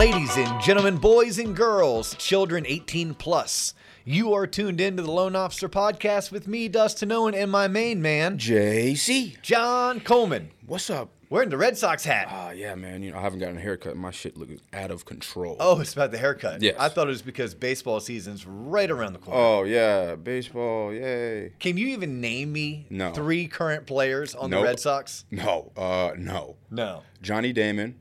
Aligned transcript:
Ladies 0.00 0.34
and 0.38 0.62
gentlemen, 0.62 0.96
boys 0.96 1.38
and 1.38 1.54
girls, 1.54 2.14
children 2.14 2.64
18 2.66 3.12
plus, 3.12 3.74
you 4.06 4.32
are 4.32 4.46
tuned 4.46 4.80
into 4.80 5.02
the 5.02 5.10
Loan 5.10 5.36
Officer 5.36 5.68
Podcast 5.68 6.32
with 6.32 6.48
me, 6.48 6.68
Dustin 6.68 7.12
Owen, 7.12 7.34
and 7.34 7.50
my 7.50 7.68
main 7.68 8.00
man, 8.00 8.38
JC, 8.38 9.38
John 9.42 10.00
Coleman. 10.00 10.52
what's 10.64 10.88
up? 10.88 11.10
Wearing 11.28 11.50
the 11.50 11.58
Red 11.58 11.76
Sox 11.76 12.02
hat. 12.02 12.28
Ah, 12.30 12.50
yeah, 12.52 12.74
man. 12.76 13.02
You 13.02 13.10
know, 13.12 13.18
I 13.18 13.20
haven't 13.20 13.40
gotten 13.40 13.58
a 13.58 13.60
haircut. 13.60 13.94
My 13.94 14.10
shit 14.10 14.38
looks 14.38 14.62
out 14.72 14.90
of 14.90 15.04
control. 15.04 15.58
Oh, 15.60 15.78
it's 15.80 15.92
about 15.92 16.12
the 16.12 16.18
haircut. 16.18 16.62
Yes. 16.62 16.76
I 16.78 16.88
thought 16.88 17.06
it 17.06 17.10
was 17.10 17.20
because 17.20 17.54
baseball 17.54 18.00
season's 18.00 18.46
right 18.46 18.90
around 18.90 19.12
the 19.12 19.18
corner. 19.18 19.38
Oh, 19.38 19.64
yeah, 19.64 20.14
baseball, 20.14 20.94
yay. 20.94 21.52
Can 21.60 21.76
you 21.76 21.88
even 21.88 22.22
name 22.22 22.54
me 22.54 22.86
No. 22.88 23.12
three 23.12 23.48
current 23.48 23.86
players 23.86 24.34
on 24.34 24.48
the 24.48 24.56
Nope. 24.56 24.64
Red 24.64 24.80
Sox? 24.80 25.26
No, 25.30 25.72
uh, 25.76 26.12
no. 26.16 26.56
No. 26.70 27.02
Johnny 27.20 27.52
Damon. 27.52 27.96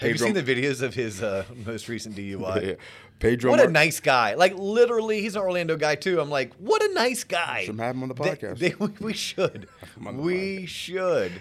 Have 0.00 0.08
you 0.08 0.14
Pedro- 0.14 0.26
seen 0.26 0.34
the 0.34 0.42
videos 0.42 0.82
of 0.82 0.94
his 0.94 1.22
uh, 1.22 1.44
most 1.66 1.88
recent 1.88 2.16
DUI? 2.16 2.66
Yeah. 2.68 2.74
Pedro. 3.18 3.50
What 3.50 3.60
a 3.60 3.68
nice 3.68 4.00
guy. 4.00 4.32
Like, 4.34 4.54
literally, 4.56 5.20
he's 5.20 5.36
an 5.36 5.42
Orlando 5.42 5.76
guy, 5.76 5.94
too. 5.94 6.20
I'm 6.20 6.30
like, 6.30 6.54
what 6.54 6.82
a 6.82 6.92
nice 6.94 7.22
guy. 7.22 7.64
Should 7.66 7.78
have 7.78 7.94
him 7.94 8.02
on 8.02 8.08
the 8.08 8.14
podcast. 8.14 8.58
they- 8.58 8.74
we, 8.78 8.88
we 8.98 9.12
should. 9.12 9.68
We 10.16 10.64
should. 10.66 11.32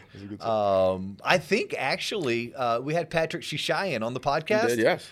Um, 0.41 1.15
I 1.23 1.37
think, 1.37 1.73
actually, 1.77 2.53
uh, 2.53 2.81
we 2.81 2.93
had 2.93 3.09
Patrick 3.09 3.43
Shishayan 3.43 4.03
on 4.03 4.13
the 4.13 4.19
podcast. 4.19 4.67
Did, 4.67 4.79
yes. 4.79 5.09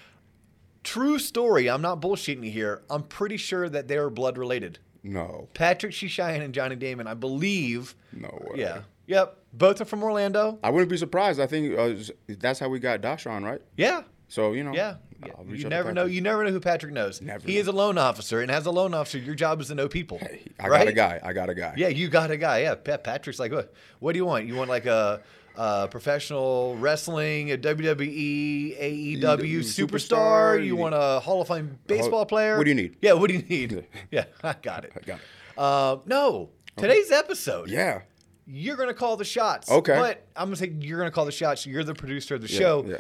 True 0.84 1.20
story. 1.20 1.70
I'm 1.70 1.82
not 1.82 2.02
bullshitting 2.02 2.44
you 2.44 2.52
here. 2.52 2.82
I'm 2.90 3.04
pretty 3.04 3.38
sure 3.38 3.70
that 3.70 3.88
they 3.88 3.98
are 3.98 4.10
blood 4.10 4.38
related. 4.38 4.80
No. 5.04 5.48
Patrick 5.54 5.94
Shishayan 5.94 6.42
and 6.42 6.54
Johnny 6.54 6.76
Damon, 6.76 7.08
I 7.08 7.14
believe. 7.14 7.96
No 8.12 8.28
way. 8.50 8.60
Yeah. 8.60 8.82
Yep. 9.08 9.38
Both 9.54 9.82
are 9.82 9.86
from 9.86 10.04
Orlando. 10.04 10.60
I 10.64 10.70
wouldn't 10.70 10.92
be 10.92 10.98
surprised. 10.98 11.40
I 11.40 11.48
think 11.48 11.78
uh, 11.78 11.96
that's 12.28 12.60
how 12.60 12.70
we 12.70 12.80
got 12.80 13.02
Dashawn, 13.02 13.44
right? 13.44 13.62
Yeah. 13.76 14.04
So, 14.28 14.54
you 14.54 14.64
know. 14.64 14.74
Yeah. 14.74 14.96
yeah. 15.26 15.32
I'll 15.38 15.46
reach 15.46 15.64
You 15.64 15.70
never 15.70 15.94
know. 15.94 16.06
You 16.06 16.22
never 16.22 16.44
know 16.44 16.52
who 16.52 16.60
Patrick 16.60 16.94
knows. 16.94 17.22
Never 17.22 17.48
he 17.48 17.56
know. 17.56 17.60
is 17.62 17.68
a 17.68 17.72
loan 17.72 17.98
officer, 17.98 18.42
and 18.42 18.52
as 18.52 18.66
a 18.66 18.72
loan 18.72 18.94
officer, 18.94 19.18
your 19.18 19.36
job 19.36 19.62
is 19.62 19.68
to 19.68 19.76
know 19.76 19.88
people. 19.88 20.20
Hey, 20.20 20.44
I 20.60 20.68
right? 20.68 20.80
got 20.80 20.88
a 20.88 20.94
guy. 20.94 21.20
I 21.24 21.34
got 21.34 21.50
a 21.50 21.56
guy. 21.56 21.74
Yeah, 21.78 21.88
you 21.88 22.10
got 22.10 22.30
a 22.30 22.38
guy. 22.38 22.62
Yeah, 22.64 22.76
Patrick's 22.76 23.40
like, 23.40 23.52
what? 23.52 23.74
What 24.00 24.14
do 24.14 24.20
you 24.20 24.26
want? 24.26 24.46
You 24.46 24.56
want 24.56 24.70
like 24.70 24.86
a, 24.86 25.22
a 25.56 25.88
professional 25.88 26.76
wrestling, 26.78 27.52
a 27.52 27.58
WWE, 27.58 28.78
AEW 28.80 29.60
superstar? 29.60 29.88
superstar. 29.88 30.66
You 30.66 30.76
want 30.76 30.94
a 30.94 31.22
Hall 31.22 31.42
of 31.42 31.48
Fame 31.48 31.80
baseball 31.88 32.26
player? 32.26 32.58
what 32.58 32.66
do 32.66 32.70
you 32.70 32.76
need? 32.76 32.98
Yeah, 33.02 33.14
what 33.14 33.30
do 33.30 33.36
you 33.36 33.44
need? 33.44 33.88
yeah, 34.12 34.26
I 34.44 34.56
got 34.62 34.84
it. 34.84 34.92
I 34.96 35.00
got 35.00 35.20
it. 35.20 35.26
Uh, 35.58 35.98
no, 36.06 36.50
today's 36.76 37.12
episode. 37.12 37.70
Yeah. 37.70 38.02
You're 38.50 38.78
gonna 38.78 38.94
call 38.94 39.18
the 39.18 39.26
shots. 39.26 39.70
Okay. 39.70 39.96
But 39.96 40.26
I'm 40.36 40.46
gonna 40.48 40.56
say 40.56 40.74
you're 40.80 40.98
gonna 41.00 41.12
call 41.12 41.26
the 41.26 41.32
shots. 41.32 41.66
You're 41.66 41.84
the 41.84 41.94
producer 41.94 42.36
of 42.36 42.42
the 42.42 42.48
Yeah, 42.52 42.60
show. 42.60 42.86
yeah. 42.88 42.98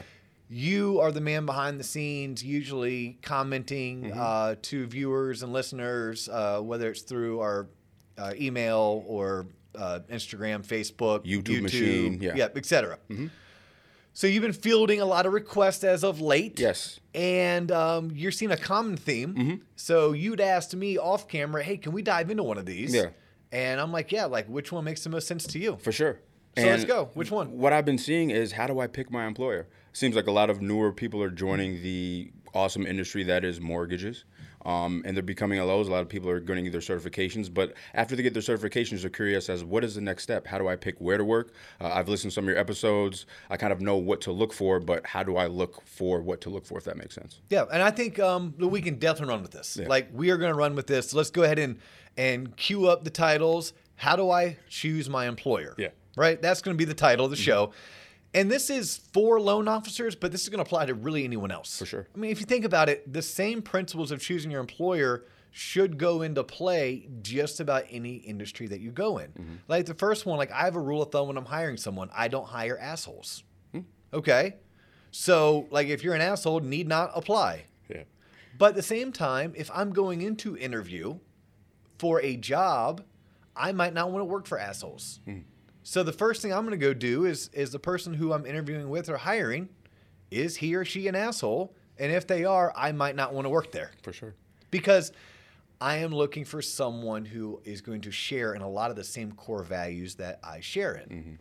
You 0.49 0.99
are 1.01 1.11
the 1.11 1.21
man 1.21 1.45
behind 1.45 1.79
the 1.79 1.83
scenes, 1.83 2.43
usually 2.43 3.17
commenting 3.21 4.03
Mm-hmm. 4.03 4.19
uh, 4.19 4.55
to 4.63 4.85
viewers 4.87 5.43
and 5.43 5.51
listeners, 5.53 6.29
uh, 6.29 6.59
whether 6.61 6.89
it's 6.91 7.01
through 7.01 7.39
our 7.41 7.67
uh, 8.17 8.33
email 8.39 9.03
or 9.07 9.47
uh, 9.75 9.99
Instagram, 10.09 10.65
Facebook, 10.65 11.25
YouTube 11.25 11.61
machine, 11.63 12.19
yeah. 12.21 12.31
Mm-hmm. 12.47 12.57
etc. 12.57 12.97
So 14.13 14.25
you've 14.25 14.41
been 14.41 14.53
fielding 14.53 14.99
a 14.99 15.05
lot 15.05 15.27
of 15.27 15.33
requests 15.33 15.83
as 15.83 16.03
of 16.03 16.19
late. 16.19 16.59
Yes. 16.59 16.99
And 17.13 17.71
um, 17.71 18.11
you're 18.15 18.31
seeing 18.31 18.49
a 18.51 18.57
common 18.57 18.97
theme. 18.97 19.33
Mm-hmm. 19.35 19.55
So 19.75 20.13
you'd 20.13 20.41
asked 20.41 20.75
me 20.75 20.97
off 20.97 21.27
camera, 21.27 21.61
hey, 21.63 21.77
can 21.77 21.91
we 21.91 22.01
dive 22.01 22.31
into 22.31 22.41
one 22.43 22.57
of 22.57 22.65
these? 22.65 22.95
Yeah. 22.95 23.09
And 23.51 23.79
I'm 23.79 23.91
like, 23.91 24.11
yeah, 24.11 24.25
like 24.25 24.47
which 24.47 24.71
one 24.71 24.83
makes 24.83 25.03
the 25.03 25.09
most 25.09 25.27
sense 25.27 25.45
to 25.47 25.59
you? 25.59 25.77
For 25.81 25.91
sure. 25.91 26.19
So 26.57 26.65
let's 26.65 26.85
go. 26.85 27.11
Which 27.13 27.29
one? 27.29 27.57
What 27.59 27.71
I've 27.71 27.85
been 27.85 27.99
seeing 27.99 28.31
is 28.31 28.53
how 28.53 28.65
do 28.65 28.79
I 28.79 28.87
pick 28.87 29.11
my 29.11 29.27
employer? 29.27 29.67
Seems 29.93 30.15
like 30.15 30.25
a 30.25 30.31
lot 30.31 30.49
of 30.49 30.59
newer 30.59 30.91
people 30.91 31.21
are 31.21 31.29
joining 31.29 31.83
the 31.83 32.31
awesome 32.53 32.85
industry 32.85 33.23
that 33.23 33.45
is 33.45 33.61
mortgages. 33.61 34.25
Um, 34.65 35.01
and 35.05 35.15
they're 35.15 35.23
becoming 35.23 35.59
LOs. 35.59 35.87
A 35.87 35.91
lot 35.91 36.01
of 36.01 36.09
people 36.09 36.29
are 36.29 36.39
getting 36.39 36.69
their 36.71 36.81
certifications, 36.81 37.53
but 37.53 37.73
after 37.93 38.15
they 38.15 38.23
get 38.23 38.33
their 38.33 38.41
certifications, 38.41 39.01
they're 39.01 39.09
curious 39.09 39.49
as 39.49 39.63
what 39.63 39.83
is 39.83 39.95
the 39.95 40.01
next 40.01 40.23
step? 40.23 40.45
How 40.45 40.57
do 40.57 40.67
I 40.67 40.75
pick 40.75 40.99
where 40.99 41.17
to 41.17 41.23
work? 41.23 41.53
Uh, 41.79 41.87
I've 41.93 42.09
listened 42.09 42.31
to 42.31 42.35
some 42.35 42.45
of 42.45 42.49
your 42.49 42.57
episodes. 42.57 43.25
I 43.49 43.57
kind 43.57 43.71
of 43.71 43.81
know 43.81 43.95
what 43.97 44.19
to 44.21 44.31
look 44.31 44.53
for, 44.53 44.79
but 44.79 45.05
how 45.05 45.23
do 45.23 45.37
I 45.37 45.47
look 45.47 45.85
for 45.85 46.21
what 46.21 46.41
to 46.41 46.49
look 46.49 46.65
for? 46.65 46.77
If 46.77 46.83
that 46.85 46.97
makes 46.97 47.15
sense. 47.15 47.39
Yeah, 47.49 47.65
and 47.71 47.81
I 47.81 47.91
think 47.91 48.19
um, 48.19 48.55
we 48.57 48.81
can 48.81 48.95
definitely 48.95 49.33
run 49.33 49.41
with 49.41 49.51
this. 49.51 49.77
Yeah. 49.79 49.87
Like 49.87 50.09
we 50.11 50.31
are 50.31 50.37
going 50.37 50.51
to 50.51 50.57
run 50.57 50.75
with 50.75 50.87
this. 50.87 51.13
Let's 51.13 51.29
go 51.29 51.43
ahead 51.43 51.59
and 51.59 51.79
and 52.17 52.55
cue 52.57 52.87
up 52.87 53.03
the 53.03 53.09
titles. 53.09 53.73
How 53.95 54.15
do 54.15 54.29
I 54.31 54.57
choose 54.69 55.09
my 55.09 55.27
employer? 55.27 55.75
Yeah. 55.77 55.87
Mm-hmm. 55.87 56.21
Right. 56.21 56.41
That's 56.41 56.61
going 56.61 56.75
to 56.75 56.77
be 56.77 56.85
the 56.85 56.95
title 56.95 57.25
of 57.25 57.31
the 57.31 57.37
show. 57.37 57.71
And 58.37 58.51
this 58.51 58.69
is 58.69 58.97
for 59.13 59.41
loan 59.41 59.67
officers, 59.67 60.15
but 60.15 60.31
this 60.31 60.43
is 60.43 60.49
going 60.49 60.59
to 60.59 60.61
apply 60.63 60.85
to 60.85 60.93
really 60.93 61.23
anyone 61.23 61.49
else. 61.49 61.79
For 61.79 61.87
sure. 61.87 62.07
I 62.13 62.17
mean, 62.19 62.31
if 62.31 62.39
you 62.39 62.45
think 62.45 62.65
about 62.65 62.87
it, 62.87 63.11
the 63.11 63.23
same 63.23 63.63
principles 63.63 64.11
of 64.11 64.21
choosing 64.21 64.51
your 64.51 64.61
employer 64.61 65.25
should 65.49 65.97
go 65.97 66.21
into 66.21 66.43
play 66.43 67.09
just 67.23 67.59
about 67.59 67.85
any 67.89 68.17
industry 68.17 68.67
that 68.67 68.79
you 68.79 68.91
go 68.91 69.17
in. 69.17 69.31
Mm-hmm. 69.31 69.55
Like 69.67 69.87
the 69.87 69.95
first 69.95 70.27
one, 70.27 70.37
like 70.37 70.51
I 70.51 70.65
have 70.65 70.75
a 70.75 70.79
rule 70.79 71.01
of 71.01 71.11
thumb 71.11 71.27
when 71.27 71.37
I'm 71.37 71.45
hiring 71.45 71.77
someone, 71.77 72.11
I 72.15 72.27
don't 72.27 72.45
hire 72.45 72.77
assholes. 72.77 73.43
Hmm. 73.71 73.79
Okay. 74.13 74.57
So, 75.09 75.67
like, 75.71 75.87
if 75.87 76.03
you're 76.03 76.13
an 76.13 76.21
asshole, 76.21 76.59
need 76.59 76.87
not 76.87 77.11
apply. 77.15 77.65
Yeah. 77.89 78.03
But 78.59 78.69
at 78.69 78.75
the 78.75 78.83
same 78.83 79.11
time, 79.11 79.53
if 79.55 79.71
I'm 79.73 79.91
going 79.91 80.21
into 80.21 80.55
interview 80.55 81.17
for 81.97 82.21
a 82.21 82.35
job, 82.35 83.03
I 83.55 83.71
might 83.71 83.95
not 83.95 84.11
want 84.11 84.21
to 84.21 84.25
work 84.25 84.45
for 84.45 84.59
assholes. 84.59 85.21
So 85.89 86.03
the 86.03 86.11
first 86.11 86.41
thing 86.41 86.51
I'm 86.51 86.65
going 86.65 86.77
to 86.77 86.85
go 86.85 86.93
do 86.93 87.23
is 87.23 87.49
is 87.53 87.71
the 87.71 87.79
person 87.79 88.13
who 88.13 88.33
I'm 88.33 88.45
interviewing 88.45 88.89
with 88.89 89.07
or 89.07 89.15
hiring, 89.15 89.69
is 90.29 90.57
he 90.57 90.75
or 90.75 90.83
she 90.83 91.07
an 91.07 91.15
asshole? 91.15 91.73
And 91.97 92.11
if 92.11 92.27
they 92.27 92.43
are, 92.43 92.73
I 92.75 92.91
might 92.91 93.15
not 93.15 93.33
want 93.33 93.45
to 93.45 93.49
work 93.49 93.71
there 93.71 93.91
For 94.03 94.11
sure. 94.11 94.35
because 94.69 95.13
I 95.79 95.99
am 95.99 96.13
looking 96.13 96.43
for 96.43 96.61
someone 96.61 97.23
who 97.23 97.61
is 97.63 97.79
going 97.79 98.01
to 98.01 98.11
share 98.11 98.53
in 98.53 98.61
a 98.61 98.69
lot 98.69 98.89
of 98.89 98.97
the 98.97 99.03
same 99.05 99.31
core 99.31 99.63
values 99.63 100.15
that 100.15 100.41
I 100.43 100.59
share 100.59 100.95
in. 100.95 101.09
Mm-hmm. 101.09 101.33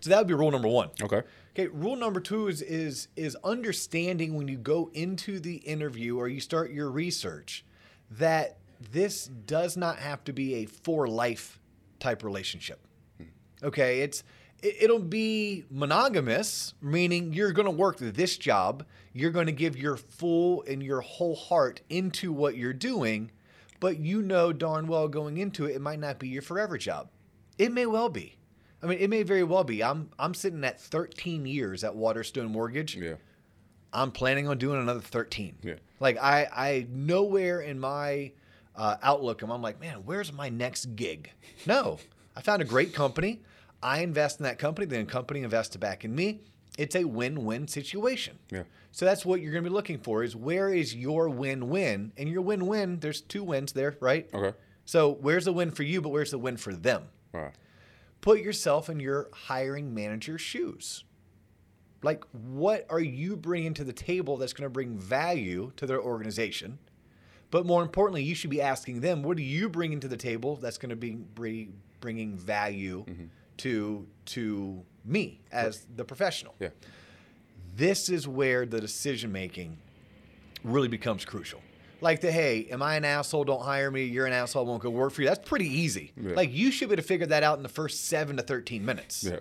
So 0.00 0.08
that 0.08 0.16
would 0.16 0.26
be 0.26 0.32
rule 0.32 0.50
number 0.50 0.68
one. 0.68 0.88
Okay. 1.02 1.20
Okay, 1.54 1.66
rule 1.66 1.96
number 1.96 2.20
two 2.20 2.48
is 2.48 2.62
is 2.62 3.08
is 3.14 3.36
understanding 3.44 4.36
when 4.36 4.48
you 4.48 4.56
go 4.56 4.90
into 4.94 5.38
the 5.38 5.56
interview 5.56 6.16
or 6.16 6.28
you 6.28 6.40
start 6.40 6.70
your 6.70 6.90
research 6.90 7.66
that 8.10 8.56
this 8.90 9.26
does 9.26 9.76
not 9.76 9.98
have 9.98 10.24
to 10.24 10.32
be 10.32 10.54
a 10.54 10.64
for 10.64 11.06
life 11.06 11.60
type 11.98 12.24
relationship. 12.24 12.86
Okay, 13.62 14.00
it's 14.00 14.22
it- 14.62 14.76
it'll 14.82 14.98
be 14.98 15.64
monogamous, 15.70 16.74
meaning 16.82 17.32
you're 17.32 17.52
going 17.52 17.64
to 17.66 17.70
work 17.70 17.96
this 17.98 18.36
job, 18.36 18.84
you're 19.12 19.30
going 19.30 19.46
to 19.46 19.52
give 19.52 19.76
your 19.76 19.96
full 19.96 20.62
and 20.66 20.82
your 20.82 21.00
whole 21.00 21.34
heart 21.34 21.80
into 21.88 22.32
what 22.32 22.56
you're 22.56 22.72
doing, 22.74 23.30
but 23.80 23.98
you 23.98 24.20
know 24.22 24.52
darn 24.52 24.86
well 24.86 25.08
going 25.08 25.38
into 25.38 25.64
it 25.66 25.76
it 25.76 25.80
might 25.80 25.98
not 25.98 26.18
be 26.18 26.28
your 26.28 26.42
forever 26.42 26.76
job. 26.78 27.08
It 27.58 27.72
may 27.72 27.86
well 27.86 28.08
be. 28.08 28.36
I 28.82 28.86
mean, 28.86 28.98
it 28.98 29.10
may 29.10 29.22
very 29.22 29.42
well 29.42 29.64
be. 29.64 29.82
I'm 29.82 30.10
I'm 30.18 30.32
sitting 30.34 30.64
at 30.64 30.80
13 30.80 31.44
years 31.46 31.84
at 31.84 31.94
Waterstone 31.94 32.46
Mortgage. 32.50 32.96
Yeah. 32.96 33.14
I'm 33.92 34.10
planning 34.12 34.46
on 34.48 34.56
doing 34.58 34.80
another 34.80 35.00
13. 35.00 35.56
Yeah. 35.62 35.74
Like 36.00 36.16
I 36.18 36.48
I 36.52 36.86
nowhere 36.90 37.60
in 37.60 37.78
my 37.78 38.32
uh, 38.76 38.96
outlook 39.02 39.42
am 39.42 39.50
I'm 39.50 39.60
like, 39.62 39.80
man, 39.80 40.02
where's 40.06 40.32
my 40.32 40.48
next 40.48 40.96
gig? 40.96 41.30
No, 41.66 41.98
I 42.36 42.40
found 42.40 42.62
a 42.62 42.64
great 42.64 42.94
company. 42.94 43.40
I 43.82 44.00
invest 44.00 44.40
in 44.40 44.44
that 44.44 44.58
company, 44.58 44.86
then 44.86 45.06
the 45.06 45.10
company 45.10 45.42
invests 45.42 45.76
back 45.76 46.04
in 46.04 46.14
me. 46.14 46.40
It's 46.78 46.94
a 46.94 47.04
win-win 47.04 47.68
situation. 47.68 48.38
Yeah. 48.50 48.62
So 48.92 49.04
that's 49.04 49.24
what 49.26 49.40
you're 49.40 49.52
going 49.52 49.64
to 49.64 49.70
be 49.70 49.74
looking 49.74 49.98
for 49.98 50.22
is 50.22 50.36
where 50.36 50.68
is 50.72 50.94
your 50.94 51.28
win-win? 51.28 52.12
And 52.16 52.28
your 52.28 52.42
win-win, 52.42 53.00
there's 53.00 53.20
two 53.20 53.42
wins 53.42 53.72
there, 53.72 53.96
right? 54.00 54.28
Okay. 54.32 54.56
So 54.84 55.18
where's 55.20 55.44
the 55.44 55.52
win 55.52 55.70
for 55.70 55.82
you, 55.82 56.00
but 56.00 56.08
where's 56.10 56.30
the 56.30 56.38
win 56.38 56.56
for 56.56 56.72
them? 56.72 57.04
All 57.34 57.40
right. 57.40 57.54
put 58.20 58.40
yourself 58.40 58.88
in 58.88 59.00
your 59.00 59.28
hiring 59.32 59.94
manager's 59.94 60.40
shoes. 60.40 61.04
Like, 62.02 62.24
what 62.32 62.86
are 62.88 63.00
you 63.00 63.36
bringing 63.36 63.74
to 63.74 63.84
the 63.84 63.92
table 63.92 64.36
that's 64.36 64.52
going 64.52 64.64
to 64.66 64.70
bring 64.70 64.96
value 64.96 65.72
to 65.76 65.86
their 65.86 66.00
organization? 66.00 66.78
But 67.50 67.66
more 67.66 67.82
importantly, 67.82 68.22
you 68.22 68.34
should 68.34 68.50
be 68.50 68.62
asking 68.62 69.00
them, 69.00 69.22
what 69.22 69.36
are 69.36 69.42
you 69.42 69.68
bringing 69.68 70.00
to 70.00 70.08
the 70.08 70.16
table 70.16 70.56
that's 70.56 70.78
going 70.78 70.90
to 70.90 70.96
be 70.96 71.18
bringing 72.00 72.38
value 72.38 73.04
mm-hmm. 73.04 73.24
To 73.60 74.06
to 74.26 74.82
me 75.04 75.40
as 75.52 75.86
the 75.96 76.04
professional? 76.04 76.54
Yeah. 76.58 76.68
This 77.76 78.08
is 78.08 78.28
where 78.28 78.66
the 78.66 78.80
decision 78.80 79.32
making 79.32 79.78
really 80.64 80.88
becomes 80.88 81.24
crucial. 81.24 81.60
Like 82.00 82.20
the 82.20 82.32
hey, 82.32 82.66
am 82.70 82.82
I 82.82 82.96
an 82.96 83.04
asshole? 83.04 83.44
Don't 83.44 83.62
hire 83.62 83.90
me. 83.90 84.04
You're 84.04 84.26
an 84.26 84.32
asshole. 84.32 84.64
I 84.64 84.68
won't 84.68 84.82
go 84.82 84.90
work 84.90 85.12
for 85.12 85.22
you. 85.22 85.28
That's 85.28 85.46
pretty 85.48 85.68
easy. 85.68 86.12
Yeah. 86.16 86.34
Like 86.34 86.52
you 86.52 86.70
should 86.70 86.88
be 86.88 86.94
able 86.94 87.02
to 87.02 87.08
figure 87.08 87.26
that 87.26 87.42
out 87.42 87.58
in 87.58 87.62
the 87.62 87.68
first 87.68 88.06
seven 88.06 88.36
to 88.36 88.42
thirteen 88.42 88.84
minutes. 88.84 89.24
Yeah. 89.24 89.40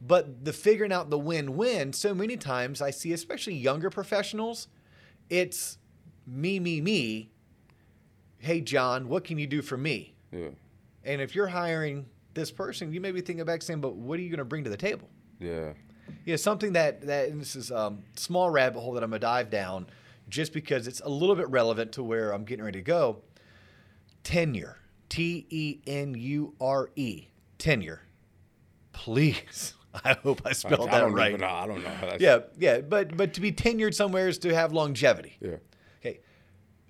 But 0.00 0.44
the 0.44 0.52
figuring 0.52 0.92
out 0.92 1.08
the 1.08 1.18
win-win, 1.18 1.94
so 1.94 2.14
many 2.14 2.36
times 2.36 2.82
I 2.82 2.90
see, 2.90 3.14
especially 3.14 3.54
younger 3.54 3.88
professionals, 3.88 4.68
it's 5.30 5.78
me, 6.26 6.60
me, 6.60 6.82
me. 6.82 7.30
Hey, 8.38 8.60
John, 8.60 9.08
what 9.08 9.24
can 9.24 9.38
you 9.38 9.46
do 9.46 9.62
for 9.62 9.78
me? 9.78 10.14
Yeah. 10.30 10.48
And 11.02 11.22
if 11.22 11.34
you're 11.34 11.46
hiring 11.46 12.06
this 12.36 12.52
person, 12.52 12.92
you 12.92 13.00
may 13.00 13.10
be 13.10 13.20
thinking 13.20 13.44
back 13.44 13.62
saying, 13.62 13.80
but 13.80 13.96
what 13.96 14.20
are 14.20 14.22
you 14.22 14.28
going 14.28 14.38
to 14.38 14.44
bring 14.44 14.62
to 14.62 14.70
the 14.70 14.76
table? 14.76 15.08
Yeah. 15.40 15.72
Yeah, 16.24 16.36
something 16.36 16.72
that 16.74 17.02
that 17.02 17.28
and 17.28 17.40
this 17.40 17.56
is 17.56 17.70
um, 17.70 18.02
small 18.16 18.50
rabbit 18.50 18.80
hole 18.80 18.92
that 18.92 19.02
I'm 19.02 19.10
gonna 19.10 19.18
dive 19.18 19.50
down, 19.50 19.86
just 20.28 20.52
because 20.52 20.86
it's 20.86 21.00
a 21.00 21.08
little 21.08 21.34
bit 21.34 21.48
relevant 21.48 21.92
to 21.92 22.02
where 22.02 22.32
I'm 22.32 22.44
getting 22.44 22.64
ready 22.64 22.78
to 22.78 22.84
go. 22.84 23.22
Tenure, 24.22 24.78
T 25.08 25.46
E 25.50 25.80
N 25.86 26.14
U 26.14 26.54
R 26.60 26.90
E, 26.96 27.28
tenure. 27.58 28.02
Please, 28.92 29.74
I 30.04 30.14
hope 30.14 30.42
I 30.44 30.52
spelled 30.52 30.88
I 30.88 31.00
that 31.00 31.12
right. 31.12 31.28
Even 31.30 31.40
know. 31.40 31.48
I 31.48 31.66
don't 31.66 31.82
know. 31.82 31.92
That's, 32.00 32.22
Yeah, 32.22 32.40
yeah, 32.58 32.80
but 32.80 33.16
but 33.16 33.34
to 33.34 33.40
be 33.40 33.52
tenured 33.52 33.94
somewhere 33.94 34.28
is 34.28 34.38
to 34.38 34.54
have 34.54 34.72
longevity. 34.72 35.36
Yeah. 35.40 35.56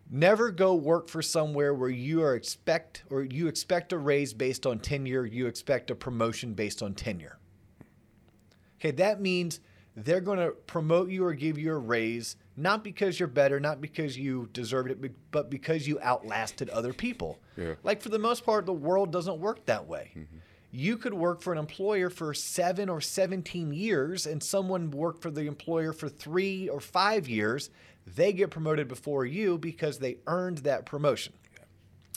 Never 0.08 0.50
go 0.50 0.74
work 0.74 1.08
for 1.08 1.20
somewhere 1.20 1.74
where 1.74 1.90
you 1.90 2.22
are 2.22 2.34
expect 2.34 3.04
or 3.10 3.22
you 3.24 3.48
expect 3.48 3.92
a 3.92 3.98
raise 3.98 4.32
based 4.32 4.66
on 4.66 4.78
tenure, 4.78 5.26
you 5.26 5.46
expect 5.46 5.90
a 5.90 5.94
promotion 5.94 6.54
based 6.54 6.82
on 6.82 6.94
tenure. 6.94 7.38
Okay, 8.78 8.92
that 8.92 9.20
means 9.20 9.60
they're 9.96 10.20
going 10.20 10.38
to 10.38 10.50
promote 10.50 11.10
you 11.10 11.24
or 11.24 11.34
give 11.34 11.58
you 11.58 11.72
a 11.72 11.78
raise 11.78 12.36
not 12.56 12.82
because 12.82 13.20
you're 13.20 13.26
better, 13.28 13.60
not 13.60 13.80
because 13.80 14.16
you 14.16 14.48
deserved 14.52 14.90
it, 14.90 15.12
but 15.30 15.50
because 15.50 15.86
you 15.86 16.00
outlasted 16.00 16.70
other 16.70 16.92
people. 16.92 17.38
Yeah. 17.56 17.74
Like 17.82 18.00
for 18.00 18.08
the 18.08 18.18
most 18.18 18.44
part, 18.44 18.64
the 18.64 18.72
world 18.72 19.12
doesn't 19.12 19.38
work 19.38 19.66
that 19.66 19.86
way. 19.86 20.12
Mm-hmm. 20.16 20.36
You 20.76 20.98
could 20.98 21.14
work 21.14 21.40
for 21.40 21.54
an 21.54 21.58
employer 21.58 22.10
for 22.10 22.34
seven 22.34 22.90
or 22.90 23.00
17 23.00 23.72
years, 23.72 24.26
and 24.26 24.42
someone 24.42 24.90
worked 24.90 25.22
for 25.22 25.30
the 25.30 25.46
employer 25.46 25.94
for 25.94 26.10
three 26.10 26.68
or 26.68 26.80
five 26.80 27.26
years. 27.30 27.70
They 28.06 28.34
get 28.34 28.50
promoted 28.50 28.86
before 28.86 29.24
you 29.24 29.56
because 29.56 30.00
they 30.00 30.18
earned 30.26 30.58
that 30.58 30.84
promotion. 30.84 31.32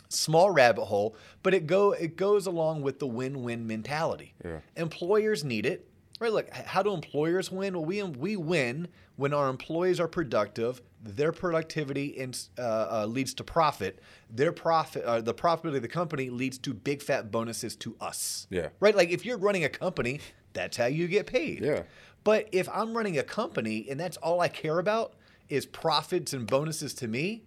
Small 0.10 0.52
rabbit 0.52 0.84
hole, 0.86 1.16
but 1.42 1.54
it 1.54 1.68
go 1.68 1.94
it 1.94 2.18
goes 2.18 2.48
along 2.48 2.82
with 2.82 3.00
the 3.00 3.08
win-win 3.08 3.66
mentality. 3.66 4.34
Yeah. 4.44 4.60
Employers 4.76 5.46
need 5.46 5.66
it. 5.66 5.88
Right, 6.20 6.34
look, 6.34 6.50
how 6.52 6.84
do 6.84 6.94
employers 6.94 7.50
win? 7.50 7.76
Well, 7.76 7.86
we 7.86 8.04
we 8.04 8.36
win 8.36 8.90
when 9.16 9.34
our 9.34 9.48
employees 9.48 10.02
are 10.02 10.10
productive. 10.10 10.82
Their 11.02 11.32
productivity 11.32 12.08
in, 12.08 12.34
uh, 12.58 12.62
uh, 12.62 13.06
leads 13.06 13.34
to 13.36 13.44
profit. 13.44 14.00
Their 14.30 14.52
profit, 14.52 15.04
uh, 15.04 15.22
the 15.22 15.34
profitability 15.34 15.78
of 15.78 15.82
the 15.82 15.88
company 15.88 16.30
leads 16.30 16.58
to 16.60 16.74
big 16.74 17.02
fat 17.02 17.32
bonuses 17.32 17.76
to 17.78 17.96
us. 18.02 18.48
Yeah. 18.50 18.70
Right, 18.80 18.96
like 18.96 19.10
if 19.10 19.26
you're 19.26 19.38
running 19.38 19.64
a 19.64 19.70
company, 19.70 20.20
that's 20.54 20.76
how 20.78 20.88
you 20.88 21.08
get 21.08 21.26
paid. 21.26 21.64
Yeah. 21.64 21.84
But 22.24 22.50
if 22.52 22.68
I'm 22.70 22.96
running 22.96 23.18
a 23.18 23.24
company 23.24 23.88
and 23.90 24.00
that's 24.00 24.18
all 24.18 24.42
I 24.42 24.50
care 24.50 24.80
about 24.80 25.14
is 25.48 25.66
profits 25.66 26.34
and 26.34 26.46
bonuses 26.46 26.94
to 26.96 27.08
me, 27.08 27.46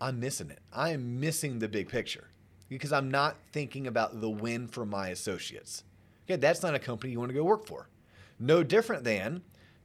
I'm 0.00 0.18
missing 0.18 0.50
it. 0.50 0.60
I 0.72 0.90
am 0.90 1.20
missing 1.20 1.58
the 1.58 1.68
big 1.68 1.88
picture 1.88 2.28
because 2.68 2.92
I'm 2.92 3.10
not 3.10 3.36
thinking 3.52 3.86
about 3.86 4.20
the 4.20 4.30
win 4.30 4.66
for 4.66 4.86
my 4.86 5.08
associates. 5.08 5.84
Okay, 6.24 6.36
that's 6.36 6.62
not 6.62 6.74
a 6.74 6.78
company 6.78 7.12
you 7.12 7.18
want 7.18 7.30
to 7.30 7.34
go 7.34 7.44
work 7.44 7.66
for. 7.66 7.88
No 8.38 8.62
different 8.62 9.04
than 9.04 9.42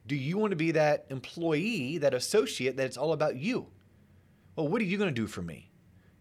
do 0.08 0.16
you 0.16 0.38
want 0.38 0.52
to 0.52 0.56
be 0.56 0.72
that 0.72 1.06
employee, 1.10 1.98
that 2.00 2.14
associate 2.14 2.78
that 2.78 2.86
it's 2.86 2.98
all 2.98 3.14
about 3.14 3.36
you? 3.36 3.68
Well, 4.56 4.68
what 4.68 4.82
are 4.82 4.86
you 4.86 4.98
going 4.98 5.10
to 5.14 5.22
do 5.22 5.28
for 5.28 5.42
me? 5.42 5.72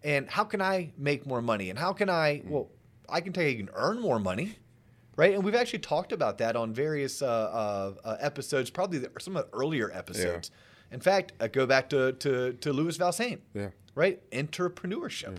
And 0.03 0.29
how 0.29 0.43
can 0.43 0.61
I 0.61 0.91
make 0.97 1.25
more 1.25 1.41
money? 1.41 1.69
And 1.69 1.79
how 1.79 1.93
can 1.93 2.09
I, 2.09 2.41
well, 2.45 2.69
I 3.09 3.21
can 3.21 3.33
tell 3.33 3.43
you, 3.43 3.49
you 3.51 3.57
can 3.57 3.69
earn 3.73 3.99
more 4.01 4.19
money, 4.19 4.57
right? 5.15 5.33
And 5.33 5.43
we've 5.43 5.55
actually 5.55 5.79
talked 5.79 6.11
about 6.11 6.37
that 6.39 6.55
on 6.55 6.73
various 6.73 7.21
uh, 7.21 7.25
uh, 7.27 7.93
uh, 8.03 8.17
episodes, 8.19 8.69
probably 8.69 8.99
the, 8.99 9.11
some 9.19 9.35
of 9.37 9.49
the 9.49 9.57
earlier 9.57 9.91
episodes. 9.93 10.51
In 10.91 10.99
fact, 10.99 11.33
I 11.39 11.47
go 11.47 11.65
back 11.65 11.89
to, 11.89 12.13
to, 12.13 12.53
to 12.53 12.73
Louis 12.73 12.97
Valsaint 12.97 13.39
Yeah. 13.53 13.69
right? 13.95 14.27
Entrepreneurship. 14.31 15.37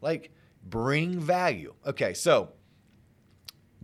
Like 0.00 0.30
bring 0.64 1.18
value. 1.18 1.74
Okay, 1.86 2.12
so 2.14 2.50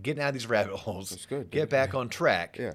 getting 0.03 0.23
out 0.23 0.29
of 0.29 0.35
these 0.35 0.47
rabbit 0.47 0.77
holes. 0.77 1.11
That's 1.11 1.27
good, 1.27 1.51
Get 1.51 1.71
back 1.71 1.95
on 1.95 2.09
track. 2.09 2.57
Yeah. 2.59 2.73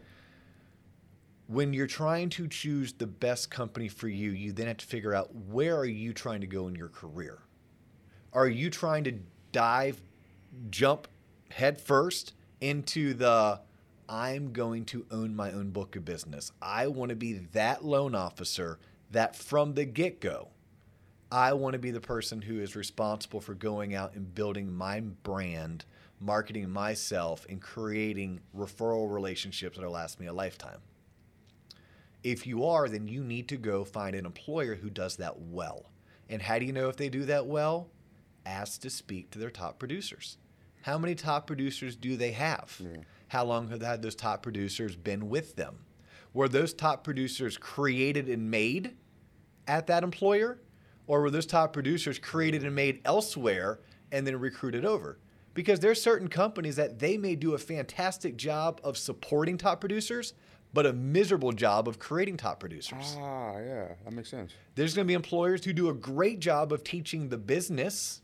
When 1.54 1.72
you're 1.72 1.86
trying 1.86 2.30
to 2.32 2.48
choose 2.48 2.94
the 2.94 3.06
best 3.06 3.52
company 3.52 3.88
for 3.88 4.08
you, 4.08 4.32
you 4.32 4.54
then 4.54 4.66
have 4.66 4.78
to 4.78 4.88
figure 4.88 5.14
out 5.14 5.36
where 5.36 5.78
are 5.78 5.86
you 5.86 6.12
trying 6.12 6.42
to 6.42 6.48
go 6.48 6.68
in 6.68 6.74
your 6.74 6.88
career? 6.90 7.44
Are 8.34 8.48
you 8.48 8.72
trying 8.72 9.04
to 9.04 9.20
dive, 9.52 10.02
jump 10.72 11.08
head 11.52 11.80
first 11.80 12.34
into 12.60 13.14
the 13.14 13.62
I'm 14.10 14.52
going 14.52 14.86
to 14.86 15.06
own 15.12 15.36
my 15.36 15.52
own 15.52 15.70
book 15.70 15.96
of 15.96 16.04
business. 16.04 16.52
I 16.60 16.88
want 16.88 17.10
to 17.10 17.16
be 17.16 17.34
that 17.54 17.86
loan 17.86 18.16
officer 18.16 18.80
that 19.12 19.36
from 19.36 19.76
the 19.76 19.86
get 19.86 20.20
go, 20.20 20.50
I 21.32 21.54
want 21.54 21.74
to 21.74 21.80
be 21.80 21.92
the 21.92 22.02
person 22.02 22.42
who 22.42 22.62
is 22.62 22.76
responsible 22.76 23.42
for 23.42 23.54
going 23.54 23.94
out 23.94 24.16
and 24.16 24.34
building 24.34 24.74
my 24.74 25.02
brand, 25.02 25.86
marketing 26.20 26.72
myself, 26.72 27.46
and 27.48 27.62
creating 27.62 28.42
referral 28.58 29.14
relationships 29.14 29.78
that'll 29.78 29.92
last 29.92 30.20
me 30.20 30.26
a 30.26 30.34
lifetime. 30.34 30.80
If 32.24 32.48
you 32.48 32.66
are, 32.66 32.88
then 32.88 33.08
you 33.08 33.24
need 33.24 33.50
to 33.50 33.58
go 33.58 33.84
find 33.84 34.16
an 34.16 34.25
employer 34.25 34.75
who 34.75 34.90
does 34.90 35.18
that 35.18 35.40
well. 35.40 35.92
And 36.30 36.42
how 36.42 36.58
do 36.58 36.66
you 36.66 36.72
know 36.72 36.88
if 36.88 36.96
they 36.96 37.10
do 37.10 37.25
that 37.25 37.46
well? 37.46 37.90
Ask 38.46 38.81
to 38.81 38.90
speak 38.90 39.30
to 39.31 39.40
their 39.40 39.50
top 39.50 39.78
producers. 39.78 40.38
How 40.84 40.98
many 40.98 41.16
top 41.16 41.48
producers 41.48 41.96
do 41.96 42.16
they 42.16 42.31
have? 42.31 42.81
How 43.28 43.44
long 43.46 43.70
have 43.70 43.81
had 43.81 44.02
those 44.02 44.16
top 44.16 44.42
producers 44.42 44.96
been 44.96 45.30
with 45.30 45.56
them? 45.56 45.86
Were 46.34 46.50
those 46.50 46.74
top 46.74 47.04
producers 47.04 47.58
created 47.58 48.28
and 48.28 48.50
made 48.50 48.96
at 49.68 49.88
that 49.88 50.04
employer? 50.04 50.60
Or 51.08 51.22
were 51.22 51.31
those 51.31 51.46
top 51.46 51.74
producers 51.74 52.20
created 52.20 52.64
and 52.64 52.75
made 52.75 53.02
elsewhere 53.06 53.80
and 54.12 54.25
then 54.25 54.40
recruited 54.40 54.86
over? 54.86 55.20
Because 55.54 55.80
there's 55.80 56.02
certain 56.02 56.30
companies 56.30 56.78
that 56.78 57.00
they 57.00 57.18
may 57.18 57.36
do 57.36 57.54
a 57.54 57.60
fantastic 57.60 58.38
job 58.38 58.81
of 58.84 58.98
supporting 58.98 59.58
top 59.58 59.80
producers, 59.80 60.34
but 60.74 60.86
a 60.86 60.94
miserable 60.94 61.52
job 61.52 61.88
of 61.88 62.00
creating 62.00 62.38
top 62.38 62.60
producers. 62.60 63.16
Ah, 63.20 63.58
yeah. 63.60 63.88
That 64.04 64.14
makes 64.14 64.30
sense. 64.30 64.54
There's 64.75 64.96
going 64.96 65.06
to 65.06 65.08
be 65.08 65.14
employers 65.14 65.64
who 65.64 65.74
do 65.74 65.90
a 65.90 65.94
great 65.94 66.40
job 66.40 66.74
of 66.74 66.84
teaching 66.84 67.30
the 67.30 67.38
business 67.38 68.22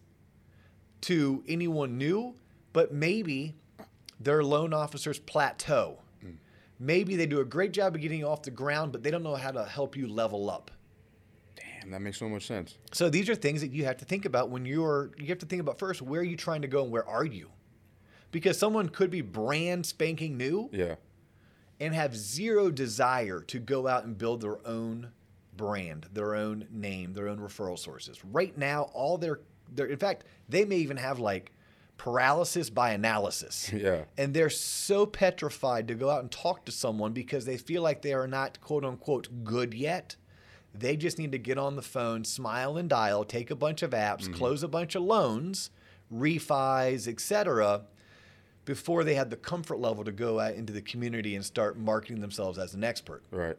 to 1.01 1.43
anyone 1.47 1.97
new, 1.97 2.35
but 2.73 2.91
maybe 2.93 3.55
their 4.19 4.43
loan 4.43 4.73
officers 4.73 5.19
plateau. 5.19 5.99
Maybe 6.81 7.17
they 7.17 7.25
do 7.25 7.41
a 7.41 7.45
great 7.45 7.73
job 7.73 7.95
of 7.95 8.01
getting 8.01 8.19
you 8.19 8.27
off 8.27 8.41
the 8.41 8.51
ground, 8.51 8.93
but 8.93 9.03
they 9.03 9.11
don't 9.11 9.21
know 9.21 9.35
how 9.35 9.51
to 9.51 9.65
help 9.65 9.97
you 9.97 10.07
level 10.07 10.49
up. 10.49 10.71
Damn, 11.57 11.91
that 11.91 11.99
makes 11.99 12.17
so 12.17 12.29
much 12.29 12.47
sense. 12.47 12.77
So 12.93 13.09
these 13.09 13.29
are 13.29 13.35
things 13.35 13.59
that 13.59 13.71
you 13.73 13.83
have 13.83 13.97
to 13.97 14.05
think 14.05 14.23
about 14.23 14.49
when 14.49 14.65
you're 14.65 15.11
you 15.17 15.27
have 15.27 15.39
to 15.39 15.45
think 15.45 15.61
about 15.61 15.77
first 15.77 16.01
where 16.01 16.21
are 16.21 16.23
you 16.23 16.37
trying 16.37 16.61
to 16.61 16.69
go 16.69 16.83
and 16.83 16.89
where 16.91 17.05
are 17.05 17.25
you? 17.25 17.49
Because 18.31 18.57
someone 18.57 18.87
could 18.87 19.09
be 19.11 19.19
brand 19.19 19.85
spanking 19.85 20.37
new 20.37 20.69
Yeah. 20.71 20.95
And 21.79 21.95
have 21.95 22.15
zero 22.15 22.69
desire 22.69 23.41
to 23.41 23.59
go 23.59 23.87
out 23.87 24.03
and 24.03 24.17
build 24.17 24.41
their 24.41 24.65
own 24.67 25.11
brand, 25.55 26.07
their 26.13 26.35
own 26.35 26.67
name, 26.71 27.13
their 27.13 27.27
own 27.27 27.39
referral 27.39 27.79
sources. 27.79 28.23
Right 28.25 28.57
now, 28.57 28.83
all 28.93 29.17
their, 29.17 29.39
their 29.73 29.85
in 29.85 29.97
fact, 29.97 30.25
they 30.47 30.65
may 30.65 30.77
even 30.77 30.97
have 30.97 31.19
like 31.19 31.51
paralysis 31.97 32.69
by 32.69 32.91
analysis. 32.91 33.71
Yeah. 33.79 34.05
And 34.17 34.33
they're 34.33 34.49
so 34.49 35.05
petrified 35.05 35.87
to 35.87 35.95
go 35.95 36.09
out 36.09 36.21
and 36.21 36.31
talk 36.31 36.65
to 36.65 36.71
someone 36.71 37.13
because 37.13 37.45
they 37.45 37.57
feel 37.57 37.81
like 37.81 38.01
they 38.01 38.13
are 38.13 38.27
not 38.27 38.59
quote 38.61 38.83
unquote 38.83 39.43
good 39.43 39.73
yet. 39.73 40.15
They 40.73 40.97
just 40.97 41.17
need 41.17 41.31
to 41.31 41.39
get 41.39 41.57
on 41.57 41.75
the 41.75 41.81
phone, 41.81 42.23
smile 42.23 42.77
and 42.77 42.89
dial, 42.89 43.23
take 43.23 43.49
a 43.49 43.55
bunch 43.55 43.81
of 43.81 43.91
apps, 43.91 44.23
mm-hmm. 44.23 44.33
close 44.33 44.63
a 44.63 44.67
bunch 44.67 44.95
of 44.95 45.03
loans, 45.03 45.71
refis, 46.13 47.07
etc 47.07 47.85
before 48.65 49.03
they 49.03 49.15
had 49.15 49.29
the 49.29 49.35
comfort 49.37 49.79
level 49.79 50.03
to 50.03 50.11
go 50.11 50.39
out 50.39 50.53
into 50.53 50.71
the 50.73 50.81
community 50.81 51.35
and 51.35 51.43
start 51.43 51.77
marketing 51.77 52.21
themselves 52.21 52.57
as 52.59 52.73
an 52.73 52.83
expert. 52.83 53.23
Right. 53.31 53.57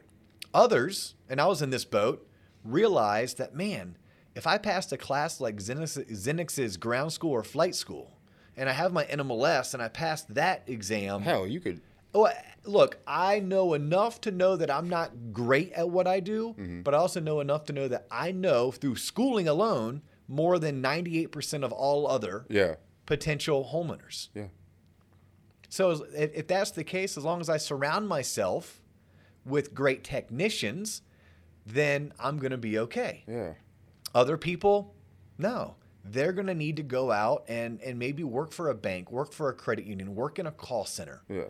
Others, 0.54 1.14
and 1.28 1.40
I 1.40 1.46
was 1.46 1.62
in 1.62 1.70
this 1.70 1.84
boat, 1.84 2.26
realized 2.64 3.38
that, 3.38 3.54
man, 3.54 3.96
if 4.34 4.46
I 4.46 4.58
passed 4.58 4.92
a 4.92 4.96
class 4.96 5.40
like 5.40 5.56
Xenix- 5.56 6.08
Xenix's 6.10 6.76
ground 6.76 7.12
school 7.12 7.32
or 7.32 7.42
flight 7.42 7.74
school, 7.74 8.16
and 8.56 8.68
I 8.68 8.72
have 8.72 8.92
my 8.92 9.04
NMLS 9.04 9.74
and 9.74 9.82
I 9.82 9.88
passed 9.88 10.34
that 10.34 10.62
exam, 10.66 11.22
Hell, 11.22 11.46
you 11.46 11.60
could. 11.60 11.80
well, 12.12 12.32
look, 12.64 12.98
I 13.06 13.40
know 13.40 13.74
enough 13.74 14.20
to 14.22 14.30
know 14.30 14.56
that 14.56 14.70
I'm 14.70 14.88
not 14.88 15.32
great 15.32 15.72
at 15.72 15.88
what 15.88 16.06
I 16.06 16.20
do, 16.20 16.48
mm-hmm. 16.58 16.82
but 16.82 16.94
I 16.94 16.98
also 16.98 17.20
know 17.20 17.40
enough 17.40 17.64
to 17.66 17.72
know 17.72 17.88
that 17.88 18.06
I 18.10 18.32
know 18.32 18.70
through 18.70 18.96
schooling 18.96 19.48
alone 19.48 20.02
more 20.28 20.58
than 20.58 20.82
98% 20.82 21.64
of 21.64 21.72
all 21.72 22.06
other 22.06 22.44
Yeah. 22.48 22.74
potential 23.06 23.70
homeowners. 23.72 24.28
Yeah. 24.34 24.48
So 25.70 26.04
if, 26.14 26.34
if 26.34 26.46
that's 26.48 26.72
the 26.72 26.84
case, 26.84 27.16
as 27.16 27.24
long 27.24 27.40
as 27.40 27.48
I 27.48 27.56
surround 27.56 28.08
myself 28.08 28.82
with 29.46 29.72
great 29.72 30.04
technicians, 30.04 31.00
then 31.64 32.12
I'm 32.20 32.38
going 32.38 32.50
to 32.50 32.58
be 32.58 32.78
okay. 32.80 33.24
Yeah. 33.26 33.54
Other 34.14 34.36
people, 34.36 34.94
no. 35.38 35.76
They're 36.04 36.32
going 36.32 36.48
to 36.48 36.54
need 36.54 36.76
to 36.76 36.82
go 36.82 37.12
out 37.12 37.44
and, 37.48 37.80
and 37.82 37.98
maybe 37.98 38.24
work 38.24 38.52
for 38.52 38.68
a 38.70 38.74
bank, 38.74 39.12
work 39.12 39.32
for 39.32 39.48
a 39.48 39.54
credit 39.54 39.84
union, 39.84 40.14
work 40.14 40.38
in 40.38 40.46
a 40.46 40.50
call 40.50 40.84
center, 40.84 41.22
Yeah. 41.28 41.44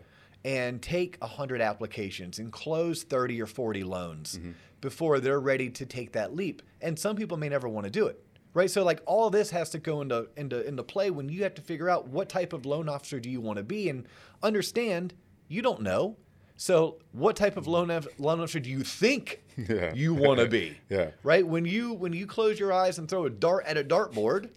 and 0.45 0.81
take 0.81 1.17
100 1.19 1.61
applications 1.61 2.37
and 2.37 2.51
close 2.51 3.03
30 3.03 3.41
or 3.41 3.47
40 3.47 3.83
loans 3.83 4.37
mm-hmm. 4.37 4.51
before 4.81 5.19
they're 5.19 5.39
ready 5.39 5.69
to 5.71 5.85
take 5.85 6.11
that 6.11 6.35
leap. 6.35 6.61
And 6.81 6.99
some 6.99 7.15
people 7.15 7.37
may 7.37 7.49
never 7.49 7.67
want 7.67 7.85
to 7.85 7.91
do 7.91 8.05
it. 8.07 8.23
Right? 8.53 8.69
So 8.69 8.83
like 8.83 9.01
all 9.05 9.29
this 9.29 9.49
has 9.51 9.69
to 9.71 9.79
go 9.79 10.01
into 10.01 10.27
into 10.35 10.65
into 10.67 10.83
play 10.83 11.09
when 11.09 11.29
you 11.29 11.43
have 11.43 11.53
to 11.55 11.61
figure 11.61 11.89
out 11.89 12.07
what 12.09 12.27
type 12.29 12.51
of 12.53 12.65
loan 12.65 12.89
officer 12.89 13.19
do 13.19 13.29
you 13.29 13.39
want 13.39 13.57
to 13.57 13.63
be 13.63 13.89
and 13.89 14.05
understand 14.43 15.13
You 15.47 15.61
don't 15.61 15.81
know. 15.81 16.17
So, 16.57 16.99
what 17.11 17.35
type 17.35 17.57
of 17.57 17.65
loan 17.67 17.89
of- 17.89 18.07
loan 18.19 18.39
officer 18.39 18.59
do 18.59 18.69
you 18.69 18.83
think 18.83 19.41
Yeah. 19.57 19.93
you 19.95 20.13
want 20.13 20.39
to 20.39 20.47
be? 20.47 20.77
Yeah. 20.89 21.11
Right? 21.23 21.45
When 21.47 21.65
you 21.65 21.93
when 21.93 22.13
you 22.13 22.27
close 22.27 22.59
your 22.59 22.71
eyes 22.71 22.99
and 22.99 23.09
throw 23.09 23.25
a 23.25 23.29
dart 23.29 23.65
at 23.65 23.77
a 23.77 23.83
dartboard, 23.83 24.49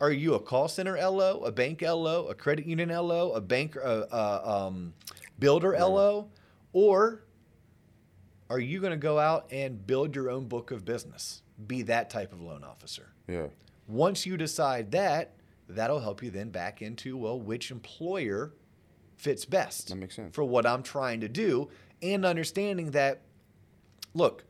are 0.00 0.12
you 0.12 0.34
a 0.34 0.40
call 0.40 0.68
center 0.68 0.96
LO, 0.96 1.40
a 1.40 1.50
bank 1.50 1.82
LO, 1.82 2.26
a 2.28 2.34
credit 2.34 2.64
union 2.66 2.90
LO, 2.90 3.32
a 3.32 3.40
bank 3.40 3.76
uh, 3.76 3.80
uh, 4.10 4.66
um, 4.68 4.94
builder 5.38 5.72
LO, 5.76 6.28
or 6.72 7.24
are 8.50 8.60
you 8.60 8.80
going 8.80 8.92
to 8.92 8.96
go 8.96 9.18
out 9.18 9.46
and 9.50 9.84
build 9.86 10.14
your 10.14 10.30
own 10.30 10.46
book 10.46 10.70
of 10.70 10.84
business? 10.84 11.42
Be 11.66 11.82
that 11.82 12.08
type 12.08 12.32
of 12.32 12.40
loan 12.40 12.62
officer. 12.62 13.10
Yeah. 13.28 13.46
Once 13.86 14.26
you 14.26 14.36
decide 14.36 14.90
that, 14.92 15.34
that'll 15.68 16.00
help 16.00 16.22
you 16.22 16.30
then 16.30 16.50
back 16.50 16.82
into 16.82 17.16
well, 17.16 17.38
which 17.40 17.70
employer 17.70 18.52
fits 19.16 19.44
best 19.44 19.88
That 19.88 19.96
makes 19.96 20.14
sense. 20.16 20.34
for 20.34 20.44
what 20.44 20.64
I'm 20.66 20.82
trying 20.82 21.20
to 21.20 21.28
do, 21.28 21.68
and 22.02 22.24
understanding 22.24 22.92
that, 22.92 23.22
look, 24.14 24.44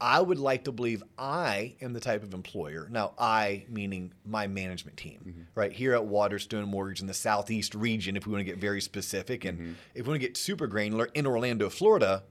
I 0.00 0.20
would 0.20 0.38
like 0.38 0.64
to 0.64 0.72
believe 0.72 1.02
I 1.16 1.76
am 1.80 1.92
the 1.92 2.00
type 2.00 2.22
of 2.24 2.34
employer. 2.34 2.88
Now, 2.90 3.12
I 3.18 3.66
meaning 3.68 4.12
my 4.26 4.46
management 4.48 4.96
team, 4.96 5.20
Mm-hmm. 5.28 5.40
right 5.54 5.72
here 5.72 5.94
at 5.94 6.04
Waterstone 6.04 6.64
Mortgage 6.68 7.00
in 7.00 7.06
the 7.06 7.14
Southeast 7.14 7.74
region. 7.74 8.16
If 8.16 8.26
we 8.26 8.32
want 8.32 8.40
to 8.40 8.44
get 8.50 8.58
very 8.58 8.80
specific, 8.80 9.44
and 9.44 9.58
Mm-hmm. 9.58 9.72
if 9.94 10.06
we 10.06 10.10
want 10.10 10.20
to 10.20 10.26
get 10.26 10.36
super 10.36 10.66
granular 10.66 11.08
in 11.14 11.24
Orlando, 11.26 11.68
Florida, 11.70 12.24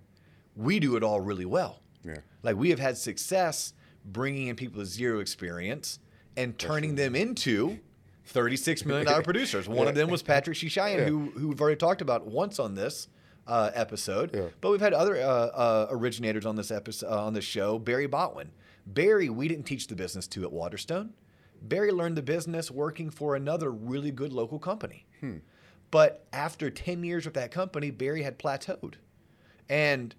we 0.56 0.80
do 0.80 0.96
it 0.98 1.03
all 1.03 1.22
really 1.22 1.46
well. 1.46 1.80
Yeah. 2.03 2.18
Like 2.44 2.58
we 2.58 2.72
have 2.72 2.80
had 2.80 2.98
success 2.98 3.74
bringing 4.05 4.48
in 4.48 4.55
people 4.55 4.79
with 4.79 4.88
zero 4.88 5.20
experience 5.20 6.00
and 6.38 6.58
turning 6.58 6.96
them 6.96 7.15
into 7.15 7.79
$36 8.34 8.86
million 8.86 9.22
producers. 9.24 9.67
One 9.67 9.88
of 9.88 9.96
them 9.96 10.10
was 10.10 10.22
Patrick 10.24 10.58
Shishayan, 10.58 10.98
Yeah. 11.00 11.05
who, 11.05 11.31
who 11.31 11.50
we've 11.50 11.62
already 11.62 11.77
talked 11.77 12.01
about 12.01 12.25
once 12.27 12.60
on 12.60 12.75
this 12.75 13.08
uh, 13.48 13.72
episode. 13.74 14.31
Yeah. 14.34 14.46
But 14.62 14.72
we've 14.72 14.81
had 14.81 14.93
other 14.93 15.15
uh, 15.17 15.25
uh, 15.25 15.88
originators 15.91 16.46
on 16.46 16.55
this 16.55 16.72
episode, 16.72 17.08
uh, 17.12 17.25
on 17.25 17.34
this 17.34 17.43
show. 17.46 17.77
Barry 17.79 18.08
Botwin. 18.08 18.48
Barry, 18.86 19.29
we 19.29 19.48
didn't 19.48 19.65
teach 19.65 19.88
the 19.88 19.96
business 19.96 20.27
to 20.29 20.43
at 20.43 20.51
Waterstone. 20.51 21.13
Barry 21.62 21.91
learned 21.91 22.15
the 22.17 22.24
business 22.24 22.72
working 22.72 23.10
for 23.12 23.36
another 23.36 23.70
really 23.72 24.10
good 24.12 24.34
local 24.34 24.58
company. 24.58 25.05
But 25.91 26.25
after 26.34 26.70
10 26.72 27.03
years 27.03 27.25
with 27.25 27.34
that 27.36 27.51
company, 27.51 27.91
Barry 27.91 28.24
had 28.24 28.39
plateaued. 28.39 28.96
And 29.70 30.15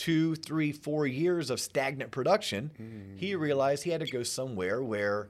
two, 0.00 0.34
three, 0.34 0.72
four 0.72 1.06
years 1.06 1.50
of 1.50 1.60
stagnant 1.60 2.10
production, 2.10 3.14
he 3.18 3.32
hmm. 3.32 3.40
realized 3.40 3.82
he 3.84 3.90
had 3.90 4.00
to 4.00 4.06
go 4.06 4.22
somewhere 4.22 4.82
where 4.82 5.28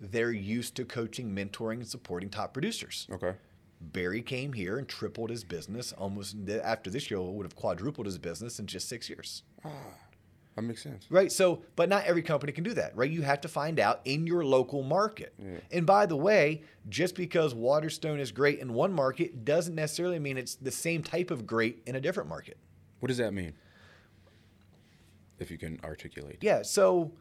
they're 0.00 0.30
used 0.30 0.76
to 0.76 0.84
coaching, 0.84 1.34
mentoring, 1.34 1.74
and 1.74 1.88
supporting 1.88 2.30
top 2.30 2.52
producers. 2.52 3.08
Okay. 3.10 3.32
Barry 3.80 4.22
came 4.22 4.52
here 4.52 4.78
and 4.78 4.88
tripled 4.88 5.30
his 5.30 5.42
business 5.42 5.92
almost 5.92 6.36
after 6.62 6.90
this 6.90 7.10
year 7.10 7.20
would 7.20 7.44
have 7.44 7.56
quadrupled 7.56 8.06
his 8.06 8.16
business 8.16 8.60
in 8.60 8.66
just 8.68 8.88
six 8.88 9.10
years. 9.10 9.42
Ah, 9.64 9.70
that 10.54 10.62
makes 10.62 10.84
sense. 10.84 11.06
Right. 11.10 11.32
So, 11.32 11.62
but 11.74 11.88
not 11.88 12.04
every 12.04 12.22
company 12.22 12.52
can 12.52 12.62
do 12.62 12.72
that, 12.74 12.96
right? 12.96 13.10
You 13.10 13.22
have 13.22 13.40
to 13.40 13.48
find 13.48 13.80
out 13.80 14.00
in 14.04 14.28
your 14.28 14.44
local 14.44 14.84
market. 14.84 15.34
And 15.72 15.84
by 15.84 16.06
the 16.06 16.16
way, 16.16 16.62
just 16.88 17.16
because 17.16 17.52
Waterstone 17.52 18.20
is 18.20 18.30
great 18.30 18.60
in 18.60 18.74
one 18.74 18.92
market 18.92 19.44
doesn't 19.44 19.74
necessarily 19.74 20.20
mean 20.20 20.38
it's 20.38 20.54
the 20.54 20.70
same 20.70 21.02
type 21.02 21.32
of 21.32 21.48
great 21.48 21.82
in 21.84 21.96
a 21.96 22.00
different 22.00 22.28
market. 22.28 22.56
What 23.00 23.08
does 23.08 23.18
that 23.18 23.34
mean? 23.34 23.54
If 25.44 25.50
you 25.50 25.58
can 25.58 25.78
articulate. 25.84 26.38
Yeah. 26.40 26.62
So, 26.62 27.12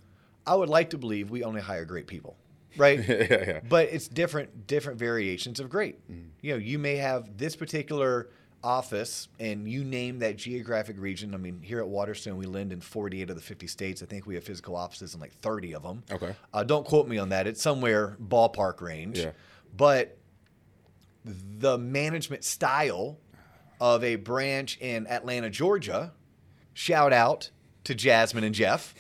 I 0.48 0.56
would 0.56 0.70
like 0.70 0.90
to 0.92 0.98
believe 0.98 1.30
we 1.30 1.44
only 1.44 1.62
hire 1.62 1.86
great 1.86 2.08
people, 2.08 2.36
right? 2.78 3.00
yeah, 3.08 3.26
yeah. 3.30 3.60
but 3.68 3.90
it's 3.92 4.08
different 4.08 4.68
different 4.68 4.98
variations 5.00 5.60
of 5.60 5.70
great. 5.70 6.00
You 6.42 6.54
know, 6.54 6.58
you 6.58 6.80
may 6.80 6.96
have 6.98 7.38
this 7.38 7.56
particular 7.56 8.30
office 8.64 9.28
and 9.40 9.68
you 9.68 9.84
name 9.84 10.20
that 10.20 10.38
geographic 10.38 10.96
region. 10.98 11.34
I 11.34 11.38
mean, 11.38 11.62
here 11.62 11.80
at 11.80 11.88
Waterstone, 11.88 12.38
we 12.38 12.46
lend 12.46 12.72
in 12.72 12.80
48 12.80 13.30
of 13.30 13.36
the 13.36 13.42
50 13.42 13.68
states. 13.68 14.02
I 14.02 14.06
think 14.06 14.26
we 14.26 14.36
have 14.36 14.44
physical 14.44 14.76
offices 14.76 15.14
in 15.14 15.20
like 15.20 15.34
30 15.42 15.76
of 15.76 15.84
them. 15.84 16.04
Okay. 16.12 16.34
Uh, 16.54 16.64
don't 16.64 16.86
quote 16.86 17.08
me 17.08 17.18
on 17.18 17.30
that. 17.30 17.46
It's 17.46 17.62
somewhere 17.62 18.18
ballpark 18.26 18.82
range. 18.82 19.20
Yeah. 19.20 19.32
But 19.76 20.18
the 21.26 21.78
management 21.78 22.44
style 22.44 23.20
of 23.82 24.04
a 24.04 24.16
branch 24.16 24.78
in 24.80 25.08
Atlanta, 25.08 25.50
Georgia, 25.50 26.14
shout 26.74 27.12
out 27.12 27.50
to 27.86 27.96
Jasmine 27.96 28.44
and 28.44 28.56
Jeff, 28.56 28.94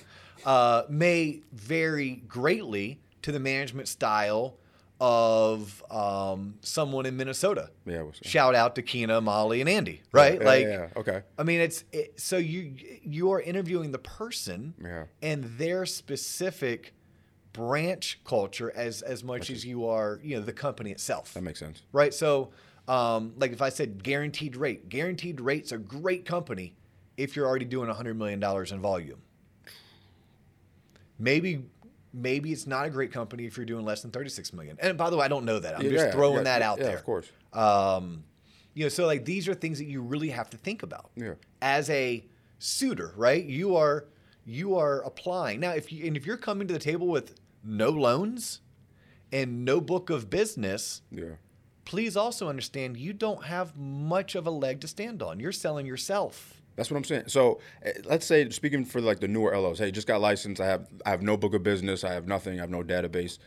uh, 0.45 0.83
may 0.89 1.41
vary 1.51 2.21
greatly 2.27 2.99
to 3.21 3.31
the 3.31 3.39
management 3.39 3.87
style 3.87 4.57
of 4.99 5.83
um, 5.91 6.55
someone 6.61 7.05
in 7.05 7.17
Minnesota. 7.17 7.69
Yeah, 7.85 8.03
what's- 8.03 8.19
Shout 8.27 8.55
out 8.55 8.75
to 8.75 8.81
Keena, 8.81 9.19
Molly, 9.21 9.59
and 9.59 9.69
Andy. 9.69 10.01
Right? 10.11 10.39
Yeah, 10.39 10.45
like, 10.45 10.63
yeah, 10.63 10.69
yeah. 10.69 10.87
Okay. 10.97 11.21
I 11.37 11.43
mean, 11.43 11.59
it's 11.61 11.83
it, 11.91 12.19
so 12.19 12.37
you 12.37 12.73
you 13.03 13.31
are 13.31 13.41
interviewing 13.41 13.91
the 13.91 13.99
person 13.99 14.73
and 15.21 15.43
their 15.57 15.85
specific 15.85 16.93
branch 17.51 18.19
culture 18.23 18.71
as 18.75 19.01
as 19.01 19.23
much 19.23 19.49
as 19.49 19.65
you 19.65 19.85
are, 19.87 20.19
you 20.23 20.35
know, 20.37 20.41
the 20.41 20.53
company 20.53 20.91
itself 20.91 21.33
That 21.33 21.43
makes 21.43 21.59
sense. 21.59 21.81
right? 21.91 22.13
So, 22.13 22.51
um, 22.87 23.33
like 23.37 23.51
if 23.51 23.61
I 23.61 23.69
said 23.69 24.03
guaranteed 24.03 24.55
rate, 24.55 24.89
guaranteed 24.89 25.39
rate's 25.41 25.71
a 25.71 25.77
great 25.77 26.25
company 26.25 26.75
if 27.17 27.35
you're 27.35 27.47
already 27.47 27.65
doing 27.65 27.89
$100 27.89 28.15
million 28.15 28.41
in 28.43 28.79
volume. 28.81 29.21
Maybe, 31.19 31.63
maybe 32.13 32.51
it's 32.51 32.67
not 32.67 32.85
a 32.85 32.89
great 32.89 33.11
company 33.11 33.45
if 33.45 33.55
you're 33.57 33.65
doing 33.65 33.85
less 33.85 34.01
than 34.01 34.11
36 34.11 34.51
million. 34.53 34.77
And 34.81 34.97
by 34.97 35.09
the 35.09 35.17
way, 35.17 35.25
I 35.25 35.27
don't 35.27 35.45
know 35.45 35.59
that. 35.59 35.77
I'm 35.77 35.85
Yeah, 35.85 35.91
just 35.91 36.11
throwing 36.11 36.37
yeah, 36.37 36.43
that 36.43 36.61
out 36.61 36.79
yeah, 36.79 36.85
there. 36.85 36.97
of 36.97 37.03
course. 37.03 37.27
Um, 37.53 38.23
you 38.73 38.83
know, 38.83 38.89
so 38.89 39.05
like 39.05 39.25
these 39.25 39.47
are 39.47 39.53
things 39.53 39.77
that 39.77 39.85
you 39.85 40.01
really 40.01 40.29
have 40.29 40.49
to 40.51 40.57
think 40.57 40.81
about 40.83 41.11
Yeah. 41.15 41.35
as 41.61 41.89
a 41.89 42.25
suitor, 42.59 43.13
right? 43.15 43.43
You 43.43 43.75
are 43.75 44.05
you 44.45 44.75
are 44.75 45.01
applying 45.03 45.59
now. 45.61 45.71
If 45.71 45.91
you 45.93 46.05
and 46.07 46.17
if 46.17 46.25
you're 46.25 46.37
coming 46.37 46.67
to 46.67 46.73
the 46.73 46.79
table 46.79 47.07
with 47.07 47.35
no 47.63 47.89
loans 47.91 48.59
and 49.31 49.63
no 49.63 49.79
book 49.79 50.09
of 50.09 50.29
business, 50.29 51.01
Yeah. 51.11 51.35
please 51.85 52.17
also 52.17 52.49
understand 52.49 52.97
you 52.97 53.13
don't 53.13 53.45
have 53.45 53.77
much 53.77 54.33
of 54.35 54.47
a 54.47 54.51
leg 54.51 54.81
to 54.81 54.87
stand 54.87 55.21
on. 55.21 55.39
You're 55.39 55.51
selling 55.51 55.85
yourself. 55.85 56.61
That's 56.75 56.89
what 56.89 56.97
I'm 56.97 57.03
saying. 57.03 57.25
So 57.27 57.59
eh, 57.83 57.93
let's 58.05 58.25
say, 58.25 58.49
speaking 58.49 58.83
for 58.83 58.99
like 58.99 59.19
the 59.19 59.27
newer 59.27 59.55
LOs, 59.57 59.79
hey, 59.79 59.91
just 59.91 60.07
got 60.07 60.21
licensed. 60.21 60.59
I 60.59 60.65
have 60.65 60.87
I 61.05 61.11
have 61.11 61.21
no 61.21 61.37
book 61.37 61.53
of 61.53 61.61
business. 61.63 62.03
I 62.03 62.13
have 62.13 62.27
nothing. 62.27 62.57
I 62.59 62.61
have 62.61 62.69
no 62.69 62.81
database. 62.83 63.37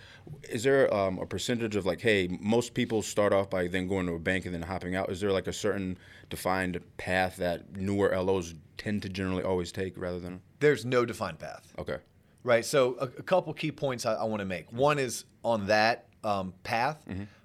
Is 0.49 0.63
there 0.63 0.93
um, 0.95 1.19
a 1.19 1.27
percentage 1.27 1.75
of 1.77 1.85
like, 1.87 2.01
hey, 2.01 2.29
most 2.41 2.75
people 2.75 3.03
start 3.03 3.33
off 3.33 3.51
by 3.51 3.67
then 3.67 3.89
going 3.89 4.07
to 4.07 4.13
a 4.13 4.19
bank 4.19 4.47
and 4.47 4.55
then 4.55 4.63
hopping 4.63 4.95
out? 4.95 5.11
Is 5.11 5.21
there 5.21 5.33
like 5.33 5.47
a 5.49 5.53
certain 5.53 5.99
defined 6.31 6.81
path 6.99 7.37
that 7.37 7.77
newer 7.77 8.17
LOs 8.17 8.55
tend 8.79 9.03
to 9.03 9.09
generally 9.09 9.43
always 9.43 9.73
take 9.73 9.99
rather 9.99 10.21
than? 10.21 10.41
There's 10.61 10.85
no 10.85 11.05
defined 11.05 11.39
path, 11.39 11.73
Okay. 11.79 11.99
right? 12.45 12.65
So 12.65 12.97
a, 13.01 13.05
a 13.05 13.23
couple 13.23 13.53
key 13.55 13.73
points 13.73 14.07
I, 14.07 14.15
I 14.15 14.25
want 14.25 14.41
to 14.41 14.47
make. 14.47 14.73
One 14.73 14.99
is 14.99 15.25
on 15.45 15.67
that 15.67 16.07
um, 16.25 16.55
path. 16.63 17.05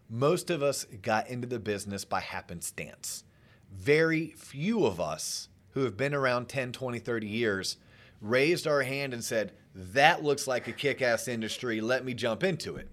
Most 0.09 0.49
of 0.49 0.61
us 0.61 0.85
got 1.01 1.27
into 1.29 1.47
the 1.47 1.59
business 1.59 2.05
by 2.05 2.19
happenstance. 2.19 3.23
Very 3.71 4.31
few 4.37 4.85
of 4.85 4.99
us 4.99 5.47
who 5.71 5.83
have 5.83 5.97
been 5.97 6.13
around 6.13 6.47
10, 6.49 6.71
20, 6.71 6.99
30 6.99 7.27
years 7.27 7.77
raised 8.21 8.67
our 8.67 8.83
hand 8.83 9.13
and 9.13 9.23
said, 9.23 9.53
"That 9.73 10.23
looks 10.23 10.47
like 10.47 10.67
a 10.67 10.71
kick-ass 10.71 11.27
industry. 11.27 11.81
Let 11.81 12.05
me 12.05 12.13
jump 12.13 12.43
into 12.43 12.75
it." 12.75 12.87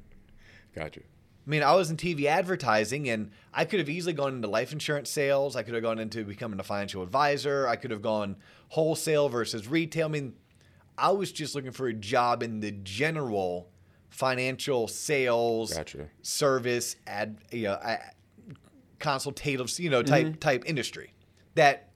Gotcha. 0.74 1.00
I 1.00 1.50
mean, 1.50 1.62
I 1.62 1.74
was 1.74 1.90
in 1.90 1.96
TV 1.96 2.26
advertising 2.26 3.08
and 3.08 3.30
I 3.54 3.64
could 3.64 3.78
have 3.78 3.88
easily 3.88 4.12
gone 4.12 4.34
into 4.34 4.48
life 4.48 4.70
insurance 4.70 5.08
sales. 5.08 5.56
I 5.56 5.62
could 5.62 5.72
have 5.72 5.82
gone 5.82 5.98
into 5.98 6.22
becoming 6.24 6.60
a 6.60 6.62
financial 6.62 7.02
advisor. 7.02 7.66
I 7.66 7.76
could 7.76 7.90
have 7.90 8.02
gone 8.02 8.36
wholesale 8.68 9.30
versus 9.30 9.66
retail. 9.66 10.06
I 10.06 10.10
mean, 10.10 10.34
I 10.98 11.10
was 11.10 11.32
just 11.32 11.54
looking 11.54 11.70
for 11.70 11.86
a 11.86 11.94
job 11.94 12.42
in 12.42 12.60
the 12.60 12.72
general 12.72 13.70
financial 14.10 14.88
sales, 14.88 15.72
Gotcha. 15.72 16.08
service, 16.20 16.96
ad, 17.06 17.38
you 17.50 17.62
know, 17.62 17.96
consultative, 18.98 19.78
you 19.78 19.88
know, 19.88 20.02
type 20.02 20.26
mm-hmm. 20.26 20.38
type 20.38 20.64
industry 20.66 21.14
that 21.54 21.87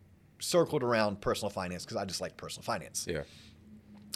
circled 0.42 0.82
around 0.82 1.20
personal 1.20 1.50
finance 1.50 1.84
because 1.84 1.96
I 1.96 2.04
just 2.04 2.20
like 2.20 2.36
personal 2.36 2.64
finance. 2.64 3.06
Yeah. 3.08 3.22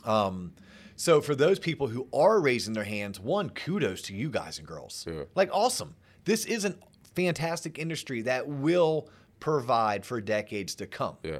Um, 0.04 0.52
so 0.96 1.20
for 1.20 1.34
those 1.34 1.58
people 1.58 1.88
who 1.88 2.08
are 2.12 2.40
raising 2.40 2.74
their 2.74 2.84
hands, 2.84 3.20
one, 3.20 3.50
kudos 3.50 4.02
to 4.02 4.14
you 4.14 4.30
guys 4.30 4.58
and 4.58 4.66
girls. 4.66 5.06
Yeah. 5.08 5.24
Like 5.34 5.50
awesome. 5.52 5.94
This 6.24 6.44
is 6.44 6.64
a 6.64 6.74
fantastic 7.14 7.78
industry 7.78 8.22
that 8.22 8.46
will 8.46 9.08
provide 9.38 10.04
for 10.04 10.20
decades 10.20 10.74
to 10.76 10.86
come. 10.86 11.16
Yeah. 11.22 11.38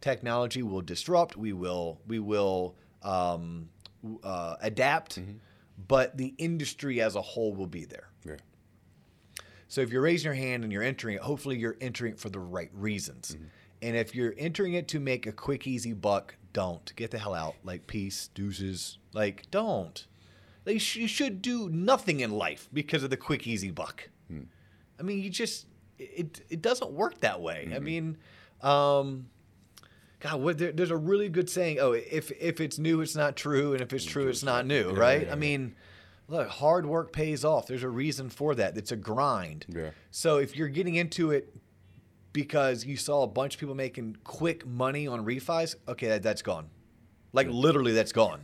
Technology 0.00 0.62
will 0.62 0.82
disrupt. 0.82 1.36
We 1.36 1.52
will 1.52 2.00
we 2.06 2.18
will 2.20 2.76
um, 3.02 3.68
uh, 4.22 4.56
adapt, 4.60 5.18
but 5.88 6.16
the 6.16 6.34
industry 6.38 7.00
as 7.00 7.16
a 7.16 7.22
whole 7.22 7.54
will 7.54 7.66
be 7.66 7.84
there. 7.84 8.10
Yeah. 8.24 8.36
So 9.66 9.80
if 9.80 9.90
you're 9.90 10.02
raising 10.02 10.26
your 10.26 10.34
hand 10.34 10.64
and 10.64 10.72
you're 10.72 10.82
entering 10.82 11.16
it, 11.16 11.22
hopefully 11.22 11.58
you're 11.58 11.76
entering 11.80 12.12
it 12.12 12.20
for 12.20 12.30
the 12.30 12.38
right 12.38 12.70
reasons. 12.72 13.36
And 13.80 13.96
if 13.96 14.14
you're 14.14 14.34
entering 14.36 14.74
it 14.74 14.88
to 14.88 15.00
make 15.00 15.26
a 15.26 15.32
quick, 15.32 15.66
easy 15.66 15.92
buck, 15.92 16.34
don't 16.52 16.94
get 16.96 17.10
the 17.10 17.18
hell 17.18 17.34
out. 17.34 17.54
Like 17.64 17.86
peace, 17.86 18.28
deuces. 18.34 18.98
Like 19.12 19.50
don't. 19.50 20.06
Like, 20.66 20.74
you 20.74 20.78
sh- 20.80 20.96
you 20.96 21.08
should 21.08 21.40
do 21.40 21.68
nothing 21.70 22.20
in 22.20 22.32
life 22.32 22.68
because 22.72 23.02
of 23.02 23.10
the 23.10 23.16
quick, 23.16 23.46
easy 23.46 23.70
buck. 23.70 24.08
I 25.00 25.02
mean, 25.04 25.20
you 25.22 25.30
just 25.30 25.66
it 25.98 26.40
it 26.50 26.60
doesn't 26.60 26.90
work 26.90 27.20
that 27.20 27.40
way. 27.40 27.64
Mm-hmm. 27.66 27.74
I 27.74 27.78
mean, 27.78 28.16
um, 28.62 29.26
God, 30.20 30.40
what, 30.40 30.58
there, 30.58 30.72
there's 30.72 30.90
a 30.90 30.96
really 30.96 31.28
good 31.28 31.48
saying. 31.48 31.78
Oh, 31.80 31.92
if 31.92 32.32
if 32.32 32.60
it's 32.60 32.78
new, 32.78 33.00
it's 33.00 33.14
not 33.14 33.36
true, 33.36 33.72
and 33.72 33.80
if 33.80 33.92
it's 33.92 34.04
true, 34.04 34.28
it's 34.28 34.42
not 34.42 34.66
new, 34.66 34.90
Yeah, 34.92 34.98
right? 34.98 35.26
yeah, 35.26 35.32
I 35.32 35.36
mean, 35.36 35.76
look, 36.26 36.48
hard 36.48 36.84
work 36.84 37.12
pays 37.12 37.44
off. 37.44 37.68
There's 37.68 37.84
a 37.84 37.88
reason 37.88 38.28
for 38.28 38.56
that. 38.56 38.76
It's 38.76 38.90
a 38.90 38.96
grind. 38.96 39.66
Yeah. 39.68 39.90
So 40.10 40.38
if 40.38 40.56
you're 40.56 40.68
getting 40.68 40.96
into 40.96 41.30
it 41.30 41.54
because 42.32 42.84
you 42.84 42.96
saw 42.96 43.22
a 43.22 43.26
bunch 43.26 43.54
of 43.54 43.60
people 43.60 43.74
making 43.74 44.16
quick 44.24 44.66
money 44.66 45.06
on 45.06 45.24
refis, 45.24 45.74
okay, 45.88 46.08
that, 46.08 46.22
that's 46.22 46.42
gone. 46.42 46.68
Like 47.32 47.48
literally, 47.48 47.92
that's 47.92 48.12
gone. 48.12 48.40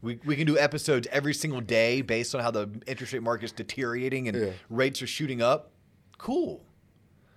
We, 0.00 0.18
we 0.24 0.34
can 0.36 0.46
do 0.46 0.58
episodes 0.58 1.06
every 1.12 1.32
single 1.34 1.60
day 1.60 2.02
based 2.02 2.34
on 2.34 2.40
how 2.40 2.50
the 2.50 2.68
interest 2.86 3.12
rate 3.12 3.22
market's 3.22 3.52
deteriorating 3.52 4.28
and 4.28 4.36
Yeah. 4.36 4.50
rates 4.68 5.00
are 5.00 5.06
shooting 5.06 5.40
up. 5.40 5.70
Cool. 6.18 6.64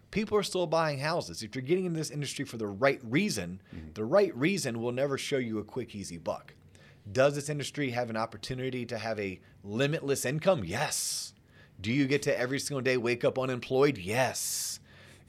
People 0.10 0.38
are 0.38 0.44
still 0.44 0.66
buying 0.66 1.00
houses. 1.00 1.44
If 1.44 1.56
you're 1.56 1.62
getting 1.62 1.86
into 1.86 2.00
this 2.00 2.10
industry 2.10 2.46
for 2.46 2.58
the 2.58 2.68
right 2.68 3.00
reason, 3.04 3.62
mm-hmm. 3.76 3.90
the 3.94 4.06
right 4.06 4.36
reason 4.36 4.82
will 4.82 4.92
never 4.92 5.18
show 5.18 5.38
you 5.38 5.60
a 5.60 5.64
quick, 5.64 5.94
easy 5.94 6.18
buck. 6.18 6.56
Does 7.12 7.36
this 7.36 7.50
industry 7.50 7.92
have 7.92 8.10
an 8.10 8.18
opportunity 8.18 8.86
to 8.88 8.98
have 8.98 9.20
a 9.20 9.40
limitless 9.64 10.26
income? 10.26 10.64
Yes. 10.64 11.34
Do 11.80 11.92
you 11.92 12.08
get 12.08 12.24
to 12.24 12.40
every 12.40 12.60
single 12.60 12.82
day 12.82 12.98
wake 12.98 13.24
up 13.24 13.38
unemployed? 13.38 13.98
Yes. 13.98 14.80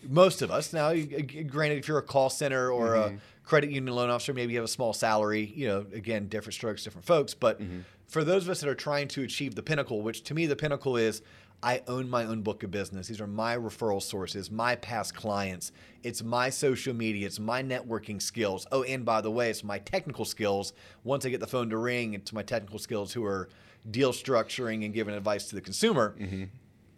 Most 0.08 0.42
of 0.42 0.50
us. 0.50 0.72
Now, 0.72 0.94
granted, 0.94 1.78
if 1.78 1.88
you're 1.88 1.98
a 1.98 2.02
call 2.02 2.30
center 2.30 2.70
or 2.70 2.94
a 2.94 2.98
mm-hmm. 3.08 3.16
credit 3.44 3.70
union 3.70 3.94
loan 3.94 4.10
officer, 4.10 4.32
maybe 4.32 4.52
you 4.52 4.58
have 4.58 4.64
a 4.64 4.68
small 4.68 4.92
salary. 4.92 5.52
You 5.54 5.68
know, 5.68 5.86
again, 5.92 6.28
different 6.28 6.54
strokes, 6.54 6.84
different 6.84 7.06
folks. 7.06 7.34
But 7.34 7.60
mm-hmm. 7.60 7.80
for 8.06 8.24
those 8.24 8.44
of 8.44 8.50
us 8.50 8.60
that 8.60 8.68
are 8.68 8.74
trying 8.74 9.08
to 9.08 9.22
achieve 9.22 9.54
the 9.54 9.62
pinnacle, 9.62 10.02
which 10.02 10.22
to 10.24 10.34
me 10.34 10.46
the 10.46 10.56
pinnacle 10.56 10.96
is 10.96 11.22
I 11.62 11.82
own 11.88 12.08
my 12.08 12.24
own 12.24 12.42
book 12.42 12.62
of 12.62 12.70
business. 12.70 13.08
These 13.08 13.20
are 13.20 13.26
my 13.26 13.56
referral 13.56 14.02
sources, 14.02 14.50
my 14.50 14.76
past 14.76 15.14
clients. 15.14 15.72
It's 16.02 16.22
my 16.22 16.50
social 16.50 16.94
media. 16.94 17.26
It's 17.26 17.40
my 17.40 17.62
networking 17.62 18.20
skills. 18.20 18.66
Oh, 18.70 18.82
and 18.82 19.04
by 19.04 19.20
the 19.20 19.30
way, 19.30 19.50
it's 19.50 19.64
my 19.64 19.78
technical 19.78 20.24
skills. 20.24 20.74
Once 21.02 21.24
I 21.24 21.30
get 21.30 21.40
the 21.40 21.46
phone 21.46 21.70
to 21.70 21.78
ring, 21.78 22.14
it's 22.14 22.32
my 22.32 22.42
technical 22.42 22.78
skills 22.78 23.12
who 23.12 23.24
are 23.24 23.48
deal 23.90 24.12
structuring 24.12 24.84
and 24.84 24.92
giving 24.92 25.14
advice 25.14 25.48
to 25.48 25.54
the 25.54 25.60
consumer. 25.60 26.14
Mm-hmm. 26.18 26.44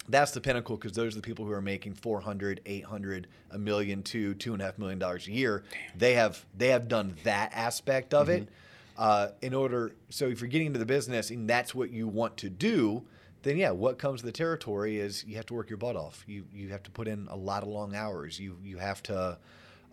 That's 0.08 0.30
the 0.32 0.40
pinnacle 0.40 0.76
because 0.76 0.92
those 0.92 1.14
are 1.14 1.16
the 1.16 1.22
people 1.22 1.44
who 1.44 1.52
are 1.52 1.60
making 1.62 1.94
400, 1.94 2.60
800, 2.64 3.26
a 3.50 3.58
million, 3.58 4.02
two, 4.02 4.34
two 4.34 4.52
and 4.52 4.62
a 4.62 4.64
half 4.66 4.78
million 4.78 4.98
dollars 4.98 5.26
a 5.28 5.32
year. 5.32 5.64
They 5.96 6.14
have 6.14 6.44
they 6.56 6.68
have 6.68 6.88
done 6.88 7.16
that 7.24 7.52
aspect 7.54 8.14
of 8.14 8.28
it. 8.28 8.48
Uh, 8.96 9.28
in 9.42 9.54
order, 9.54 9.92
so 10.08 10.26
if 10.26 10.40
you're 10.40 10.48
getting 10.48 10.66
into 10.66 10.78
the 10.80 10.86
business 10.86 11.30
and 11.30 11.48
that's 11.48 11.72
what 11.72 11.90
you 11.90 12.08
want 12.08 12.36
to 12.38 12.50
do, 12.50 13.04
then 13.42 13.56
yeah, 13.56 13.70
what 13.70 13.96
comes 13.98 14.20
to 14.20 14.26
the 14.26 14.32
territory 14.32 14.98
is 14.98 15.24
you 15.24 15.36
have 15.36 15.46
to 15.46 15.54
work 15.54 15.70
your 15.70 15.76
butt 15.76 15.94
off. 15.94 16.24
You 16.26 16.44
you 16.52 16.70
have 16.70 16.82
to 16.82 16.90
put 16.90 17.06
in 17.06 17.28
a 17.30 17.36
lot 17.36 17.62
of 17.62 17.68
long 17.68 17.94
hours. 17.94 18.40
You 18.40 18.56
you 18.62 18.78
have 18.78 19.02
to 19.04 19.38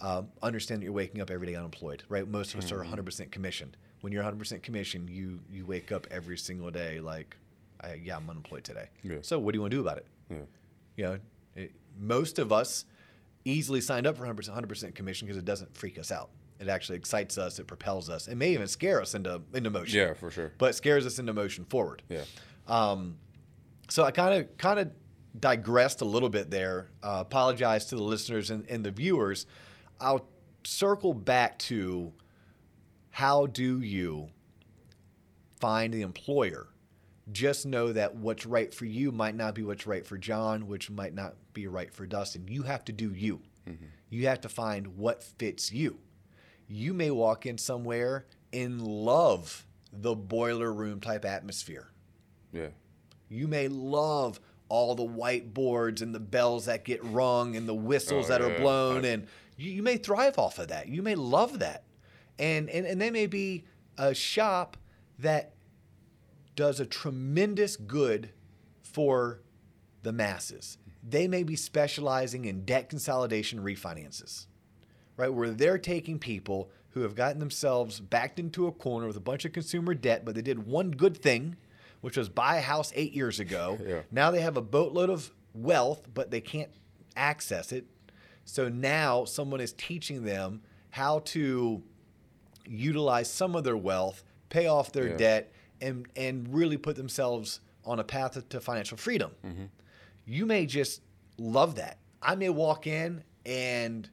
um, 0.01 0.29
understand 0.41 0.81
that 0.81 0.85
you're 0.85 0.93
waking 0.93 1.21
up 1.21 1.29
every 1.29 1.47
day 1.47 1.55
unemployed, 1.55 2.03
right? 2.09 2.27
Most 2.27 2.53
of 2.53 2.59
us 2.59 2.71
are 2.71 2.83
100% 2.83 3.31
commissioned. 3.31 3.77
When 4.01 4.11
you're 4.11 4.23
100% 4.23 4.61
commissioned, 4.61 5.09
you 5.09 5.39
you 5.51 5.65
wake 5.65 5.91
up 5.91 6.07
every 6.11 6.37
single 6.37 6.71
day 6.71 6.99
like, 6.99 7.37
I, 7.81 7.99
yeah, 8.03 8.17
I'm 8.17 8.29
unemployed 8.29 8.63
today. 8.63 8.89
Yeah. 9.03 9.17
So 9.21 9.39
what 9.39 9.51
do 9.51 9.57
you 9.57 9.61
want 9.61 9.71
to 9.71 9.77
do 9.77 9.81
about 9.81 9.97
it? 9.97 10.07
Yeah. 10.29 10.37
You 10.97 11.03
know, 11.03 11.19
it, 11.55 11.71
most 11.99 12.39
of 12.39 12.51
us 12.51 12.85
easily 13.43 13.81
signed 13.81 14.07
up 14.07 14.17
for 14.17 14.25
100%, 14.25 14.49
100% 14.49 14.95
commission 14.95 15.27
because 15.27 15.37
it 15.37 15.45
doesn't 15.45 15.75
freak 15.77 15.99
us 15.99 16.11
out. 16.11 16.29
It 16.59 16.69
actually 16.69 16.97
excites 16.97 17.37
us. 17.37 17.59
It 17.59 17.67
propels 17.67 18.09
us. 18.09 18.27
It 18.27 18.35
may 18.35 18.53
even 18.53 18.67
scare 18.67 19.01
us 19.01 19.13
into 19.13 19.41
into 19.53 19.69
motion. 19.69 19.99
Yeah, 19.99 20.13
for 20.13 20.31
sure. 20.31 20.53
But 20.57 20.69
it 20.69 20.73
scares 20.73 21.05
us 21.05 21.19
into 21.19 21.33
motion 21.33 21.65
forward. 21.65 22.01
Yeah. 22.09 22.23
Um, 22.67 23.17
so 23.89 24.03
I 24.03 24.11
kind 24.11 24.41
of 24.41 24.57
kind 24.57 24.79
of 24.79 24.91
digressed 25.37 26.01
a 26.01 26.05
little 26.05 26.29
bit 26.29 26.49
there. 26.49 26.91
Uh, 27.03 27.17
apologize 27.19 27.87
to 27.87 27.95
the 27.95 28.03
listeners 28.03 28.51
and, 28.51 28.65
and 28.69 28.85
the 28.85 28.91
viewers. 28.91 29.45
I'll 29.99 30.27
circle 30.63 31.13
back 31.13 31.59
to 31.59 32.13
how 33.11 33.45
do 33.47 33.81
you 33.81 34.29
find 35.59 35.93
the 35.93 36.01
employer? 36.01 36.67
Just 37.31 37.65
know 37.65 37.91
that 37.91 38.15
what's 38.15 38.45
right 38.45 38.73
for 38.73 38.85
you 38.85 39.11
might 39.11 39.35
not 39.35 39.55
be 39.55 39.63
what's 39.63 39.87
right 39.87 40.05
for 40.05 40.17
John, 40.17 40.67
which 40.67 40.91
might 40.91 41.13
not 41.13 41.35
be 41.53 41.65
right 41.67 41.91
for 41.93 42.05
Dustin. 42.05 42.47
You 42.47 42.63
have 42.63 42.85
to 42.85 42.91
do 42.91 43.11
you. 43.11 43.41
Mm-hmm. 43.67 43.85
You 44.09 44.27
have 44.27 44.41
to 44.41 44.49
find 44.49 44.95
what 44.97 45.23
fits 45.23 45.71
you. 45.71 45.97
You 46.67 46.93
may 46.93 47.09
walk 47.11 47.45
in 47.47 47.57
somewhere 47.57 48.25
and 48.53 48.81
love 48.81 49.65
the 49.91 50.15
boiler 50.15 50.71
room 50.71 50.99
type 51.01 51.25
atmosphere. 51.25 51.89
Yeah. 52.53 52.67
You 53.27 53.47
may 53.47 53.67
love 53.69 54.39
all 54.69 54.93
the 54.93 55.05
whiteboards 55.07 56.01
and 56.01 56.13
the 56.13 56.19
bells 56.19 56.65
that 56.65 56.85
get 56.85 57.03
rung 57.03 57.55
and 57.55 57.67
the 57.67 57.73
whistles 57.73 58.25
Oh, 58.25 58.29
that 58.29 58.41
are 58.41 58.57
blown, 58.59 59.03
I- 59.03 59.09
and 59.09 59.27
you, 59.57 59.71
you 59.71 59.83
may 59.83 59.97
thrive 59.97 60.37
off 60.37 60.59
of 60.59 60.67
that. 60.67 60.87
You 60.89 61.01
may 61.01 61.15
love 61.15 61.59
that, 61.59 61.83
and 62.37 62.69
and 62.69 62.85
and 62.85 62.99
they 63.01 63.09
may 63.09 63.25
be 63.25 63.63
a 63.97 64.13
shop 64.13 64.77
that 65.19 65.53
does 66.55 66.79
a 66.79 66.85
tremendous 66.85 67.75
good 67.75 68.29
for 68.81 69.41
the 70.03 70.11
masses. 70.13 70.77
They 71.07 71.27
may 71.27 71.43
be 71.43 71.55
specializing 71.55 72.45
in 72.45 72.65
debt 72.65 72.89
consolidation 72.89 73.59
refinances, 73.59 74.45
right? 75.17 75.33
Where 75.33 75.51
they're 75.51 75.77
taking 75.77 76.17
people 76.19 76.69
who 76.91 77.01
have 77.01 77.15
gotten 77.15 77.39
themselves 77.39 77.99
backed 77.99 78.39
into 78.39 78.67
a 78.67 78.71
corner 78.71 79.05
with 79.07 79.17
a 79.17 79.21
bunch 79.21 79.45
of 79.45 79.51
consumer 79.53 79.93
debt, 79.93 80.23
but 80.23 80.33
they 80.33 80.41
did 80.41 80.65
one 80.65 80.91
good 80.91 81.17
thing, 81.17 81.57
which 82.01 82.15
was 82.17 82.29
buy 82.29 82.57
a 82.57 82.61
house 82.61 82.91
eight 82.95 83.13
years 83.13 83.39
ago. 83.39 83.77
Yeah. 83.85 84.01
Now 84.11 84.31
they 84.31 84.41
have 84.41 84.57
a 84.57 84.61
boatload 84.61 85.09
of 85.09 85.31
wealth, 85.53 86.07
but 86.13 86.31
they 86.31 86.41
can't 86.41 86.69
access 87.15 87.71
it. 87.71 87.85
So 88.45 88.69
now 88.69 89.25
someone 89.25 89.59
is 89.59 89.73
teaching 89.73 90.23
them 90.23 90.61
how 90.91 91.19
to 91.25 91.83
utilize 92.65 93.29
some 93.29 93.55
of 93.55 93.63
their 93.63 93.77
wealth, 93.77 94.23
pay 94.49 94.67
off 94.67 94.91
their 94.91 95.09
Yeah. 95.09 95.17
debt, 95.17 95.51
and 95.81 96.07
and 96.15 96.53
really 96.53 96.77
put 96.77 96.95
themselves 96.95 97.59
on 97.85 97.99
a 97.99 98.03
path 98.03 98.47
to 98.49 98.59
financial 98.59 98.97
freedom. 98.97 99.31
You 100.25 100.45
may 100.45 100.65
just 100.65 101.01
love 101.37 101.75
that. 101.75 101.97
I 102.21 102.35
may 102.35 102.49
walk 102.49 102.87
in 102.87 103.23
and 103.45 104.09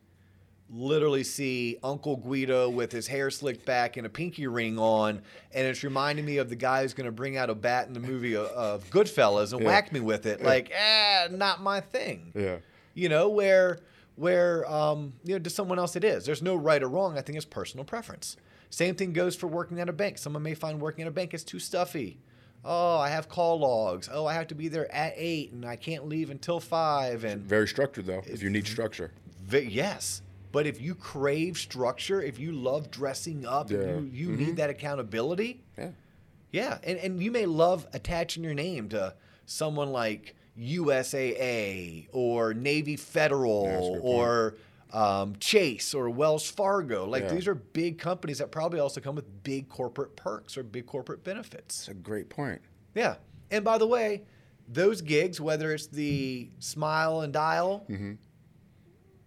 literally 0.69 1.23
see 1.25 1.77
Uncle 1.83 2.17
Guido 2.17 2.69
with 2.71 2.93
his 2.93 3.07
hair 3.07 3.31
slicked 3.31 3.65
back 3.67 3.97
and 3.97 4.07
a 4.07 4.11
pinky 4.11 4.47
ring 4.47 4.79
on, 4.79 5.21
and 5.53 5.67
it's 5.67 5.83
reminding 5.83 6.25
me 6.25 6.39
of 6.39 6.49
the 6.49 6.57
guy 6.57 6.83
who's 6.83 6.95
going 6.95 7.05
to 7.07 7.13
bring 7.13 7.37
out 7.37 7.51
a 7.51 7.55
bat 7.55 7.87
in 7.89 7.93
the 7.95 8.01
movie 8.01 8.35
of, 8.37 8.47
of 8.47 8.91
Goodfellas 8.91 9.53
and 9.53 9.61
Yeah. 9.63 9.69
whack 9.69 9.93
me 9.93 10.01
with 10.01 10.25
it. 10.27 10.43
Like, 10.43 10.71
eh, 10.75 11.29
not 11.31 11.63
my 11.63 11.81
thing 11.81 12.33
Yeah. 12.35 12.57
you 12.95 13.09
know 13.09 13.29
where 13.29 13.81
where 14.17 14.71
um, 14.71 15.15
you 15.25 15.35
know 15.35 15.39
to 15.39 15.49
someone 15.51 15.79
else 15.79 15.97
it 15.97 16.05
is 16.05 16.27
there's 16.27 16.43
no 16.43 16.55
right 16.55 16.83
or 16.83 16.89
wrong 16.89 17.17
i 17.17 17.23
think 17.23 17.35
it's 17.37 17.47
personal 17.47 17.83
preference 17.85 18.37
same 18.73 18.95
thing 18.95 19.13
goes 19.13 19.37
for 19.37 19.47
working 19.47 19.79
at 19.81 19.89
a 19.89 19.93
bank 19.93 20.17
someone 20.19 20.43
may 20.43 20.55
find 20.55 20.81
working 20.81 21.03
at 21.03 21.09
a 21.09 21.11
bank 21.13 21.35
is 21.35 21.45
too 21.45 21.59
stuffy 21.59 22.19
oh 22.65 22.97
i 22.99 23.09
have 23.09 23.29
call 23.29 23.59
logs 23.61 24.09
oh 24.13 24.25
i 24.27 24.33
have 24.33 24.47
to 24.47 24.55
be 24.55 24.67
there 24.69 24.91
at 24.93 25.13
eight 25.17 25.53
and 25.53 25.65
i 25.65 25.77
can't 25.77 26.09
leave 26.09 26.31
until 26.31 26.59
five 26.59 27.23
and 27.25 27.43
Very 27.43 27.69
structured 27.69 28.07
though. 28.07 28.23
If 28.27 28.43
you 28.43 28.49
need 28.51 28.67
structure. 28.67 29.11
Vi- 29.45 29.69
yes 29.69 30.23
but 30.53 30.67
if 30.67 30.81
you 30.81 30.95
crave 30.95 31.57
structure 31.59 32.21
if 32.23 32.39
you 32.39 32.53
love 32.53 32.91
dressing 32.91 33.45
up 33.47 33.71
Yeah. 33.71 33.79
you, 33.99 34.11
you 34.13 34.29
need 34.37 34.57
that 34.57 34.71
accountability 34.71 35.61
Yeah. 35.79 35.91
yeah, 36.51 36.79
and, 36.85 36.99
and 36.99 37.23
you 37.23 37.31
may 37.31 37.47
love 37.47 37.87
attaching 37.93 38.43
your 38.45 38.55
name 38.55 38.89
to 38.91 39.15
someone 39.47 39.91
like 39.93 40.35
USAA 40.59 42.07
or 42.13 42.55
Navy 42.55 42.93
Yeah, 42.93 42.97
Federal 42.99 43.67
point. 43.91 44.01
or 44.05 44.55
um, 44.93 45.35
Chase 45.41 45.95
or 45.95 46.11
Wells 46.11 46.49
Fargo. 46.51 47.07
Like 47.07 47.25
Yeah. 47.25 47.35
these 47.35 47.49
are 47.49 47.55
big 47.55 47.99
companies 47.99 48.39
that 48.39 48.51
probably 48.51 48.79
also 48.81 49.01
come 49.01 49.15
with 49.15 49.43
big 49.43 49.69
corporate 49.69 50.17
perks 50.17 50.57
or 50.57 50.63
big 50.63 50.87
corporate 50.87 51.25
benefits. 51.25 51.87
That's 51.87 51.89
a 51.89 51.95
great 51.95 52.29
point. 52.29 52.61
Yeah. 52.95 53.17
And 53.51 53.65
by 53.65 53.79
the 53.79 53.87
way, 53.87 54.23
those 54.69 55.01
gigs, 55.01 55.41
whether 55.41 55.73
it's 55.73 55.87
the 55.87 56.51
Smile 56.59 57.23
and 57.23 57.33
Dial, 57.33 57.85
Mm-hmm. 57.89 58.13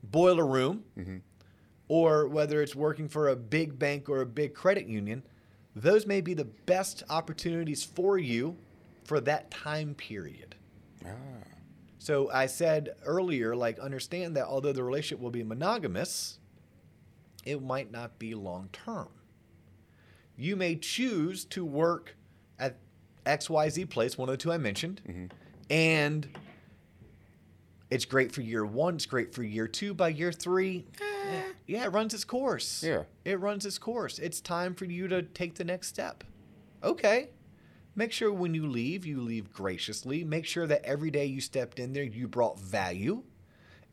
Boiler 0.03 0.45
Room, 0.45 0.83
or 1.87 2.27
whether 2.27 2.61
it's 2.61 2.75
working 2.75 3.09
for 3.09 3.29
a 3.29 3.35
big 3.35 3.77
bank 3.77 4.07
or 4.07 4.21
a 4.21 4.25
big 4.25 4.53
credit 4.53 4.85
union, 4.87 5.23
those 5.75 6.05
may 6.05 6.21
be 6.21 6.33
the 6.33 6.45
best 6.45 7.03
opportunities 7.09 7.83
for 7.83 8.17
you 8.17 8.55
for 9.03 9.19
that 9.19 9.49
time 9.51 9.93
period. 9.95 10.55
Ah. 11.05 11.09
So 12.05 12.29
I 12.31 12.45
said 12.45 12.89
earlier, 13.03 13.55
like, 13.55 13.79
understand 13.79 14.37
that 14.37 14.45
although 14.45 14.73
the 14.73 14.83
relationship 14.83 15.19
will 15.19 15.31
be 15.31 15.41
monogamous, 15.41 16.37
it 17.43 17.63
might 17.63 17.91
not 17.91 18.19
be 18.19 18.35
long 18.35 18.69
term. 18.71 19.07
You 20.37 20.55
may 20.55 20.75
choose 20.75 21.45
to 21.45 21.65
work 21.65 22.15
at 22.59 22.77
XYZ 23.25 23.89
place, 23.89 24.19
one 24.19 24.29
of 24.29 24.33
the 24.33 24.37
two 24.37 24.51
I 24.51 24.59
mentioned, 24.59 25.31
and 25.67 26.27
it's 27.89 28.05
great 28.05 28.31
for 28.31 28.41
year 28.41 28.67
one, 28.67 28.97
it's 28.97 29.07
great 29.07 29.33
for 29.33 29.41
year 29.41 29.67
two. 29.67 29.95
By 29.95 30.09
year 30.09 30.31
three, 30.31 30.85
eh, 31.01 31.41
yeah, 31.65 31.85
it 31.85 31.91
runs 31.91 32.13
its 32.13 32.23
course. 32.23 32.83
Yeah. 32.83 33.05
It 33.23 33.39
runs 33.39 33.65
its 33.65 33.79
course. 33.79 34.19
It's 34.19 34.41
time 34.41 34.75
for 34.75 34.85
you 34.85 35.07
to 35.07 35.23
take 35.23 35.55
the 35.55 35.63
next 35.63 35.87
step. 35.87 36.23
Okay. 36.83 37.29
Make 37.95 38.11
sure 38.11 38.31
when 38.31 38.53
you 38.53 38.67
leave, 38.67 39.05
you 39.05 39.21
leave 39.21 39.53
graciously. 39.53 40.23
Make 40.23 40.45
sure 40.45 40.67
that 40.67 40.83
every 40.83 41.11
day 41.11 41.25
you 41.25 41.39
stepped 41.39 41.79
in 41.79 41.93
there, 41.93 42.03
you 42.03 42.27
brought 42.27 42.59
value. 42.59 43.23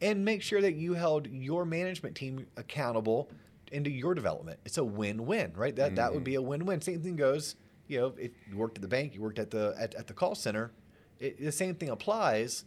and 0.03 0.25
make 0.25 0.43
sure 0.43 0.61
that 0.61 0.75
you 0.75 0.95
held 0.95 1.29
your 1.29 1.65
management 1.65 2.17
team 2.17 2.47
accountable 2.57 3.31
into 3.71 3.89
your 3.89 4.15
development. 4.15 4.59
It's 4.67 4.77
a 4.77 4.85
win-win, 4.85 5.53
right? 5.55 5.75
That 5.75 5.95
that 5.95 6.13
would 6.13 6.25
be 6.25 6.33
mm-hmm. 6.33 6.45
a 6.45 6.49
win-win. 6.49 6.81
Same 6.83 7.01
thing 7.01 7.17
goes, 7.17 7.55
you 7.87 8.01
know, 8.01 8.13
if 8.19 8.33
you 8.51 8.57
worked 8.57 8.77
at 8.77 8.83
the 8.83 8.89
bank, 8.89 9.15
you 9.15 9.23
worked 9.23 9.39
at 9.39 9.51
the 9.51 9.75
at, 9.79 9.95
at 9.95 10.09
the 10.09 10.13
call 10.13 10.35
center, 10.35 10.73
it, 11.21 11.41
the 11.41 11.53
same 11.53 11.77
thing 11.77 11.89
applies. 11.89 12.65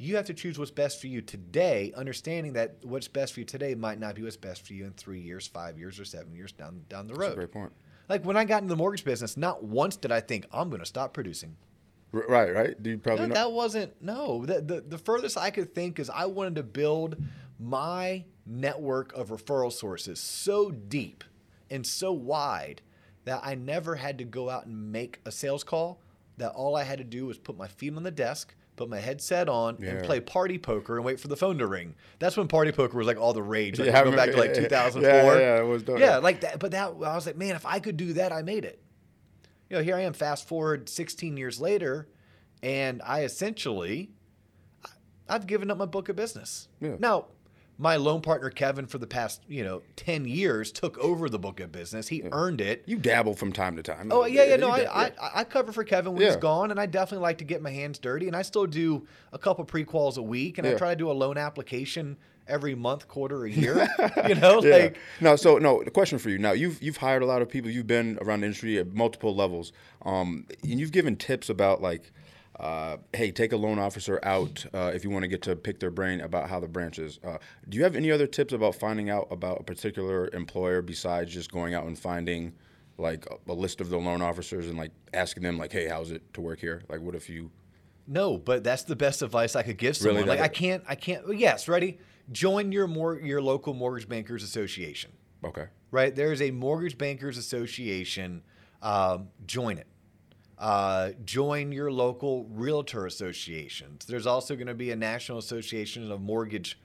You 0.00 0.14
have 0.14 0.26
to 0.26 0.34
choose 0.34 0.60
what's 0.60 0.70
best 0.70 1.00
for 1.00 1.08
you 1.08 1.20
today, 1.20 1.92
understanding 1.96 2.52
that 2.52 2.76
what's 2.84 3.08
best 3.08 3.34
for 3.34 3.40
you 3.40 3.46
today 3.46 3.74
might 3.74 3.98
not 3.98 4.14
be 4.14 4.22
what's 4.22 4.36
best 4.36 4.64
for 4.64 4.72
you 4.72 4.84
in 4.84 4.92
three 4.92 5.20
years, 5.20 5.48
five 5.48 5.76
years, 5.76 5.98
or 5.98 6.04
seven 6.04 6.32
years 6.32 6.52
down 6.52 6.82
down 6.88 7.08
the 7.08 7.14
That's 7.14 7.26
a 7.26 7.30
road. 7.30 7.34
great 7.34 7.52
point. 7.52 7.72
Like 8.08 8.24
when 8.24 8.36
I 8.36 8.44
got 8.44 8.62
into 8.62 8.72
the 8.72 8.76
mortgage 8.76 9.04
business, 9.04 9.36
not 9.36 9.62
once 9.62 9.96
did 9.96 10.12
I 10.12 10.20
think 10.20 10.46
I'm 10.52 10.70
going 10.70 10.80
to 10.80 10.86
stop 10.86 11.12
producing. 11.12 11.56
Right, 12.10 12.54
right. 12.54 12.82
Do 12.82 12.90
you 12.90 12.98
probably 12.98 13.26
No, 13.26 13.34
that 13.34 13.52
wasn't 13.52 14.00
no. 14.00 14.46
The, 14.46 14.62
the 14.62 14.80
the 14.80 14.98
furthest 14.98 15.36
I 15.36 15.50
could 15.50 15.74
think 15.74 15.98
is 15.98 16.08
I 16.08 16.24
wanted 16.26 16.54
to 16.56 16.62
build 16.62 17.22
my 17.60 18.24
network 18.46 19.12
of 19.12 19.28
referral 19.28 19.70
sources 19.70 20.18
so 20.18 20.70
deep 20.70 21.22
and 21.70 21.86
so 21.86 22.12
wide 22.12 22.80
that 23.24 23.42
I 23.44 23.54
never 23.54 23.96
had 23.96 24.16
to 24.18 24.24
go 24.24 24.48
out 24.48 24.64
and 24.64 24.90
make 24.90 25.20
a 25.26 25.32
sales 25.32 25.64
call. 25.64 26.00
That 26.38 26.52
all 26.52 26.76
I 26.76 26.84
had 26.84 26.98
to 26.98 27.04
do 27.04 27.26
was 27.26 27.36
put 27.36 27.58
my 27.58 27.68
feet 27.68 27.94
on 27.94 28.04
the 28.04 28.10
desk, 28.10 28.54
put 28.78 28.88
my 28.88 28.98
headset 29.00 29.48
on, 29.48 29.76
and 29.82 30.04
play 30.04 30.20
party 30.20 30.58
poker 30.58 30.96
and 30.96 31.04
wait 31.04 31.20
for 31.20 31.28
the 31.28 31.36
phone 31.36 31.58
to 31.58 31.66
ring. 31.66 31.94
That's 32.18 32.36
when 32.36 32.48
party 32.48 32.72
poker 32.72 32.96
was 32.96 33.06
like 33.06 33.18
all 33.18 33.32
the 33.32 33.42
rage. 33.42 33.78
Like 33.78 33.86
Yeah, 33.86 34.04
go 34.04 34.12
back 34.16 34.30
to 34.30 34.36
like 34.36 34.50
remember- 34.50 34.60
yeah, 34.62 34.90
2004. 34.90 35.34
yeah, 35.34 35.38
yeah, 35.40 35.60
it 35.60 35.66
was 35.66 35.82
dope. 35.82 35.98
Yeah, 35.98 36.18
like 36.18 36.40
that. 36.40 36.58
But 36.58 36.70
that 36.70 36.86
I 36.88 37.14
was 37.14 37.26
like, 37.26 37.36
man, 37.36 37.56
if 37.56 37.66
I 37.66 37.78
could 37.80 37.96
do 37.96 38.14
that, 38.14 38.32
I 38.32 38.42
made 38.42 38.64
it 38.64 38.82
you 39.70 39.76
know, 39.76 39.82
here 39.82 39.96
I 39.96 40.00
am, 40.00 40.14
fast 40.14 40.48
forward 40.48 40.88
16 40.88 41.36
years 41.36 41.60
later, 41.60 42.08
and 42.62 43.02
I 43.04 43.24
essentially, 43.24 44.08
I've 45.28 45.46
given 45.46 45.70
up 45.70 45.76
my 45.76 45.84
book 45.84 46.08
of 46.08 46.16
business. 46.16 46.68
Yeah. 46.80 46.96
Now, 46.98 47.26
my 47.80 47.96
loan 47.96 48.20
partner 48.20 48.50
Kevin, 48.50 48.86
for 48.86 48.98
the 48.98 49.06
past 49.06 49.42
you 49.48 49.62
know 49.62 49.82
10 49.96 50.24
years, 50.24 50.72
took 50.72 50.98
over 50.98 51.28
the 51.28 51.38
book 51.38 51.60
of 51.60 51.70
business. 51.70 52.08
He 52.08 52.22
earned 52.32 52.60
it. 52.60 52.82
You 52.86 52.98
dabble 52.98 53.34
from 53.34 53.52
time 53.52 53.76
to 53.76 53.82
time. 53.82 54.10
Oh 54.12 54.26
yeah, 54.26 54.44
yeah, 54.44 54.56
no, 54.56 54.68
I, 54.68 55.06
I. 55.06 55.12
I 55.34 55.44
cover 55.44 55.72
for 55.72 55.84
Kevin 55.84 56.14
when 56.14 56.22
he's 56.22 56.36
gone, 56.36 56.70
and 56.70 56.80
I 56.80 56.86
definitely 56.86 57.22
like 57.22 57.38
to 57.38 57.44
get 57.44 57.62
my 57.62 57.70
hands 57.70 57.98
dirty, 57.98 58.26
and 58.26 58.36
I 58.36 58.42
still 58.42 58.66
do 58.66 59.06
a 59.32 59.38
couple 59.38 59.64
pre-quals 59.64 60.18
a 60.18 60.22
week, 60.22 60.58
and 60.58 60.66
I 60.66 60.74
try 60.74 60.90
to 60.90 60.96
do 60.96 61.10
a 61.10 61.12
loan 61.12 61.38
application 61.38 62.16
every 62.48 62.74
month, 62.74 63.06
quarter, 63.06 63.44
a 63.44 63.50
year. 63.50 63.86
you 64.28 64.34
know, 64.34 64.62
Yeah. 64.62 64.76
like 64.76 64.98
no, 65.20 65.36
so 65.36 65.58
no. 65.58 65.82
The 65.84 65.90
question 65.90 66.18
for 66.18 66.30
you 66.30 66.38
now: 66.38 66.52
you've 66.52 66.82
you've 66.82 66.96
hired 66.96 67.22
a 67.22 67.26
lot 67.26 67.42
of 67.42 67.48
people. 67.48 67.70
You've 67.70 67.86
been 67.86 68.18
around 68.22 68.40
the 68.40 68.46
industry 68.46 68.78
at 68.78 68.92
multiple 68.92 69.34
levels, 69.36 69.72
um, 70.04 70.46
and 70.62 70.80
you've 70.80 70.92
given 70.92 71.14
tips 71.14 71.48
about 71.48 71.80
like, 71.80 72.10
uh, 72.58 72.96
hey, 73.12 73.30
take 73.30 73.52
a 73.52 73.56
loan 73.56 73.78
officer 73.78 74.18
out 74.24 74.66
uh, 74.74 74.90
if 74.94 75.04
you 75.04 75.10
want 75.10 75.22
to 75.22 75.28
get 75.28 75.42
to 75.42 75.54
pick 75.54 75.78
their 75.80 75.90
brain 75.90 76.20
about 76.20 76.48
how 76.48 76.58
the 76.58 76.68
branch 76.68 76.98
is. 76.98 77.20
Uh, 77.24 77.38
do 77.68 77.76
you 77.78 77.84
have 77.84 77.94
any 77.94 78.10
other 78.10 78.26
tips 78.26 78.52
about 78.52 78.74
finding 78.74 79.10
out 79.10 79.28
about 79.30 79.60
a 79.60 79.62
particular 79.62 80.28
employer 80.32 80.82
besides 80.82 81.32
just 81.32 81.52
going 81.52 81.74
out 81.74 81.84
and 81.86 81.98
finding 81.98 82.52
like 82.96 83.26
a, 83.26 83.52
a 83.52 83.54
list 83.54 83.80
of 83.80 83.90
the 83.90 83.96
loan 83.98 84.20
officers 84.22 84.66
and 84.66 84.76
like 84.76 84.90
asking 85.14 85.42
them 85.44 85.56
like, 85.56 85.70
hey, 85.72 85.86
how's 85.88 86.10
it 86.10 86.34
to 86.34 86.40
work 86.40 86.58
here? 86.58 86.82
Like, 86.88 87.00
what 87.00 87.14
if 87.14 87.28
you? 87.30 87.50
No, 88.08 88.38
but 88.38 88.64
that's 88.64 88.82
the 88.84 88.96
best 88.96 89.22
advice 89.22 89.54
I 89.54 89.62
could 89.62 89.78
give 89.78 90.00
Really? 90.02 90.20
someone. 90.20 90.28
like 90.36 90.40
I 90.40 90.48
can't, 90.48 90.82
I 90.88 90.94
can't. 90.94 91.24
well, 91.24 91.34
Yes, 91.34 91.68
ready? 91.68 91.98
Join 92.32 92.72
your 92.72 92.86
more 92.86 93.18
your 93.20 93.40
local 93.40 93.72
mortgage 93.72 94.08
bankers 94.08 94.42
association. 94.42 95.12
Okay. 95.44 95.66
Right 95.90 96.14
there 96.14 96.32
is 96.32 96.42
a 96.42 96.50
mortgage 96.50 96.98
bankers 96.98 97.38
association. 97.38 98.42
Um, 98.82 99.28
join 99.46 99.78
it. 99.78 99.86
Uh, 100.58 101.10
join 101.24 101.70
your 101.72 101.90
local 101.92 102.44
realtor 102.50 103.06
associations. 103.06 104.04
There's 104.06 104.26
also 104.26 104.56
going 104.56 104.66
to 104.66 104.74
be 104.74 104.90
a 104.90 104.96
national 104.96 105.38
association 105.38 106.10
of 106.10 106.20
mortgage 106.20 106.78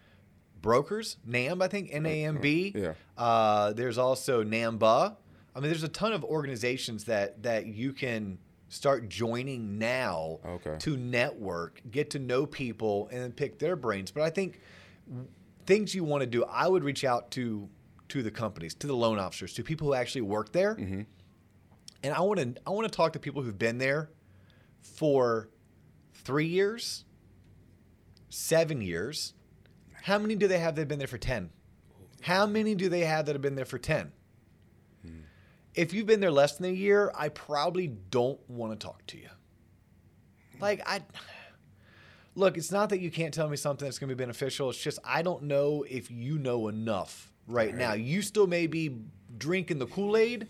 brokers, 0.61 1.17
NAMB, 1.27 1.61
I 1.63 1.67
think, 1.67 1.89
N 1.91 2.05
A 2.05 2.25
M 2.25 2.37
B. 2.39 2.71
Yeah. 2.75 2.93
Uh, 3.17 3.73
there's 3.73 3.97
also 3.97 4.43
NAMBA. 4.43 5.15
I 5.55 5.59
mean, 5.59 5.69
there's 5.69 5.83
a 5.83 5.87
ton 5.89 6.13
of 6.13 6.23
organizations 6.23 7.03
that 7.05 7.41
that 7.43 7.65
you 7.67 7.93
can 7.93 8.37
start 8.69 9.07
joining 9.09 9.77
now 9.77 10.39
Okay. 10.45 10.75
to 10.79 10.97
network, 10.97 11.81
get 11.91 12.09
to 12.11 12.19
know 12.19 12.45
people, 12.45 13.07
and 13.11 13.35
pick 13.35 13.59
their 13.59 13.75
brains. 13.75 14.09
But 14.11 14.23
I 14.23 14.29
think 14.31 14.59
things 15.65 15.93
you 15.93 16.03
want 16.03 16.21
to 16.21 16.27
do, 16.27 16.43
I 16.45 16.67
would 16.67 16.83
reach 16.83 17.03
out 17.03 17.31
to 17.31 17.69
to 18.09 18.21
the 18.21 18.31
companies, 18.31 18.75
to 18.75 18.85
the 18.87 18.95
loan 18.95 19.17
officers, 19.17 19.53
to 19.55 19.63
people 19.63 19.87
who 19.87 19.93
actually 19.95 20.21
work 20.21 20.51
there, 20.51 20.77
and 22.03 22.13
I 22.13 22.21
want 22.21 22.39
to 22.39 22.61
I 22.67 22.69
want 22.71 22.91
to 22.91 22.95
talk 22.95 23.13
to 23.13 23.19
people 23.19 23.41
who've 23.41 23.57
been 23.57 23.77
there 23.77 24.11
for 24.81 25.49
three 26.13 26.47
years, 26.47 27.05
seven 28.29 28.81
years. 28.81 29.33
How 30.03 30.19
many 30.19 30.35
do 30.35 30.47
they 30.47 30.59
have 30.59 30.75
that 30.75 30.81
have 30.81 30.87
been 30.87 30.99
there 30.99 31.07
for 31.07 31.17
ten? 31.17 31.49
How 32.21 32.45
many 32.45 32.75
do 32.75 32.89
they 32.89 33.01
have 33.01 33.25
that 33.25 33.33
have 33.33 33.41
been 33.41 33.55
there 33.55 33.65
for 33.65 33.77
ten? 33.77 34.11
Hmm. 35.01 35.21
If 35.73 35.93
you've 35.93 36.05
been 36.05 36.19
there 36.19 36.31
less 36.31 36.57
than 36.57 36.69
a 36.69 36.73
year, 36.73 37.11
I 37.15 37.29
probably 37.29 37.87
don't 37.87 38.39
want 38.49 38.77
to 38.77 38.85
talk 38.85 39.05
to 39.07 39.17
you. 39.17 39.29
Like 40.59 40.81
I 40.85 41.01
look, 42.35 42.57
it's 42.57 42.71
not 42.71 42.89
that 42.89 42.99
you 42.99 43.11
can't 43.11 43.33
tell 43.33 43.47
me 43.47 43.57
something 43.57 43.85
that's 43.85 43.99
going 43.99 44.09
to 44.09 44.15
be 44.15 44.21
beneficial. 44.21 44.69
It's 44.69 44.81
just 44.81 44.99
I 45.03 45.21
don't 45.21 45.43
know 45.43 45.85
if 45.89 46.11
you 46.11 46.37
know 46.37 46.67
enough 46.67 47.31
right, 47.47 47.73
now. 47.73 47.93
You 47.93 48.21
still 48.21 48.47
may 48.47 48.67
be 48.67 48.97
drinking 49.37 49.79
the 49.79 49.87
Kool 49.87 50.17
Aid, 50.17 50.47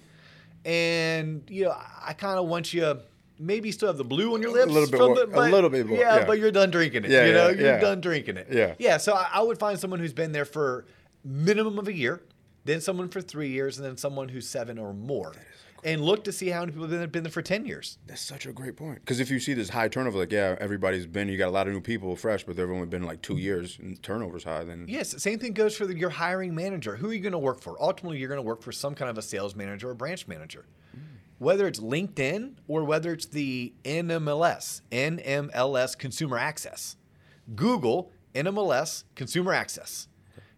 and 0.66 1.44
you 1.50 1.66
know 1.66 1.76
I 2.06 2.14
kind 2.14 2.40
of 2.40 2.48
want 2.48 2.74
you. 2.74 3.00
Maybe 3.40 3.70
you 3.70 3.74
still 3.74 3.88
have 3.88 3.98
the 3.98 4.04
blue 4.04 4.34
on 4.36 4.42
your 4.42 4.52
lips. 4.52 4.68
A 4.72 4.74
little 4.74 4.90
bit 4.90 5.00
more- 5.00 5.16
the- 5.16 5.40
a 5.40 5.52
little 5.52 5.70
bit 5.70 5.88
more, 5.88 5.98
Yeah, 5.98 6.20
yeah. 6.20 6.26
but 6.26 6.38
you're 6.40 6.52
done 6.52 6.70
drinking 6.72 7.06
it. 7.06 7.12
Yeah, 7.12 7.26
you 7.26 7.34
know, 7.34 7.48
yeah, 7.50 7.56
you're 7.56 7.66
yeah. 7.74 7.80
done 7.80 8.00
drinking 8.00 8.38
it. 8.38 8.48
Yeah. 8.52 8.76
Yeah. 8.78 8.98
So 8.98 9.14
I, 9.14 9.28
I 9.34 9.42
would 9.42 9.58
find 9.58 9.78
someone 9.80 10.00
who's 10.00 10.14
been 10.14 10.32
there 10.32 10.46
for 10.46 10.86
minimum 11.26 11.80
of 11.80 11.88
a 11.88 11.94
year, 11.94 12.22
then 12.64 12.80
someone 12.80 13.10
for 13.10 13.22
three 13.22 13.50
years, 13.50 13.78
and 13.80 13.86
then 13.86 13.98
someone 13.98 14.30
who's 14.30 14.48
seven 14.48 14.78
or 14.78 14.94
more, 14.94 15.34
and 15.86 16.02
look 16.02 16.24
to 16.26 16.32
see 16.32 16.50
how 16.50 16.62
many 16.62 16.72
people 16.72 16.88
have 16.88 17.12
been- 17.12 17.24
there 17.24 17.32
for 17.32 17.42
ten 17.42 17.66
years. 17.66 17.98
That's 18.08 18.22
such 18.22 18.46
a 18.46 18.54
great 18.54 18.76
point. 18.76 19.00
Because 19.00 19.20
if 19.20 19.30
you 19.30 19.40
see 19.40 19.54
this 19.54 19.70
high 19.70 19.88
turnover, 19.88 20.20
like 20.20 20.32
yeah, 20.32 20.56
everybody's 20.60 21.06
been, 21.06 21.28
you 21.30 21.38
got 21.38 21.48
a 21.50 21.52
lot 21.52 21.68
of 21.68 21.74
new 21.74 21.82
people 21.82 22.16
fresh, 22.16 22.44
but 22.44 22.56
they've 22.56 22.70
only 22.70 22.86
been 22.88 23.04
like 23.04 23.22
two 23.22 23.38
years, 23.38 23.78
and 23.80 24.02
turnover's 24.04 24.44
high. 24.44 24.64
Then 24.64 24.86
Yes, 24.88 25.22
same 25.22 25.40
thing 25.40 25.54
goes 25.54 25.76
for 25.76 25.86
the, 25.86 25.98
your 25.98 26.10
hiring 26.10 26.54
manager. 26.56 26.96
Who 26.96 27.10
are 27.10 27.14
you 27.14 27.20
going 27.22 27.32
to 27.34 27.40
work 27.40 27.62
for? 27.62 27.82
Ultimately, 27.82 28.18
you're 28.20 28.30
going 28.30 28.38
to 28.38 28.42
work 28.42 28.62
for 28.62 28.72
some 28.72 28.96
kind 28.96 29.10
of 29.10 29.18
a 29.18 29.22
sales 29.22 29.56
manager 29.56 29.90
or 29.90 29.94
branch 29.94 30.28
manager. 30.28 30.66
Whether 31.40 31.68
it's 31.68 31.80
LinkedIn 31.80 32.54
or 32.68 32.84
whether 32.86 33.12
it's 33.12 33.26
the 33.26 33.74
NMLS, 33.84 34.82
NMLS 34.92 35.98
Consumer 35.98 36.38
Access. 36.38 36.96
Google 37.56 38.12
NMLS 38.34 39.04
Consumer 39.16 39.54
Access. 39.54 40.08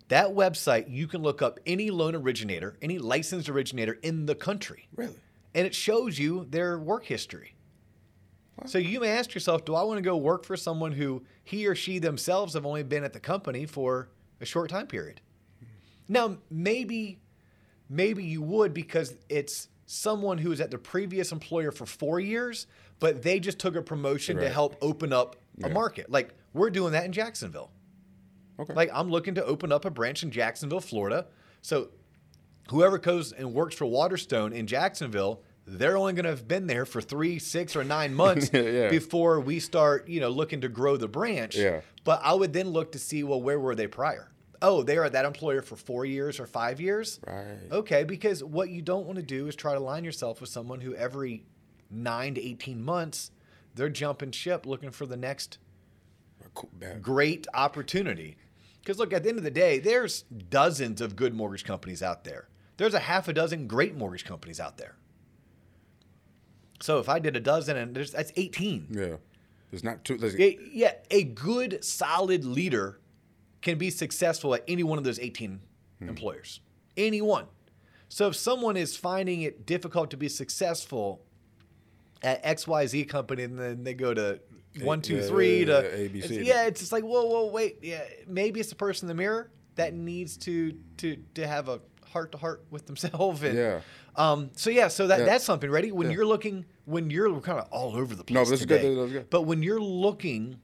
That 0.10 0.28
website, 0.30 0.86
you 0.88 1.08
can 1.08 1.24
look 1.24 1.42
up 1.42 1.60
any 1.66 1.90
loan 1.90 2.16
originator, 2.16 2.78
any 2.82 3.00
licensed 3.00 3.50
originator 3.50 3.94
in 4.04 4.28
the 4.28 4.36
country, 4.36 4.88
really, 4.96 5.16
and 5.54 5.66
it 5.66 5.74
shows 5.74 6.20
you 6.20 6.46
their 6.50 6.78
work 6.78 7.06
history. 7.06 7.56
So 8.68 8.78
you 8.78 9.02
may 9.02 9.10
ask 9.10 9.34
yourself, 9.34 9.66
do 9.66 9.76
I 9.76 9.84
want 9.84 9.98
to 9.98 10.02
go 10.02 10.16
work 10.16 10.46
for 10.46 10.56
someone 10.56 10.94
who 10.94 11.24
he 11.44 11.68
or 11.68 11.76
she 11.76 12.00
themselves 12.00 12.54
have 12.54 12.66
only 12.66 12.84
been 12.84 13.04
at 13.04 13.12
the 13.12 13.20
company 13.20 13.66
for 13.66 14.08
a 14.40 14.46
short 14.46 14.70
time 14.70 14.88
period? 14.88 15.20
Now, 16.08 16.38
maybe 16.50 17.20
maybe 17.90 18.24
you 18.24 18.42
would 18.42 18.74
because 18.74 19.16
it's 19.30 19.70
someone 19.86 20.38
who 20.38 20.50
was 20.50 20.62
at 20.62 20.72
the 20.72 20.78
previous 20.78 21.32
employer 21.32 21.72
for 21.72 21.86
4 21.86 22.20
years, 22.20 22.68
but 23.00 23.22
they 23.22 23.40
just 23.40 23.60
took 23.60 23.76
a 23.76 23.82
promotion 23.82 24.38
to 24.38 24.50
help 24.50 24.76
open 24.82 25.14
up 25.14 25.36
a 25.64 25.70
market. 25.70 26.10
Like 26.10 26.34
we're 26.54 26.70
doing 26.70 26.94
that 26.94 27.06
in 27.06 27.12
Jacksonville. 27.12 27.72
Okay, 28.60 28.74
Like 28.74 28.90
I'm 28.94 29.10
looking 29.10 29.36
to 29.36 29.46
open 29.46 29.72
up 29.72 29.86
a 29.86 29.90
branch 29.90 30.24
in 30.24 30.32
Jacksonville, 30.32 30.80
Florida. 30.82 31.28
So 31.62 31.90
whoever 32.70 32.98
goes 32.98 33.32
and 33.32 33.54
works 33.54 33.76
for 33.76 33.86
Waterstone 33.86 34.54
in 34.54 34.68
Jacksonville, 34.68 35.42
they're 35.68 35.98
only 35.98 36.14
going 36.14 36.26
to 36.26 36.30
have 36.30 36.48
been 36.48 36.68
there 36.68 36.86
for 36.86 37.02
three, 37.02 37.40
six, 37.40 37.76
or 37.76 37.84
nine 37.84 38.14
months 38.24 38.50
Yeah. 38.54 38.90
before 38.90 39.40
we 39.40 39.60
start, 39.60 40.08
you 40.08 40.20
know, 40.20 40.30
looking 40.30 40.62
to 40.62 40.70
grow 40.70 40.96
the 40.98 41.08
branch. 41.08 41.56
Yeah. 41.56 41.82
But 42.04 42.22
I 42.24 42.34
would 42.34 42.54
then 42.54 42.70
look 42.70 42.92
to 42.92 43.00
see, 43.00 43.24
well, 43.24 43.42
where 43.42 43.60
were 43.60 43.74
they 43.76 43.88
prior? 43.88 44.32
Oh, 44.62 44.84
they 44.84 44.98
are 44.98 45.04
at 45.06 45.12
that 45.14 45.26
employer 45.26 45.62
for 45.62 45.76
four 45.76 46.06
years 46.06 46.40
or 46.40 46.46
five 46.46 46.80
years. 46.80 47.20
right, 47.28 47.58
Okay, 47.72 48.04
because 48.04 48.44
what 48.44 48.70
you 48.70 48.82
don't 48.82 49.06
want 49.06 49.18
to 49.18 49.24
do 49.24 49.48
is 49.48 49.56
try 49.56 49.74
to 49.74 49.80
line 49.80 50.04
yourself 50.04 50.40
with 50.40 50.50
someone 50.50 50.82
who 50.82 50.96
every 50.96 51.46
nine 51.92 52.36
to 52.36 52.44
18 52.44 52.82
months, 52.84 53.32
they're 53.76 53.90
jumping 53.90 54.32
ship 54.32 54.66
looking 54.66 54.92
for 54.92 55.06
the 55.06 55.18
next 55.18 55.58
cool, 56.54 56.70
great 57.02 57.48
opportunity. 57.54 58.38
Because 58.86 59.00
look, 59.00 59.14
at 59.14 59.24
the 59.24 59.30
end 59.30 59.40
of 59.40 59.44
the 59.44 59.50
day, 59.50 59.80
there's 59.80 60.22
dozens 60.22 61.02
of 61.02 61.16
good 61.16 61.34
mortgage 61.34 61.64
companies 61.64 62.04
out 62.04 62.24
there. 62.24 62.48
There's 62.78 62.94
a 62.94 63.00
half 63.00 63.28
a 63.28 63.34
dozen 63.34 63.66
great 63.66 63.96
mortgage 63.98 64.26
companies 64.26 64.60
out 64.60 64.78
there. 64.78 64.96
So 66.82 67.00
if 67.00 67.10
I 67.10 67.18
did 67.18 67.36
a 67.36 67.40
dozen, 67.40 67.78
and 67.78 67.96
there's 67.96 68.12
that's 68.12 68.32
18. 68.36 68.90
yeah. 68.92 69.16
There's 69.72 69.84
not 69.84 70.06
two. 70.06 70.18
There's, 70.18 70.36
yeah, 70.38 70.94
a 71.10 71.24
good, 71.24 71.84
solid 71.84 72.46
leader 72.46 73.00
can 73.64 73.80
be 73.80 73.90
successful 73.90 74.54
at 74.54 74.64
any 74.68 74.84
one 74.84 75.00
of 75.00 75.04
those 75.04 75.18
18 75.20 75.60
hmm. 76.00 76.08
employers. 76.08 76.60
Any 76.96 77.22
one. 77.24 77.48
So 78.08 78.28
if 78.28 78.36
someone 78.36 78.78
is 78.78 78.96
finding 78.96 79.42
it 79.42 79.66
difficult 79.66 80.12
to 80.12 80.18
be 80.18 80.30
successful 80.30 81.24
at 82.22 82.44
XYZ 82.44 83.10
company 83.10 83.44
and 83.44 83.60
then 83.60 83.84
they 83.84 83.96
go 83.96 84.14
to 84.14 84.40
one, 84.82 85.02
two, 85.02 85.22
three 85.22 85.60
yeah, 85.60 85.66
to 85.66 85.72
yeah, 85.72 85.96
A, 86.06 86.08
B, 86.10 86.20
it's- 86.20 86.32
yeah. 86.32 86.66
It's 86.66 86.80
just 86.80 86.92
like 86.92 87.04
whoa, 87.04 87.26
whoa, 87.26 87.48
wait. 87.48 87.80
Yeah, 87.82 88.04
maybe 88.28 88.60
it's 88.60 88.70
the 88.70 88.76
person 88.76 89.06
in 89.10 89.16
the 89.16 89.22
mirror 89.22 89.52
that 89.76 89.94
needs 89.94 90.38
to 90.38 90.74
to 90.98 91.18
to 91.36 91.48
have 91.48 91.70
a 91.70 91.80
heart 92.08 92.32
to 92.34 92.38
heart 92.38 92.64
with 92.70 92.86
themselves. 92.88 93.44
And, 93.44 93.58
Yeah. 93.58 93.82
Um. 94.16 94.52
So 94.56 94.70
yeah. 94.70 94.88
So 94.88 95.08
that 95.08 95.20
Yeah. 95.20 95.26
that's 95.26 95.44
something. 95.44 95.70
Ready? 95.70 95.92
When 95.92 96.12
you're 96.12 96.26
looking, 96.26 96.66
when 96.86 97.10
you're 97.10 97.40
kind 97.42 97.60
of 97.60 97.68
all 97.72 97.96
over 97.96 98.16
the 98.16 98.24
place. 98.24 98.34
No, 98.36 98.42
this 98.50 98.60
is 98.62 98.66
good, 98.66 98.82
today, 98.82 98.96
this 98.96 99.06
is 99.08 99.12
good. 99.14 99.30
But 99.30 99.44
when 99.44 99.62
you're 99.64 99.82
looking 99.82 100.60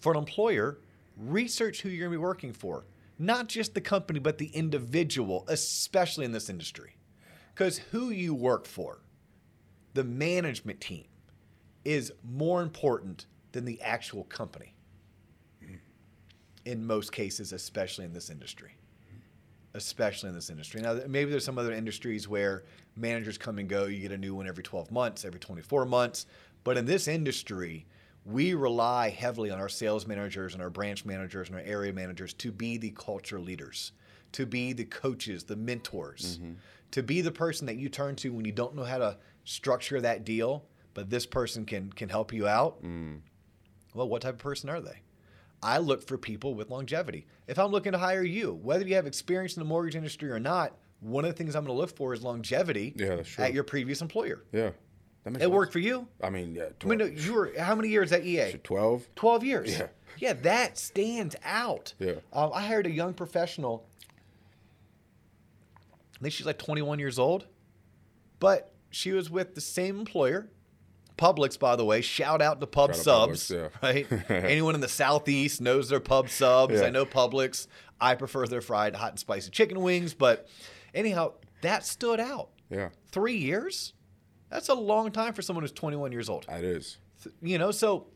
for 0.00 0.12
an 0.12 0.18
employer, 0.18 0.78
research 1.16 1.82
who 1.82 1.88
you're 1.90 2.08
going 2.08 2.12
to 2.12 2.18
be 2.18 2.22
working 2.22 2.52
for. 2.52 2.86
Not 3.22 3.48
just 3.48 3.74
the 3.74 3.82
company, 3.82 4.18
but 4.18 4.38
the 4.38 4.46
individual, 4.46 5.44
especially 5.46 6.24
in 6.24 6.32
this 6.32 6.48
industry. 6.48 6.96
Because 7.52 7.76
who 7.76 8.08
you 8.08 8.32
work 8.34 8.64
for, 8.64 9.02
the 9.92 10.02
management 10.04 10.80
team, 10.80 11.04
is 11.84 12.10
more 12.24 12.62
important 12.62 13.26
than 13.52 13.64
the 13.64 13.80
actual 13.82 14.24
company. 14.24 14.74
In 16.66 16.86
most 16.86 17.12
cases, 17.12 17.52
especially 17.52 18.04
in 18.04 18.12
this 18.12 18.28
industry. 18.28 18.76
Especially 19.72 20.28
in 20.28 20.34
this 20.34 20.50
industry. 20.50 20.82
Now, 20.82 21.00
maybe 21.08 21.30
there's 21.30 21.44
some 21.44 21.58
other 21.58 21.72
industries 21.72 22.28
where 22.28 22.64
managers 22.96 23.38
come 23.38 23.58
and 23.58 23.68
go. 23.68 23.86
You 23.86 24.00
get 24.00 24.12
a 24.12 24.18
new 24.18 24.34
one 24.34 24.46
every 24.46 24.62
12 24.62 24.90
months, 24.90 25.24
every 25.24 25.40
24 25.40 25.86
months. 25.86 26.26
But 26.62 26.76
in 26.76 26.84
this 26.84 27.08
industry, 27.08 27.86
we 28.24 28.54
rely 28.54 29.10
heavily 29.10 29.50
on 29.50 29.58
our 29.58 29.68
sales 29.68 30.06
managers 30.06 30.54
and 30.54 30.62
our 30.62 30.70
branch 30.70 31.04
managers 31.04 31.48
and 31.48 31.56
our 31.56 31.64
area 31.64 31.92
managers 31.92 32.34
to 32.34 32.52
be 32.52 32.76
the 32.76 32.90
culture 32.90 33.40
leaders, 33.40 33.92
to 34.32 34.46
be 34.46 34.72
the 34.72 34.84
coaches, 34.84 35.44
the 35.44 35.56
mentors, 35.56 36.38
mm-hmm. 36.38 36.52
to 36.90 37.02
be 37.02 37.20
the 37.20 37.32
person 37.32 37.66
that 37.66 37.76
you 37.76 37.88
turn 37.88 38.16
to 38.16 38.30
when 38.30 38.44
you 38.44 38.52
don't 38.52 38.74
know 38.74 38.84
how 38.84 38.98
to 38.98 39.16
structure 39.44 40.00
that 40.00 40.24
deal, 40.24 40.64
but 40.92 41.08
this 41.08 41.24
person 41.24 41.64
can 41.64 41.90
can 41.92 42.08
help 42.08 42.32
you 42.32 42.46
out. 42.46 42.82
Mm. 42.82 43.20
Well, 43.94 44.08
what 44.08 44.22
type 44.22 44.34
of 44.34 44.38
person 44.38 44.70
are 44.70 44.80
they? 44.80 45.00
I 45.62 45.78
look 45.78 46.06
for 46.06 46.16
people 46.16 46.54
with 46.54 46.70
longevity. 46.70 47.26
If 47.46 47.58
I'm 47.58 47.70
looking 47.70 47.92
to 47.92 47.98
hire 47.98 48.22
you, 48.22 48.58
whether 48.62 48.86
you 48.86 48.94
have 48.94 49.06
experience 49.06 49.56
in 49.56 49.60
the 49.60 49.66
mortgage 49.68 49.94
industry 49.96 50.30
or 50.30 50.40
not, 50.40 50.72
one 51.00 51.24
of 51.24 51.30
the 51.30 51.36
things 51.36 51.54
I'm 51.54 51.64
going 51.64 51.76
to 51.76 51.80
look 51.80 51.94
for 51.96 52.14
is 52.14 52.22
longevity 52.22 52.94
Yeah, 52.96 53.22
at 53.38 53.52
your 53.52 53.64
previous 53.64 54.00
employer. 54.00 54.42
Yeah. 54.52 54.70
That 55.24 55.30
makes 55.32 55.42
It 55.42 55.46
sense. 55.48 55.52
worked 55.54 55.72
for 55.74 55.80
you. 55.80 56.08
I 56.22 56.30
mean, 56.30 56.54
yeah. 56.54 56.68
I 56.82 56.86
mean, 56.86 56.98
no, 56.98 57.04
you 57.04 57.34
were 57.34 57.52
how 57.58 57.74
many 57.74 57.88
years 57.88 58.10
at 58.12 58.24
EA? 58.24 58.58
12. 58.62 59.14
12 59.16 59.44
years. 59.44 59.78
Yeah. 59.78 59.88
Yeah, 60.18 60.32
that 60.34 60.78
stands 60.78 61.36
out. 61.44 61.92
Yeah. 61.98 62.12
Um, 62.32 62.50
I 62.54 62.62
hired 62.62 62.86
a 62.86 62.90
young 62.90 63.12
professional. 63.14 63.86
I 66.18 66.22
think 66.22 66.34
she's 66.34 66.46
like 66.46 66.58
21 66.58 66.98
years 66.98 67.18
old, 67.18 67.46
but 68.38 68.72
she 68.90 69.12
was 69.12 69.30
with 69.30 69.54
the 69.54 69.60
same 69.60 69.98
employer. 69.98 70.48
Publix, 71.20 71.58
by 71.58 71.76
the 71.76 71.84
way, 71.84 72.00
shout 72.00 72.40
out 72.40 72.60
to 72.60 72.66
Pub 72.66 72.90
Shout 72.94 72.98
out 73.30 73.36
Subs, 73.36 73.50
Publix, 73.50 73.70
right? 73.82 74.30
Anyone 74.44 74.74
in 74.74 74.80
the 74.80 74.88
Southeast 74.88 75.60
knows 75.60 75.88
their 75.90 76.00
Pub 76.00 76.30
Subs. 76.30 76.74
Yeah. 76.80 76.86
I 76.86 76.90
know 76.90 77.04
Publix. 77.04 77.66
I 78.00 78.14
prefer 78.14 78.46
their 78.46 78.62
fried 78.62 78.96
hot 78.96 79.10
and 79.10 79.18
spicy 79.18 79.50
chicken 79.50 79.80
wings, 79.80 80.14
but 80.14 80.48
anyhow, 80.94 81.34
that 81.60 81.84
stood 81.84 82.18
out. 82.20 82.48
Yeah. 82.70 82.88
Three 83.12 83.36
years? 83.36 83.92
That's 84.48 84.68
a 84.70 84.74
long 84.74 85.10
time 85.12 85.34
for 85.34 85.42
someone 85.42 85.62
who's 85.62 85.72
21 85.72 86.10
years 86.12 86.28
old 86.28 86.46
That 86.48 86.64
is. 86.64 86.96
you 87.42 87.58
know 87.58 87.70
so 87.70 88.06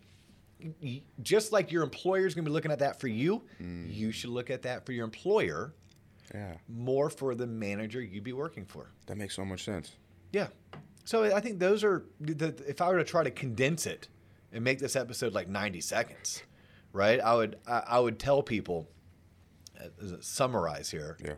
just 1.22 1.52
like 1.52 1.70
your 1.70 1.82
employer's 1.82 2.34
going 2.34 2.44
to 2.44 2.50
be 2.50 2.52
looking 2.54 2.70
at 2.72 2.78
that 2.78 2.98
for 2.98 3.08
you 3.08 3.42
Mm. 3.60 3.94
you 3.94 4.10
should 4.12 4.30
look 4.30 4.48
at 4.50 4.62
that 4.62 4.86
for 4.86 4.92
your 4.92 5.04
employer 5.04 5.74
Yeah. 6.34 6.54
more 6.68 7.10
for 7.10 7.34
the 7.34 7.46
manager 7.46 8.00
you'd 8.00 8.24
be 8.24 8.32
working 8.32 8.64
for 8.64 8.90
That 9.06 9.16
makes 9.18 9.34
so 9.36 9.44
much 9.44 9.62
sense. 9.64 9.92
yeah 10.32 10.48
so 11.04 11.24
i 11.34 11.40
think 11.40 11.58
those 11.58 11.84
are 11.84 12.04
the, 12.20 12.54
if 12.66 12.80
i 12.80 12.88
were 12.88 12.98
to 12.98 13.04
try 13.04 13.22
to 13.22 13.30
condense 13.30 13.86
it 13.86 14.08
and 14.52 14.62
make 14.64 14.78
this 14.78 14.96
episode 14.96 15.32
like 15.34 15.48
90 15.48 15.80
seconds 15.80 16.42
right 16.92 17.20
i 17.20 17.34
would 17.34 17.56
i, 17.66 17.82
I 17.86 17.98
would 18.00 18.18
tell 18.18 18.42
people 18.42 18.88
uh, 19.80 19.86
summarize 20.20 20.90
here 20.90 21.16
Yeah. 21.24 21.34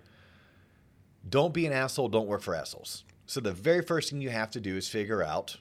don't 1.28 1.52
be 1.54 1.66
an 1.66 1.72
asshole 1.72 2.08
don't 2.08 2.26
work 2.26 2.42
for 2.42 2.54
assholes 2.54 3.04
so 3.26 3.40
the 3.40 3.52
very 3.52 3.82
first 3.82 4.10
thing 4.10 4.20
you 4.20 4.30
have 4.30 4.50
to 4.52 4.60
do 4.60 4.76
is 4.76 4.88
figure 4.88 5.22
out 5.22 5.56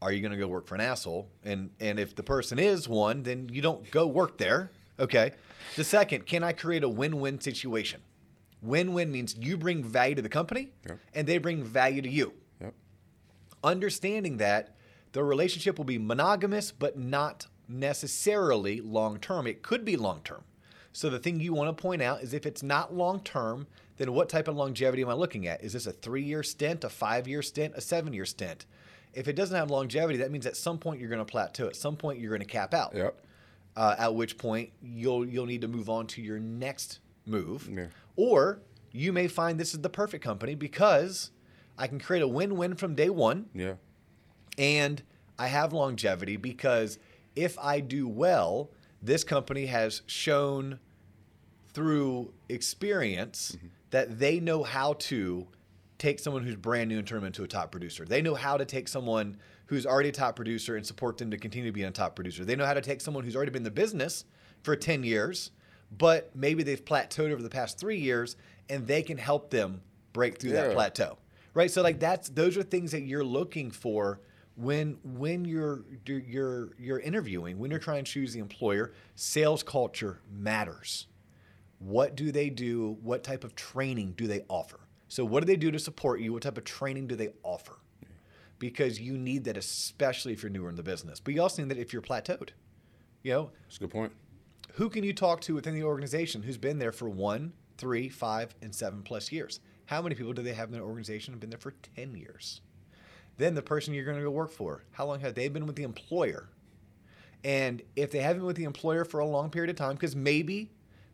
are 0.00 0.12
you 0.12 0.20
going 0.20 0.30
to 0.32 0.38
go 0.38 0.46
work 0.46 0.66
for 0.66 0.74
an 0.76 0.80
asshole 0.80 1.28
and 1.44 1.70
and 1.80 1.98
if 1.98 2.14
the 2.14 2.22
person 2.22 2.58
is 2.58 2.88
one 2.88 3.22
then 3.24 3.48
you 3.52 3.60
don't 3.62 3.90
go 3.90 4.06
work 4.06 4.38
there 4.38 4.70
okay 5.00 5.32
the 5.76 5.82
second 5.84 6.24
can 6.26 6.44
i 6.44 6.52
create 6.52 6.84
a 6.84 6.88
win-win 6.88 7.40
situation 7.40 8.00
win-win 8.62 9.10
means 9.10 9.36
you 9.38 9.56
bring 9.56 9.82
value 9.82 10.14
to 10.14 10.22
the 10.22 10.28
company 10.28 10.70
Yep. 10.86 10.98
and 11.14 11.26
they 11.26 11.38
bring 11.38 11.62
value 11.62 12.02
to 12.02 12.08
you. 12.08 12.32
Understanding 13.62 14.36
that 14.38 14.74
the 15.12 15.24
relationship 15.24 15.78
will 15.78 15.84
be 15.84 15.98
monogamous 15.98 16.70
but 16.72 16.98
not 16.98 17.46
necessarily 17.68 18.80
long 18.80 19.18
term. 19.18 19.46
It 19.46 19.62
could 19.62 19.84
be 19.84 19.96
long 19.96 20.20
term. 20.22 20.44
So 20.92 21.10
the 21.10 21.18
thing 21.18 21.40
you 21.40 21.52
want 21.52 21.76
to 21.76 21.80
point 21.80 22.02
out 22.02 22.22
is 22.22 22.34
if 22.34 22.46
it's 22.46 22.62
not 22.62 22.94
long 22.94 23.20
term, 23.20 23.66
then 23.98 24.12
what 24.12 24.28
type 24.28 24.48
of 24.48 24.56
longevity 24.56 25.02
am 25.02 25.08
I 25.08 25.14
looking 25.14 25.46
at? 25.46 25.62
Is 25.62 25.72
this 25.72 25.86
a 25.86 25.92
three 25.92 26.22
year 26.22 26.42
stint, 26.42 26.84
a 26.84 26.88
five 26.88 27.26
year 27.28 27.42
stint, 27.42 27.74
a 27.76 27.80
seven 27.80 28.12
year 28.12 28.24
stint? 28.24 28.66
If 29.14 29.26
it 29.28 29.34
doesn't 29.34 29.56
have 29.56 29.70
longevity, 29.70 30.18
that 30.18 30.30
means 30.30 30.46
at 30.46 30.56
some 30.56 30.78
point 30.78 31.00
you're 31.00 31.08
going 31.08 31.18
to 31.18 31.24
plateau. 31.24 31.66
At 31.66 31.76
some 31.76 31.96
point 31.96 32.18
you're 32.18 32.30
going 32.30 32.40
to 32.40 32.46
cap 32.46 32.74
out. 32.74 32.94
Yep. 32.94 33.20
Uh, 33.76 33.94
at 33.98 34.14
which 34.14 34.38
point 34.38 34.70
you'll 34.82 35.26
you'll 35.26 35.46
need 35.46 35.60
to 35.60 35.68
move 35.68 35.88
on 35.88 36.06
to 36.08 36.22
your 36.22 36.38
next 36.38 36.98
move, 37.26 37.68
Yeah. 37.72 37.86
or 38.16 38.60
you 38.90 39.12
may 39.12 39.28
find 39.28 39.60
this 39.60 39.72
is 39.74 39.80
the 39.82 39.90
perfect 39.90 40.24
company 40.24 40.54
because 40.54 41.30
I 41.78 41.86
can 41.86 42.00
create 42.00 42.22
a 42.22 42.28
win-win 42.28 42.74
from 42.74 42.94
day 42.94 43.08
one 43.08 43.46
Yeah. 43.54 43.74
and 44.58 45.02
I 45.38 45.46
have 45.46 45.72
longevity 45.72 46.36
because 46.36 46.98
if 47.36 47.58
I 47.58 47.80
do 47.80 48.08
well, 48.08 48.70
this 49.00 49.22
company 49.22 49.66
has 49.66 50.02
shown 50.06 50.80
through 51.72 52.32
experience 52.48 53.54
mm-hmm. 53.56 53.68
that 53.90 54.18
they 54.18 54.40
know 54.40 54.64
how 54.64 54.94
to 54.94 55.46
take 55.98 56.18
someone 56.18 56.42
who's 56.42 56.56
brand 56.56 56.88
new 56.88 56.98
and 56.98 57.06
turn 57.06 57.18
them 57.18 57.26
into 57.26 57.44
a 57.44 57.48
top 57.48 57.70
producer. 57.70 58.04
They 58.04 58.22
know 58.22 58.34
how 58.34 58.56
to 58.56 58.64
take 58.64 58.88
someone 58.88 59.36
who's 59.66 59.86
already 59.86 60.08
a 60.08 60.12
top 60.12 60.36
producer 60.36 60.76
and 60.76 60.86
support 60.86 61.18
them 61.18 61.30
to 61.30 61.38
continue 61.38 61.68
to 61.68 61.72
be 61.72 61.82
a 61.82 61.90
top 61.90 62.16
producer. 62.16 62.44
They 62.44 62.56
know 62.56 62.66
how 62.66 62.74
to 62.74 62.80
take 62.80 63.00
someone 63.00 63.24
who's 63.24 63.36
already 63.36 63.50
been 63.50 63.60
in 63.60 63.64
the 63.64 63.70
business 63.70 64.24
for 64.62 64.74
10 64.74 65.02
years, 65.04 65.50
but 65.96 66.34
maybe 66.34 66.62
they've 66.62 66.84
plateaued 66.84 67.32
over 67.32 67.42
the 67.42 67.48
past 67.48 67.78
three 67.78 67.98
years 67.98 68.36
and 68.68 68.86
they 68.86 69.02
can 69.02 69.18
help 69.18 69.50
them 69.50 69.82
break 70.12 70.40
through 70.40 70.52
that 70.52 70.72
plateau. 70.72 71.18
Right? 71.58 71.70
So 71.70 71.82
like 71.82 71.98
that's 71.98 72.28
those 72.28 72.56
are 72.56 72.62
things 72.62 72.92
that 72.92 73.02
you're 73.02 73.24
looking 73.24 73.70
for 73.70 74.20
when 74.54 74.98
when 75.02 75.44
you're 75.44 75.84
you're 76.06 76.70
you're 76.78 77.00
interviewing, 77.00 77.58
when 77.58 77.70
you're 77.70 77.80
trying 77.80 78.04
to 78.04 78.10
choose 78.10 78.32
the 78.32 78.40
employer, 78.40 78.92
sales 79.16 79.62
culture 79.62 80.20
matters 80.30 81.08
what 81.78 82.16
do 82.16 82.32
they 82.32 82.50
do? 82.50 82.98
What 83.02 83.22
type 83.22 83.44
of 83.44 83.54
training 83.54 84.14
do 84.16 84.26
they 84.26 84.42
offer? 84.48 84.80
So, 85.08 85.24
what 85.24 85.40
do 85.40 85.46
they 85.46 85.56
do 85.56 85.70
to 85.70 85.78
support 85.78 86.20
you? 86.20 86.32
What 86.32 86.42
type 86.42 86.58
of 86.58 86.64
training 86.64 87.06
do 87.06 87.16
they 87.16 87.30
offer? 87.42 87.78
Because 88.58 89.00
you 89.00 89.16
need 89.16 89.44
that, 89.44 89.56
especially 89.56 90.32
if 90.32 90.42
you're 90.42 90.50
newer 90.50 90.68
in 90.68 90.74
the 90.74 90.82
business. 90.82 91.20
But 91.20 91.34
you 91.34 91.42
also 91.42 91.62
need 91.62 91.70
that 91.70 91.78
if 91.78 91.92
you're 91.92 92.02
plateaued. 92.02 92.50
You 93.22 93.32
know, 93.32 93.50
That's 93.62 93.76
a 93.76 93.80
good 93.80 93.90
point. 93.90 94.12
who 94.74 94.88
can 94.88 95.04
you 95.04 95.12
talk 95.12 95.40
to 95.42 95.54
within 95.54 95.74
the 95.74 95.84
organization 95.84 96.42
who's 96.42 96.58
been 96.58 96.78
there 96.78 96.92
for 96.92 97.08
one, 97.08 97.52
three, 97.76 98.08
five, 98.08 98.54
and 98.60 98.74
seven 98.74 99.02
plus 99.02 99.30
years? 99.30 99.60
How 99.88 100.02
many 100.02 100.14
people 100.14 100.34
do 100.34 100.42
they 100.42 100.52
have 100.52 100.68
in 100.68 100.74
their 100.74 100.82
organization 100.82 101.32
who've 101.32 101.40
been 101.40 101.48
there 101.48 101.58
for 101.58 101.72
10 101.96 102.14
years? 102.14 102.60
Then 103.38 103.54
the 103.54 103.62
person 103.62 103.94
you're 103.94 104.04
going 104.04 104.18
to 104.18 104.22
go 104.22 104.30
work 104.30 104.50
for, 104.50 104.84
how 104.90 105.06
long 105.06 105.20
have 105.20 105.34
they 105.34 105.48
been 105.48 105.66
with 105.66 105.76
the 105.76 105.82
employer? 105.82 106.50
And 107.42 107.80
if 107.96 108.10
they 108.10 108.18
haven't 108.18 108.40
been 108.40 108.46
with 108.46 108.56
the 108.56 108.64
employer 108.64 109.06
for 109.06 109.20
a 109.20 109.26
long 109.26 109.48
period 109.48 109.70
of 109.70 109.76
time, 109.76 109.94
because 109.94 110.14
maybe, 110.14 110.70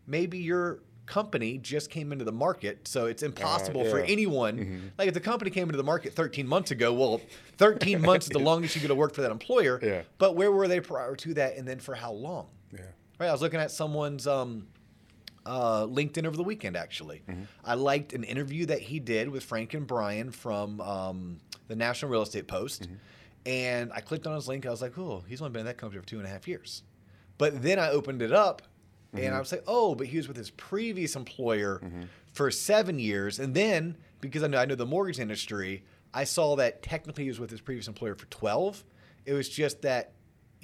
maybe 0.08 0.38
your 0.38 0.80
company 1.06 1.56
just 1.56 1.88
came 1.88 2.10
into 2.10 2.24
the 2.24 2.32
market, 2.32 2.88
so 2.88 3.06
it's 3.06 3.22
impossible 3.22 3.84
for 3.84 4.00
yeah. 4.00 4.06
anyone. 4.10 4.90
Like 4.98 5.06
if 5.06 5.14
the 5.14 5.20
company 5.20 5.52
came 5.52 5.68
into 5.68 5.76
the 5.76 5.84
market 5.84 6.12
13 6.12 6.44
months 6.44 6.72
ago, 6.72 6.92
well, 6.92 7.20
13 7.58 8.02
months 8.02 8.26
is 8.26 8.30
the 8.30 8.40
longest 8.40 8.74
you 8.74 8.80
could 8.80 8.90
have 8.90 8.98
worked 8.98 9.14
for 9.14 9.22
that 9.22 9.30
employer. 9.30 9.78
Yeah. 9.80 10.02
But 10.18 10.34
where 10.34 10.50
were 10.50 10.66
they 10.66 10.80
prior 10.80 11.14
to 11.14 11.34
that, 11.34 11.56
and 11.56 11.68
then 11.68 11.78
for 11.78 11.94
how 11.94 12.10
long? 12.10 12.48
Yeah. 12.72 12.80
Right, 13.20 13.28
I 13.28 13.32
was 13.32 13.40
looking 13.40 13.60
at 13.60 13.70
someone's 13.70 14.26
um, 14.26 14.66
uh, 15.46 15.84
LinkedIn 15.86 16.26
over 16.26 16.36
the 16.36 16.42
weekend. 16.44 16.76
Actually, 16.76 17.22
I 17.64 17.74
liked 17.74 18.12
an 18.12 18.24
interview 18.24 18.66
that 18.66 18.80
he 18.80 18.98
did 19.00 19.28
with 19.28 19.44
Frank 19.44 19.74
and 19.74 19.86
Brian 19.86 20.30
from 20.30 20.80
um, 20.80 21.38
the 21.68 21.76
National 21.76 22.10
Real 22.10 22.22
Estate 22.22 22.46
Post, 22.46 22.88
and 23.46 23.92
I 23.92 24.00
clicked 24.00 24.26
on 24.26 24.34
his 24.34 24.48
link. 24.48 24.66
I 24.66 24.70
was 24.70 24.82
like, 24.82 24.96
"Oh, 24.98 25.22
he's 25.28 25.40
only 25.40 25.52
been 25.52 25.60
in 25.60 25.66
that 25.66 25.78
company 25.78 26.00
for 26.00 26.06
two 26.06 26.18
and 26.18 26.26
a 26.26 26.30
half 26.30 26.48
years." 26.48 26.82
But 27.38 27.62
then 27.62 27.78
I 27.78 27.90
opened 27.90 28.22
it 28.22 28.32
up, 28.32 28.62
and 29.12 29.34
I 29.34 29.38
was 29.38 29.52
like, 29.52 29.64
"Oh, 29.66 29.94
but 29.94 30.06
he 30.06 30.16
was 30.16 30.28
with 30.28 30.36
his 30.36 30.50
previous 30.50 31.14
employer 31.16 31.80
for 32.32 32.50
seven 32.50 32.98
years, 32.98 33.38
and 33.38 33.54
then 33.54 33.96
because 34.20 34.42
I 34.42 34.46
know 34.46 34.58
I 34.58 34.64
know 34.64 34.74
the 34.76 34.86
mortgage 34.86 35.20
industry, 35.20 35.84
I 36.12 36.24
saw 36.24 36.56
that 36.56 36.82
technically 36.82 37.24
he 37.24 37.30
was 37.30 37.38
with 37.40 37.50
his 37.50 37.60
previous 37.60 37.86
employer 37.88 38.14
for 38.14 38.26
twelve. 38.26 38.84
It 39.26 39.32
was 39.34 39.48
just 39.48 39.82
that." 39.82 40.12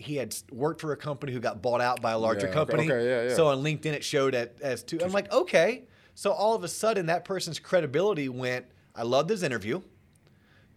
He 0.01 0.17
had 0.17 0.35
worked 0.51 0.81
for 0.81 0.93
a 0.93 0.97
company 0.97 1.33
who 1.33 1.41
got 1.41 1.61
bought 1.63 1.81
out 1.81 2.01
by 2.01 2.13
a 2.13 2.19
larger 2.19 2.47
Yeah, 2.47 2.53
company. 2.53 2.85
okay, 2.91 3.05
yeah, 3.09 3.29
yeah. 3.29 3.35
So 3.37 3.49
on 3.49 3.63
LinkedIn, 3.63 3.87
it 3.93 4.03
showed 4.05 4.35
at, 4.35 4.55
as 4.63 4.83
two. 4.83 5.01
I'm 5.03 5.13
like, 5.13 5.31
okay. 5.33 5.85
So 6.15 6.33
all 6.33 6.55
of 6.55 6.65
a 6.65 6.69
sudden, 6.69 7.07
that 7.07 7.25
person's 7.25 7.59
credibility 7.59 8.29
went. 8.29 8.67
I 8.95 9.03
loved 9.03 9.31
his 9.31 9.43
interview. 9.43 9.83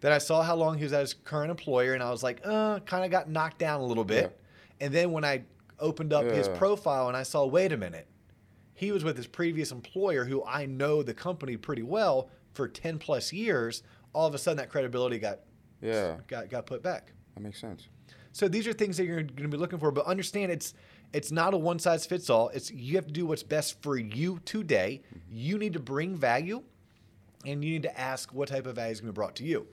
Then 0.01 0.11
I 0.11 0.17
saw 0.17 0.41
how 0.43 0.55
long 0.55 0.77
he 0.77 0.83
was 0.83 0.93
at 0.93 1.01
his 1.01 1.13
current 1.13 1.49
employer, 1.49 1.93
and 1.93 2.03
I 2.03 2.11
was 2.11 2.23
like, 2.23 2.41
uh, 2.43 2.79
kind 2.81 3.05
of 3.05 3.11
got 3.11 3.29
knocked 3.29 3.59
down 3.59 3.79
a 3.79 3.85
little 3.85 4.03
bit. 4.03 4.37
And 4.81 4.93
then 4.93 5.11
when 5.11 5.23
I 5.23 5.43
opened 5.79 6.11
up 6.13 6.29
his 6.29 6.47
profile 6.49 7.07
and 7.07 7.15
I 7.15 7.23
saw, 7.23 7.45
wait 7.45 7.71
a 7.71 7.77
minute, 7.77 8.07
he 8.73 8.91
was 8.91 9.03
with 9.03 9.15
his 9.15 9.27
previous 9.27 9.71
employer 9.71 10.25
who 10.25 10.43
I 10.45 10.65
know 10.65 11.03
the 11.03 11.13
company 11.13 11.55
pretty 11.57 11.83
well 11.83 12.29
for 12.53 12.67
10 12.67 12.99
plus 12.99 13.31
years. 13.31 13.83
All 14.13 14.27
of 14.27 14.35
a 14.35 14.37
sudden, 14.37 14.57
that 14.57 14.69
credibility 14.69 15.19
got 15.19 15.39
Yeah, 15.81 16.17
got, 16.27 16.49
got 16.49 16.65
put 16.65 16.83
back. 16.83 17.13
that 17.35 17.41
makes 17.41 17.59
sense. 17.61 17.87
So 18.33 18.47
these 18.47 18.67
are 18.67 18.73
things 18.73 18.97
that 18.97 19.05
you're 19.05 19.21
going 19.23 19.43
to 19.43 19.47
be 19.47 19.57
looking 19.57 19.79
for, 19.79 19.91
but 19.91 20.05
understand 20.05 20.51
it's 20.51 20.73
it's 21.13 21.31
not 21.31 21.53
a 21.53 21.57
one 21.57 21.77
size 21.79 22.05
fits 22.05 22.29
all. 22.29 22.49
It's 22.49 22.71
you 22.71 22.95
have 22.95 23.05
to 23.07 23.13
do 23.13 23.25
what's 23.25 23.43
best 23.43 23.81
for 23.81 23.95
you 23.97 24.39
today. 24.43 25.01
Mm-hmm. 25.07 25.19
You 25.29 25.57
need 25.59 25.73
to 25.73 25.79
bring 25.79 26.15
value, 26.17 26.63
and 27.45 27.63
you 27.63 27.71
need 27.71 27.83
to 27.83 27.99
ask 27.99 28.33
what 28.33 28.49
type 28.49 28.65
of 28.65 28.75
value 28.75 28.91
is 28.91 28.99
going 29.01 29.09
to 29.09 29.13
be 29.13 29.15
brought 29.15 29.35
to 29.37 29.43
you. 29.43 29.67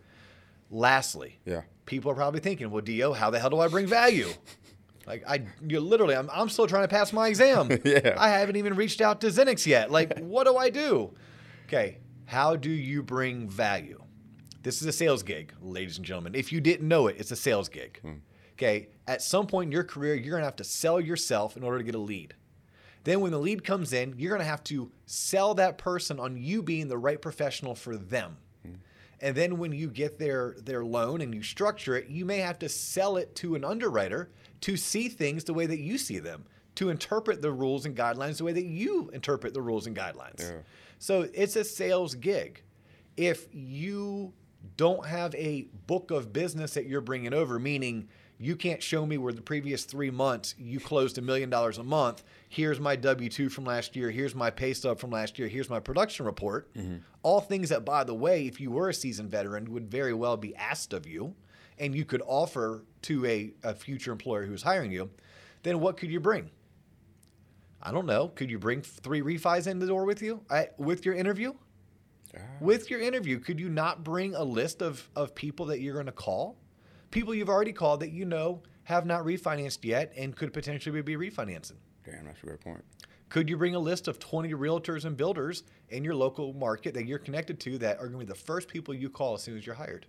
Lastly, 0.70 1.40
Yeah. 1.44 1.62
people 1.86 2.10
are 2.12 2.14
probably 2.14 2.40
thinking, 2.40 2.70
"Well, 2.70 2.82
D.O., 2.82 3.12
how 3.12 3.30
the 3.30 3.38
hell 3.40 3.50
do 3.50 3.58
I 3.60 3.68
bring 3.68 3.86
value?" 3.86 4.28
Like 5.06 5.24
I, 5.26 5.46
you 5.66 5.80
literally, 5.80 6.14
I'm, 6.14 6.28
I'm 6.32 6.48
still 6.50 6.66
trying 6.68 6.84
to 6.84 6.88
pass 6.88 7.12
my 7.12 7.26
exam. 7.28 7.68
Yeah. 7.84 8.14
I 8.18 8.28
haven't 8.28 8.56
even 8.56 8.74
reached 8.76 9.00
out 9.00 9.20
to 9.22 9.28
Xenix 9.28 9.66
yet. 9.66 9.90
Like, 9.90 10.18
what 10.20 10.44
do 10.46 10.56
I 10.56 10.70
do? 10.70 11.12
Okay, 11.66 11.98
how 12.26 12.54
do 12.54 12.70
you 12.70 13.02
bring 13.02 13.48
value? 13.48 14.00
This 14.62 14.82
is 14.82 14.86
a 14.86 14.92
sales 14.92 15.22
gig, 15.22 15.54
ladies 15.62 15.96
and 15.96 16.04
gentlemen. 16.06 16.34
If 16.34 16.52
you 16.52 16.60
didn't 16.60 16.86
know 16.86 17.06
it, 17.06 17.16
it's 17.18 17.30
a 17.30 17.36
sales 17.36 17.68
gig. 17.70 17.98
Hmm. 18.02 18.12
Okay, 18.60 18.88
at 19.08 19.22
some 19.22 19.46
point 19.46 19.68
in 19.68 19.72
your 19.72 19.84
career, 19.84 20.14
you're 20.14 20.34
gonna 20.34 20.44
have 20.44 20.56
to 20.56 20.64
sell 20.64 21.00
yourself 21.00 21.56
in 21.56 21.62
order 21.62 21.78
to 21.78 21.84
get 21.84 21.94
a 21.94 21.98
lead. 21.98 22.34
Then, 23.04 23.22
when 23.22 23.32
the 23.32 23.38
lead 23.38 23.64
comes 23.64 23.94
in, 23.94 24.14
you're 24.18 24.30
gonna 24.30 24.44
have 24.44 24.62
to 24.64 24.92
sell 25.06 25.54
that 25.54 25.78
person 25.78 26.20
on 26.20 26.36
you 26.36 26.62
being 26.62 26.88
the 26.88 26.98
right 26.98 27.20
professional 27.20 27.74
for 27.74 27.96
them. 27.96 28.36
Hmm. 28.62 28.74
And 29.20 29.34
then 29.34 29.56
when 29.56 29.72
you 29.72 29.88
get 29.88 30.18
their 30.18 30.56
their 30.62 30.84
loan 30.84 31.22
and 31.22 31.34
you 31.34 31.42
structure 31.42 31.96
it, 31.96 32.08
you 32.08 32.26
may 32.26 32.38
have 32.38 32.58
to 32.58 32.68
sell 32.68 33.16
it 33.16 33.34
to 33.36 33.54
an 33.54 33.64
underwriter 33.64 34.30
to 34.60 34.76
see 34.76 35.08
things 35.08 35.44
the 35.44 35.54
way 35.54 35.64
that 35.64 35.80
you 35.80 35.96
see 35.96 36.18
them, 36.18 36.44
to 36.74 36.90
interpret 36.90 37.40
the 37.40 37.52
rules 37.52 37.86
and 37.86 37.96
guidelines 37.96 38.36
the 38.36 38.44
way 38.44 38.52
that 38.52 38.66
you 38.66 39.08
interpret 39.14 39.54
the 39.54 39.62
rules 39.62 39.86
and 39.86 39.96
guidelines. 39.96 40.40
Yeah. 40.40 40.58
So 40.98 41.26
it's 41.32 41.56
a 41.56 41.64
sales 41.64 42.14
gig. 42.14 42.62
If 43.16 43.48
you 43.54 44.34
don't 44.76 45.06
have 45.06 45.34
a 45.34 45.62
book 45.86 46.10
of 46.10 46.30
business 46.30 46.74
that 46.74 46.84
you're 46.84 47.00
bringing 47.00 47.32
over, 47.32 47.58
meaning 47.58 48.08
you 48.40 48.56
can't 48.56 48.82
show 48.82 49.04
me 49.04 49.18
where 49.18 49.34
the 49.34 49.42
previous 49.42 49.84
three 49.84 50.10
months 50.10 50.54
you 50.58 50.80
closed 50.80 51.18
a 51.18 51.20
million 51.20 51.50
dollars 51.50 51.76
a 51.76 51.82
month. 51.82 52.24
Here's 52.48 52.80
my 52.80 52.96
W 52.96 53.28
2 53.28 53.50
from 53.50 53.64
last 53.64 53.94
year. 53.94 54.10
Here's 54.10 54.34
my 54.34 54.48
pay 54.48 54.72
stub 54.72 54.98
from 54.98 55.10
last 55.10 55.38
year. 55.38 55.46
Here's 55.46 55.68
my 55.68 55.78
production 55.78 56.24
report. 56.24 56.72
Mm-hmm. 56.74 56.96
All 57.22 57.42
things 57.42 57.68
that, 57.68 57.84
by 57.84 58.02
the 58.02 58.14
way, 58.14 58.46
if 58.46 58.58
you 58.58 58.70
were 58.70 58.88
a 58.88 58.94
seasoned 58.94 59.30
veteran, 59.30 59.70
would 59.72 59.90
very 59.90 60.14
well 60.14 60.38
be 60.38 60.56
asked 60.56 60.94
of 60.94 61.06
you 61.06 61.34
and 61.78 61.94
you 61.94 62.06
could 62.06 62.22
offer 62.26 62.82
to 63.02 63.26
a, 63.26 63.52
a 63.62 63.74
future 63.74 64.10
employer 64.10 64.46
who's 64.46 64.62
hiring 64.62 64.90
you. 64.90 65.10
Then 65.62 65.78
what 65.80 65.98
could 65.98 66.10
you 66.10 66.18
bring? 66.18 66.50
I 67.82 67.92
don't 67.92 68.06
know. 68.06 68.28
Could 68.28 68.50
you 68.50 68.58
bring 68.58 68.80
three 68.80 69.20
refis 69.20 69.66
in 69.66 69.78
the 69.78 69.86
door 69.86 70.06
with 70.06 70.22
you 70.22 70.42
I, 70.50 70.68
with 70.78 71.04
your 71.04 71.14
interview? 71.14 71.52
Ah. 72.34 72.40
With 72.60 72.88
your 72.88 73.00
interview, 73.00 73.38
could 73.38 73.60
you 73.60 73.68
not 73.68 74.02
bring 74.02 74.34
a 74.34 74.44
list 74.44 74.80
of, 74.80 75.10
of 75.14 75.34
people 75.34 75.66
that 75.66 75.80
you're 75.80 75.94
going 75.94 76.06
to 76.06 76.12
call? 76.12 76.56
People 77.10 77.34
you've 77.34 77.48
already 77.48 77.72
called 77.72 78.00
that 78.00 78.10
you 78.12 78.24
know 78.24 78.62
have 78.84 79.06
not 79.06 79.24
refinanced 79.24 79.80
yet 79.84 80.12
and 80.16 80.34
could 80.36 80.52
potentially 80.52 81.02
be 81.02 81.16
refinancing. 81.16 81.76
Damn, 82.04 82.24
that's 82.24 82.42
a 82.42 82.46
great 82.46 82.60
point. 82.60 82.84
Could 83.28 83.48
you 83.48 83.56
bring 83.56 83.74
a 83.74 83.78
list 83.78 84.08
of 84.08 84.18
20 84.18 84.52
realtors 84.54 85.04
and 85.04 85.16
builders 85.16 85.62
in 85.88 86.02
your 86.02 86.14
local 86.14 86.52
market 86.52 86.94
that 86.94 87.06
you're 87.06 87.18
connected 87.18 87.60
to 87.60 87.78
that 87.78 87.98
are 87.98 88.08
going 88.08 88.12
to 88.12 88.18
be 88.18 88.24
the 88.24 88.34
first 88.34 88.68
people 88.68 88.92
you 88.94 89.08
call 89.08 89.34
as 89.34 89.42
soon 89.42 89.56
as 89.56 89.64
you're 89.64 89.76
hired? 89.76 90.06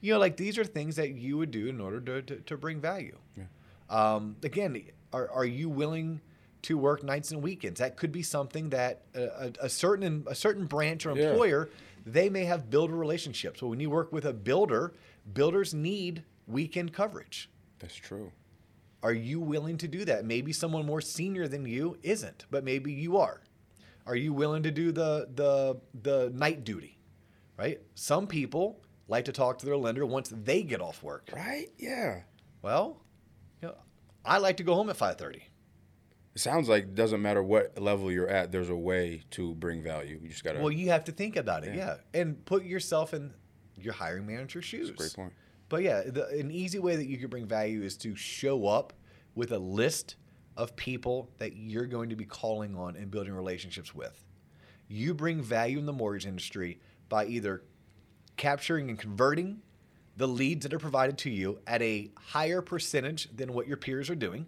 You 0.00 0.14
know, 0.14 0.18
like 0.18 0.36
these 0.36 0.58
are 0.58 0.64
things 0.64 0.96
that 0.96 1.10
you 1.10 1.36
would 1.38 1.52
do 1.52 1.68
in 1.68 1.80
order 1.80 2.00
to, 2.00 2.22
to, 2.22 2.36
to 2.42 2.56
bring 2.56 2.80
value. 2.80 3.16
Yeah. 3.36 3.44
Um, 3.88 4.34
again, 4.42 4.82
are, 5.12 5.30
are 5.30 5.44
you 5.44 5.68
willing 5.68 6.20
to 6.62 6.76
work 6.76 7.04
nights 7.04 7.30
and 7.30 7.40
weekends? 7.40 7.78
That 7.78 7.96
could 7.96 8.10
be 8.10 8.22
something 8.24 8.70
that 8.70 9.02
a, 9.14 9.22
a, 9.22 9.52
a 9.62 9.68
certain 9.68 10.24
a 10.26 10.34
certain 10.34 10.66
branch 10.66 11.06
or 11.06 11.16
Yeah. 11.16 11.30
employer 11.30 11.70
they 12.04 12.28
may 12.28 12.44
have 12.46 12.68
builder 12.68 12.96
relationships. 12.96 13.60
But 13.60 13.68
when 13.68 13.78
you 13.78 13.90
work 13.90 14.12
with 14.12 14.24
a 14.24 14.32
builder, 14.32 14.92
builders 15.32 15.74
need 15.74 16.24
weekend 16.46 16.92
coverage. 16.92 17.50
That's 17.78 17.94
true. 17.94 18.32
Are 19.02 19.12
you 19.12 19.40
willing 19.40 19.78
to 19.78 19.88
do 19.88 20.04
that? 20.04 20.24
Maybe 20.24 20.52
someone 20.52 20.86
more 20.86 21.00
senior 21.00 21.48
than 21.48 21.66
you 21.66 21.98
isn't, 22.02 22.46
but 22.50 22.62
maybe 22.64 22.92
you 22.92 23.16
are. 23.16 23.42
Are 24.06 24.16
you 24.16 24.32
willing 24.32 24.62
to 24.64 24.70
do 24.70 24.92
the 24.92 25.28
the 25.34 25.80
the 26.02 26.30
night 26.34 26.64
duty? 26.64 26.98
Right? 27.56 27.80
Some 27.94 28.26
people 28.26 28.80
like 29.08 29.24
to 29.26 29.32
talk 29.32 29.58
to 29.58 29.66
their 29.66 29.76
lender 29.76 30.06
once 30.06 30.32
they 30.34 30.62
get 30.62 30.80
off 30.80 31.02
work. 31.02 31.30
Right? 31.34 31.68
Yeah. 31.78 32.22
Well, 32.62 33.02
you 33.60 33.68
know, 33.68 33.74
I 34.24 34.38
like 34.38 34.56
to 34.58 34.62
go 34.62 34.74
home 34.74 34.88
at 34.90 34.96
5:30. 34.96 35.42
It 36.34 36.40
sounds 36.40 36.68
like 36.68 36.84
it 36.84 36.94
doesn't 36.94 37.20
matter 37.20 37.42
what 37.42 37.78
level 37.78 38.10
you're 38.10 38.28
at, 38.28 38.52
there's 38.52 38.70
a 38.70 38.76
way 38.76 39.22
to 39.32 39.54
bring 39.56 39.82
value. 39.82 40.18
You 40.22 40.28
just 40.30 40.42
gotta. 40.44 40.60
Well, 40.60 40.70
you 40.72 40.88
have 40.90 41.04
to 41.04 41.12
think 41.12 41.36
about 41.36 41.64
it, 41.64 41.74
yeah, 41.74 41.96
Yeah. 42.14 42.20
and 42.20 42.42
put 42.46 42.64
yourself 42.64 43.12
in 43.12 43.34
your 43.76 43.94
hiring 43.94 44.26
manager's 44.26 44.64
shoes. 44.64 44.88
That's 44.88 45.12
a 45.12 45.16
great 45.16 45.24
point. 45.24 45.32
But 45.68 45.82
yeah, 45.82 46.02
the, 46.02 46.28
an 46.28 46.50
easy 46.50 46.78
way 46.78 46.96
that 46.96 47.06
you 47.06 47.16
could 47.18 47.30
bring 47.30 47.46
value 47.46 47.82
is 47.82 47.96
to 47.98 48.14
show 48.14 48.66
up 48.66 48.92
with 49.34 49.52
a 49.52 49.58
list 49.58 50.16
of 50.56 50.76
people 50.76 51.30
that 51.38 51.56
you're 51.56 51.86
going 51.86 52.10
to 52.10 52.16
be 52.16 52.24
calling 52.24 52.76
on 52.76 52.96
and 52.96 53.10
building 53.10 53.32
relationships 53.32 53.94
with. 53.94 54.24
You 54.88 55.14
bring 55.14 55.40
value 55.40 55.78
in 55.78 55.86
the 55.86 55.92
mortgage 55.92 56.26
industry 56.26 56.80
by 57.08 57.24
either 57.26 57.62
capturing 58.36 58.90
and 58.90 58.98
converting 58.98 59.62
the 60.16 60.28
leads 60.28 60.64
that 60.64 60.74
are 60.74 60.78
provided 60.78 61.16
to 61.18 61.30
you 61.30 61.58
at 61.66 61.80
a 61.80 62.10
higher 62.18 62.60
percentage 62.60 63.34
than 63.34 63.54
what 63.54 63.66
your 63.66 63.78
peers 63.78 64.10
are 64.10 64.14
doing. 64.14 64.46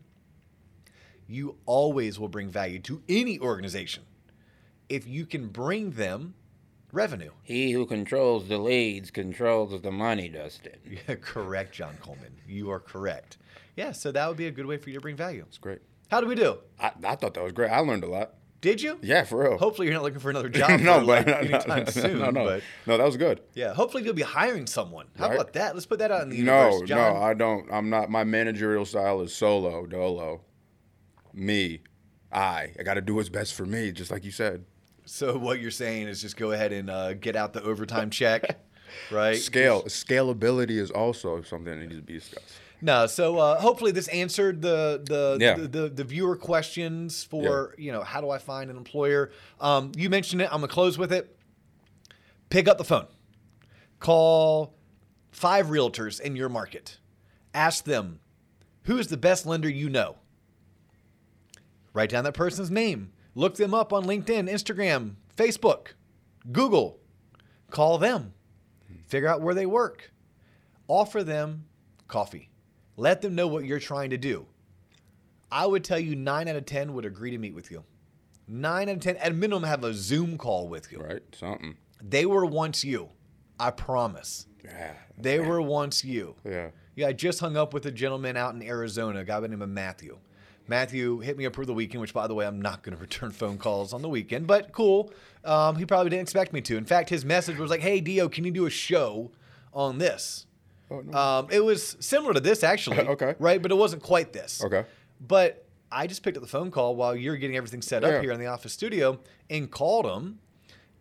You 1.27 1.57
always 1.65 2.19
will 2.19 2.29
bring 2.29 2.51
value 2.51 2.81
to 2.81 3.03
any 3.09 3.39
organization 3.39 4.03
if 4.89 5.07
you 5.09 5.25
can 5.25 5.49
bring 5.49 5.93
them 5.93 6.35
revenue. 6.95 7.31
He 7.43 7.73
who 7.73 7.85
controls 7.87 8.49
the 8.49 8.59
leads 8.59 9.11
controls 9.11 9.81
the 9.83 9.91
money, 9.91 10.29
Dustin. 10.29 10.77
Yeah, 11.09 11.17
correct, 11.17 11.73
John 11.75 11.97
Coleman. 12.01 12.37
You 12.47 12.71
are 12.71 12.81
correct. 12.81 13.37
Yeah, 13.77 13.93
so 13.93 14.13
that 14.13 14.29
would 14.29 14.37
be 14.37 14.47
a 14.47 14.51
good 14.51 14.67
way 14.67 14.77
for 14.79 14.89
you 14.91 14.95
to 14.95 15.01
bring 15.01 15.17
value. 15.17 15.45
it's 15.49 15.59
great. 15.59 15.81
How 16.11 16.21
do 16.21 16.27
we 16.27 16.35
do? 16.37 16.59
I, 16.81 16.93
I 17.05 17.17
thought 17.17 17.35
that 17.35 17.43
was 17.43 17.53
great. 17.53 17.71
I 17.71 17.81
learned 17.81 18.05
a 18.05 18.09
lot. 18.09 18.35
Did 18.61 18.81
you? 18.81 18.99
Yeah, 19.03 19.25
for 19.25 19.43
real. 19.43 19.59
Hopefully, 19.59 19.89
you're 19.89 19.95
not 19.95 20.05
looking 20.05 20.21
for 20.21 20.31
another 20.31 20.49
job 20.61 20.81
no, 20.81 21.05
but 21.05 21.27
like 21.27 21.27
anytime 21.29 21.87
soon. 21.89 22.19
no, 22.21 22.31
no, 22.31 22.45
But 22.47 22.63
no. 22.87 22.97
That 22.97 23.05
was 23.05 23.17
good. 23.19 23.41
yeah, 23.55 23.75
hopefully 23.75 24.05
you'll 24.05 24.15
be 24.15 24.23
hiring 24.23 24.67
someone. 24.67 25.07
How 25.19 25.27
Right. 25.29 25.35
about 25.35 25.53
that? 25.55 25.75
Let's 25.75 25.85
put 25.87 25.99
that 25.99 26.11
out 26.11 26.23
in 26.23 26.31
the 26.31 26.41
No, 26.43 26.69
universe, 26.69 26.89
John. 26.89 27.15
no, 27.15 27.21
I 27.21 27.35
don't. 27.35 27.71
I'm 27.71 27.91
not. 27.91 28.09
My 28.11 28.25
managerial 28.25 28.87
style 28.87 29.21
is 29.21 29.35
solo, 29.35 29.85
dolo. 29.87 30.43
Me, 31.33 31.81
I. 32.33 32.71
I 32.79 32.83
got 32.85 32.95
to 32.95 33.01
do 33.03 33.17
what's 33.17 33.29
best 33.29 33.55
for 33.55 33.67
me, 33.67 33.91
just 33.93 34.11
like 34.11 34.25
you 34.25 34.31
said. 34.31 34.65
So 35.05 35.37
what 35.37 35.61
you're 35.61 35.71
saying 35.71 36.09
is 36.09 36.21
just 36.23 36.37
go 36.37 36.53
ahead 36.53 36.73
and 36.73 36.89
uh, 36.91 37.15
get 37.15 37.37
out 37.37 37.53
the 37.53 37.63
overtime 37.63 38.11
check, 38.11 38.59
right? 39.11 39.37
Scale 39.37 39.83
scalability 39.85 40.79
is 40.79 40.91
also 40.91 41.43
something 41.43 41.79
that 41.79 41.87
needs 41.87 41.97
to 41.97 42.03
be 42.03 42.15
discussed. 42.15 42.55
No, 42.81 43.07
so 43.07 43.39
uh, 43.39 43.61
hopefully 43.61 43.93
this 43.93 44.09
answered 44.09 44.61
the 44.61 45.03
the, 45.05 45.39
Yeah. 45.41 45.55
the, 45.55 45.69
the 45.69 45.89
the 45.89 46.05
viewer 46.05 46.37
questions 46.37 47.25
for 47.25 47.75
you 47.79 47.93
know 47.93 48.03
how 48.03 48.21
do 48.21 48.31
I 48.31 48.39
find 48.39 48.71
an 48.71 48.77
employer. 48.77 49.31
Um, 49.61 49.93
you 49.97 50.11
mentioned 50.11 50.43
it. 50.43 50.47
I'm 50.47 50.59
gonna 50.61 50.69
close 50.69 50.99
with 50.99 51.13
it. 51.13 51.37
Pick 52.51 52.69
up 52.69 52.79
the 52.79 52.85
phone, 52.85 53.07
call 54.01 54.75
five 55.33 55.67
realtors 55.67 56.21
in 56.21 56.37
your 56.37 56.49
market, 56.49 56.99
ask 57.55 57.85
them 57.85 58.21
who 58.83 58.99
is 58.99 59.09
the 59.09 59.17
best 59.17 59.45
lender 59.47 59.69
you 59.69 59.89
know. 59.89 60.17
Write 61.95 62.11
down 62.11 62.25
that 62.25 62.35
person's 62.35 62.71
name. 62.71 63.13
Look 63.35 63.57
them 63.57 63.75
up 63.75 63.93
on 63.93 64.05
LinkedIn, 64.05 64.51
Instagram, 64.51 65.15
Facebook, 65.37 65.89
Google. 66.53 66.99
Call 67.71 67.99
them. 67.99 68.35
Figure 69.07 69.29
out 69.29 69.41
where 69.41 69.55
they 69.55 69.67
work. 69.67 70.13
Offer 70.87 71.25
them 71.25 71.65
coffee. 72.09 72.51
Let 72.97 73.23
them 73.23 73.35
know 73.35 73.49
what 73.49 73.65
you're 73.65 73.81
trying 73.81 74.11
to 74.11 74.17
do. 74.17 74.47
I 75.51 75.67
would 75.67 75.85
tell 75.85 75.99
you 75.99 76.15
nine 76.15 76.49
out 76.49 76.57
of 76.57 76.67
10 76.67 76.95
would 76.95 77.05
agree 77.05 77.31
to 77.31 77.39
meet 77.39 77.55
with 77.55 77.71
you. 77.71 77.85
Nine 78.47 78.89
out 78.89 78.97
of 78.97 79.01
10, 79.01 79.17
at 79.17 79.35
minimum, 79.35 79.65
have 79.65 79.85
a 79.85 79.95
Zoom 79.95 80.39
call 80.39 80.69
with 80.69 80.93
you. 80.93 80.99
Right? 80.99 81.23
Something. 81.33 81.77
They 82.03 82.27
were 82.27 82.45
once 82.45 82.85
you. 82.85 83.11
I 83.59 83.71
promise. 83.71 84.47
Yeah. 84.65 84.95
They 85.17 85.41
were 85.41 85.63
once 85.63 86.05
you. 86.05 86.37
Yeah. 86.45 86.71
Yeah, 86.97 87.09
I 87.09 87.13
just 87.13 87.41
hung 87.41 87.57
up 87.57 87.75
with 87.75 87.87
a 87.87 87.91
gentleman 87.91 88.37
out 88.37 88.55
in 88.55 88.63
Arizona, 88.63 89.21
a 89.21 89.25
guy 89.25 89.37
by 89.37 89.41
the 89.41 89.49
name 89.49 89.63
of 89.63 89.69
Matthew. 89.69 90.19
Matthew 90.67 91.21
hit 91.21 91.37
me 91.37 91.47
up 91.47 91.55
for 91.55 91.67
the 91.67 91.75
weekend, 91.75 92.01
which, 92.01 92.15
by 92.15 92.27
the 92.27 92.35
way, 92.35 92.47
I'm 92.47 92.61
not 92.61 92.83
going 92.83 92.97
to 92.97 93.01
return 93.01 93.31
phone 93.31 93.59
calls 93.59 93.93
on 93.93 94.03
the 94.03 94.09
weekend, 94.09 94.47
but 94.47 94.73
cool. 94.73 95.13
Um, 95.45 95.77
he 95.77 95.85
probably 95.85 96.11
didn't 96.11 96.23
expect 96.23 96.53
me 96.53 96.61
to. 96.63 96.77
In 96.77 96.85
fact, 96.85 97.11
his 97.11 97.25
message 97.25 97.59
was 97.59 97.71
like, 97.71 97.81
"Hey, 97.81 98.01
D.O., 98.01 98.29
can 98.29 98.45
you 98.45 98.51
do 98.51 98.67
a 98.67 98.71
show 98.71 99.31
on 99.73 99.99
this?" 99.99 100.47
Oh, 100.91 101.01
no. 101.01 101.19
Um, 101.19 101.49
it 101.51 101.61
was 101.61 101.97
similar 102.01 102.35
to 102.35 102.41
this, 102.41 102.63
actually. 102.63 102.99
Okay. 103.15 103.35
Right, 103.39 103.61
but 103.61 103.71
it 103.71 103.75
wasn't 103.75 104.03
quite 104.03 104.33
this. 104.33 104.63
Okay. 104.65 104.85
But 105.21 105.67
I 105.91 106.07
just 106.07 106.23
picked 106.23 106.37
up 106.37 106.43
the 106.43 106.49
phone 106.49 106.71
call 106.71 106.97
while 106.97 107.15
you're 107.15 107.37
getting 107.37 107.57
everything 107.57 107.83
set 107.83 108.03
up 108.05 108.21
here 108.23 108.33
in 108.33 108.41
the 108.41 108.47
office 108.47 108.73
studio 108.73 109.19
and 109.49 109.71
called 109.71 110.07
him 110.07 110.41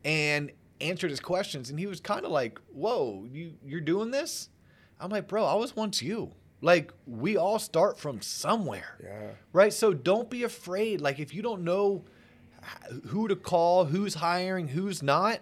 and 0.06 0.52
answered 0.82 1.10
his 1.10 1.20
questions. 1.20 1.70
And 1.70 1.80
he 1.80 1.88
was 1.88 2.00
kind 2.00 2.26
of 2.26 2.32
like, 2.32 2.60
"Whoa, 2.72 3.26
you 3.32 3.54
you're 3.66 3.82
doing 3.82 4.12
this?" 4.12 4.50
I'm 5.00 5.10
like, 5.10 5.28
"Bro, 5.28 5.46
I 5.46 5.56
was 5.56 5.76
once 5.76 6.02
you." 6.02 6.32
Like 6.64 6.94
we 7.06 7.36
all 7.38 7.60
start 7.60 8.00
from 8.00 8.22
somewhere. 8.22 8.98
Yeah. 9.04 9.30
Right? 9.52 9.74
So 9.74 9.94
don't 9.94 10.30
be 10.30 10.44
afraid. 10.44 11.02
Like 11.02 11.20
if 11.20 11.34
you 11.34 11.42
don't 11.42 11.64
know 11.64 12.06
who 13.08 13.28
to 13.28 13.36
call, 13.36 13.86
who's 13.86 14.14
hiring, 14.16 14.70
who's 14.70 15.04
not, 15.04 15.42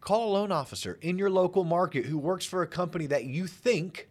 call 0.00 0.30
a 0.30 0.32
loan 0.34 0.52
officer 0.52 0.98
in 1.02 1.18
your 1.18 1.28
local 1.28 1.64
market 1.64 2.06
who 2.06 2.18
works 2.18 2.46
for 2.46 2.62
a 2.62 2.66
company 2.66 3.06
that 3.06 3.24
you 3.24 3.46
think 3.46 4.08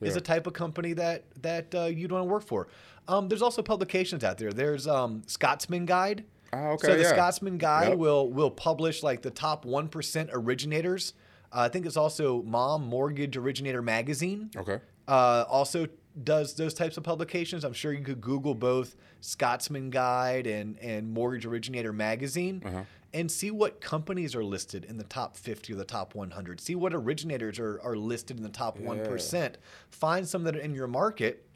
is 0.00 0.14
Yeah. 0.14 0.18
a 0.18 0.20
type 0.20 0.46
of 0.46 0.52
company 0.52 0.92
that 0.94 1.24
that 1.42 1.74
uh, 1.74 1.84
you'd 1.84 2.10
want 2.12 2.22
to 2.26 2.28
work 2.30 2.42
for. 2.44 2.68
Um, 3.08 3.28
there's 3.28 3.42
also 3.42 3.62
publications 3.62 4.24
out 4.24 4.38
there. 4.38 4.52
There's 4.52 4.86
um, 4.86 5.22
Scotsman 5.26 5.86
Guide. 5.86 6.24
Ah, 6.52 6.70
okay, 6.70 6.88
So 6.88 6.96
the 6.96 7.02
yeah. 7.02 7.10
Scotsman 7.12 7.58
Guide 7.58 7.90
Yep. 7.90 7.98
will 7.98 8.30
will 8.32 8.50
publish 8.50 9.02
like 9.04 9.22
the 9.22 9.30
top 9.30 9.64
one 9.64 9.88
percent 9.88 10.30
originators. 10.32 11.14
Uh, 11.52 11.60
I 11.62 11.68
think 11.68 11.86
it's 11.86 11.96
also 11.96 12.42
Mom 12.42 12.84
Mortgage 12.86 13.36
Originator 13.36 13.82
Magazine 13.82 14.50
Okay. 14.56 14.78
Uh, 15.10 15.44
also 15.48 15.86
does 16.24 16.54
those 16.54 16.74
types 16.74 16.96
of 16.96 17.02
publications. 17.04 17.64
I'm 17.64 17.72
sure 17.72 17.92
you 17.92 18.02
could 18.04 18.20
Google 18.20 18.54
both 18.54 18.96
Scotsman 19.20 19.90
Guide 19.90 20.46
and, 20.46 20.78
and 20.78 21.12
Mortgage 21.12 21.46
Originator 21.46 21.92
Magazine 21.92 22.62
Uh-huh. 22.64 22.82
and 23.12 23.30
see 23.30 23.50
what 23.50 23.80
companies 23.80 24.34
are 24.34 24.44
listed 24.44 24.84
in 24.84 24.96
the 24.96 25.04
top 25.04 25.36
50 25.36 25.72
or 25.72 25.76
the 25.76 25.84
top 25.84 26.14
100. 26.14 26.60
See 26.60 26.74
what 26.74 26.94
originators 26.94 27.58
are, 27.58 27.80
are 27.82 27.96
listed 27.96 28.36
in 28.38 28.42
the 28.42 28.48
top 28.48 28.78
1%. 28.78 29.54
Find 29.90 30.26
some 30.28 30.44
that 30.44 30.56
are 30.56 30.60
in 30.60 30.74
your 30.74 30.86
market 30.88 31.46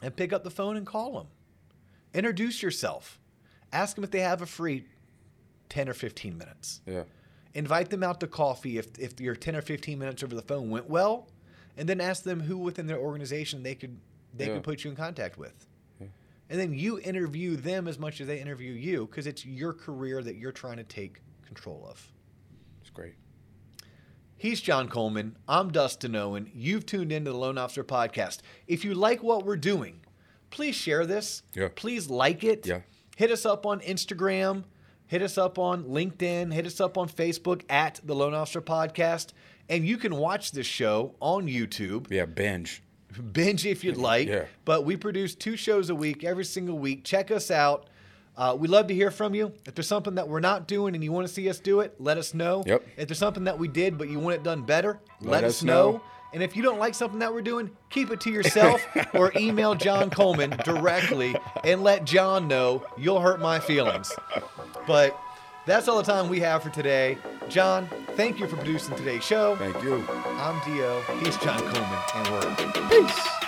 and 0.00 0.14
pick 0.14 0.32
up 0.32 0.42
the 0.44 0.50
phone 0.50 0.76
and 0.76 0.86
call 0.86 1.12
them. 1.18 1.26
Introduce 2.14 2.62
yourself. 2.62 3.18
Ask 3.72 3.94
them 3.94 4.04
if 4.04 4.10
they 4.10 4.20
have 4.20 4.42
a 4.42 4.46
free 4.46 4.84
10 5.70 5.88
or 5.88 5.94
15 5.94 6.36
minutes 6.36 6.80
Yeah. 6.86 7.04
invite 7.54 7.88
them 7.90 8.02
out 8.02 8.20
to 8.20 8.26
coffee 8.26 8.76
if, 8.78 8.98
if 8.98 9.18
your 9.20 9.34
10 9.34 9.56
or 9.56 9.62
15 9.62 9.98
minutes 9.98 10.22
over 10.22 10.34
the 10.34 10.42
phone 10.42 10.68
went 10.70 10.90
well 10.90 11.28
and 11.76 11.88
then 11.88 12.00
ask 12.00 12.22
them 12.24 12.40
who 12.40 12.56
within 12.58 12.86
their 12.86 12.98
organization 12.98 13.62
they 13.62 13.74
could 13.74 13.98
they 14.34 14.46
Yeah. 14.46 14.54
could 14.54 14.62
put 14.64 14.84
you 14.84 14.90
in 14.90 14.96
contact 14.96 15.36
with 15.38 15.66
and 16.50 16.60
then 16.60 16.74
you 16.74 16.98
interview 17.00 17.56
them 17.56 17.88
as 17.88 17.98
much 17.98 18.20
as 18.20 18.26
they 18.26 18.38
interview 18.38 18.72
you 18.72 19.06
because 19.06 19.26
it's 19.26 19.46
your 19.46 19.72
career 19.72 20.22
that 20.22 20.36
you're 20.36 20.52
trying 20.52 20.76
to 20.76 20.84
take 20.84 21.22
control 21.46 21.86
of 21.88 22.10
It's 22.82 22.90
great. 22.90 23.14
He's 24.36 24.60
John 24.60 24.88
Coleman. 24.88 25.36
I'm 25.48 25.70
Dustin 25.70 26.16
Owen. 26.16 26.50
You've 26.52 26.84
tuned 26.84 27.12
into 27.12 27.30
the 27.30 27.36
Loan 27.38 27.56
Officer 27.58 27.84
Podcast. 27.84 28.40
If 28.66 28.84
you 28.84 28.92
like 28.94 29.22
what 29.22 29.44
we're 29.46 29.56
doing, 29.56 30.00
please 30.50 30.74
share 30.74 31.06
this. 31.06 31.42
Yeah. 31.54 31.68
Please 31.74 32.10
like 32.10 32.42
it. 32.42 32.66
Yeah. 32.66 32.80
Hit 33.16 33.30
us 33.30 33.46
up 33.46 33.64
on 33.64 33.80
Instagram. 33.80 34.64
Hit 35.06 35.22
us 35.22 35.38
up 35.38 35.58
on 35.58 35.84
LinkedIn. 35.84 36.52
Hit 36.52 36.66
us 36.66 36.80
up 36.80 36.98
on 36.98 37.08
Facebook 37.08 37.62
at 37.70 38.00
the 38.02 38.14
Loan 38.14 38.34
Officer 38.34 38.60
Podcast. 38.60 39.28
And 39.68 39.86
you 39.86 39.96
can 39.96 40.16
watch 40.16 40.52
this 40.52 40.66
show 40.66 41.14
on 41.20 41.46
YouTube. 41.46 42.10
Yeah. 42.10 42.26
Binge. 42.26 42.82
Binge 43.32 43.66
if 43.66 43.84
you'd 43.84 43.96
like. 43.96 44.28
Yeah. 44.28 44.44
But 44.64 44.84
we 44.84 44.96
produce 44.96 45.34
two 45.34 45.56
shows 45.56 45.90
a 45.90 45.94
week, 45.94 46.24
every 46.24 46.44
single 46.44 46.78
week. 46.78 47.04
Check 47.04 47.30
us 47.30 47.50
out. 47.50 47.86
Uh, 48.36 48.56
we 48.58 48.66
love 48.66 48.86
to 48.86 48.94
hear 48.94 49.10
from 49.10 49.34
you. 49.34 49.52
If 49.66 49.74
there's 49.74 49.86
something 49.86 50.14
that 50.14 50.26
we're 50.26 50.40
not 50.40 50.66
doing 50.66 50.94
and 50.94 51.04
you 51.04 51.12
want 51.12 51.26
to 51.26 51.32
see 51.32 51.48
us 51.50 51.58
do 51.58 51.80
it, 51.80 51.94
let 51.98 52.16
us 52.16 52.32
know. 52.32 52.64
Yep. 52.66 52.82
If 52.96 53.08
there's 53.08 53.18
something 53.18 53.44
that 53.44 53.58
we 53.58 53.68
did 53.68 53.98
but 53.98 54.08
you 54.08 54.18
want 54.18 54.36
it 54.36 54.42
done 54.42 54.62
better, 54.62 55.00
let, 55.20 55.30
Let 55.30 55.44
us 55.44 55.58
us 55.58 55.62
know. 55.62 55.92
know. 55.92 56.02
And 56.32 56.42
if 56.42 56.56
you 56.56 56.62
don't 56.62 56.78
like 56.78 56.94
something 56.94 57.18
that 57.18 57.30
we're 57.32 57.42
doing, 57.42 57.70
keep 57.90 58.10
it 58.10 58.20
to 58.22 58.30
yourself 58.30 58.82
or 59.14 59.32
email 59.36 59.74
John 59.74 60.08
Coleman 60.08 60.50
directly 60.64 61.36
and 61.62 61.82
let 61.82 62.06
John 62.06 62.48
know 62.48 62.86
you'll 62.96 63.20
hurt 63.20 63.38
my 63.38 63.60
feelings. 63.60 64.10
But 64.86 65.14
that's 65.66 65.88
all 65.88 65.96
the 65.96 66.02
time 66.02 66.28
we 66.28 66.40
have 66.40 66.62
for 66.62 66.70
today. 66.70 67.18
John, 67.48 67.88
thank 68.16 68.38
you 68.38 68.46
for 68.46 68.56
producing 68.56 68.96
today's 68.96 69.24
show. 69.24 69.56
Thank 69.56 69.82
you. 69.82 70.04
I'm 70.08 70.60
Dio. 70.64 71.00
He's 71.22 71.36
John 71.38 71.60
Coleman, 71.60 71.98
and 72.14 72.28
we're 72.28 72.48
out. 72.48 72.90
Peace. 72.90 73.41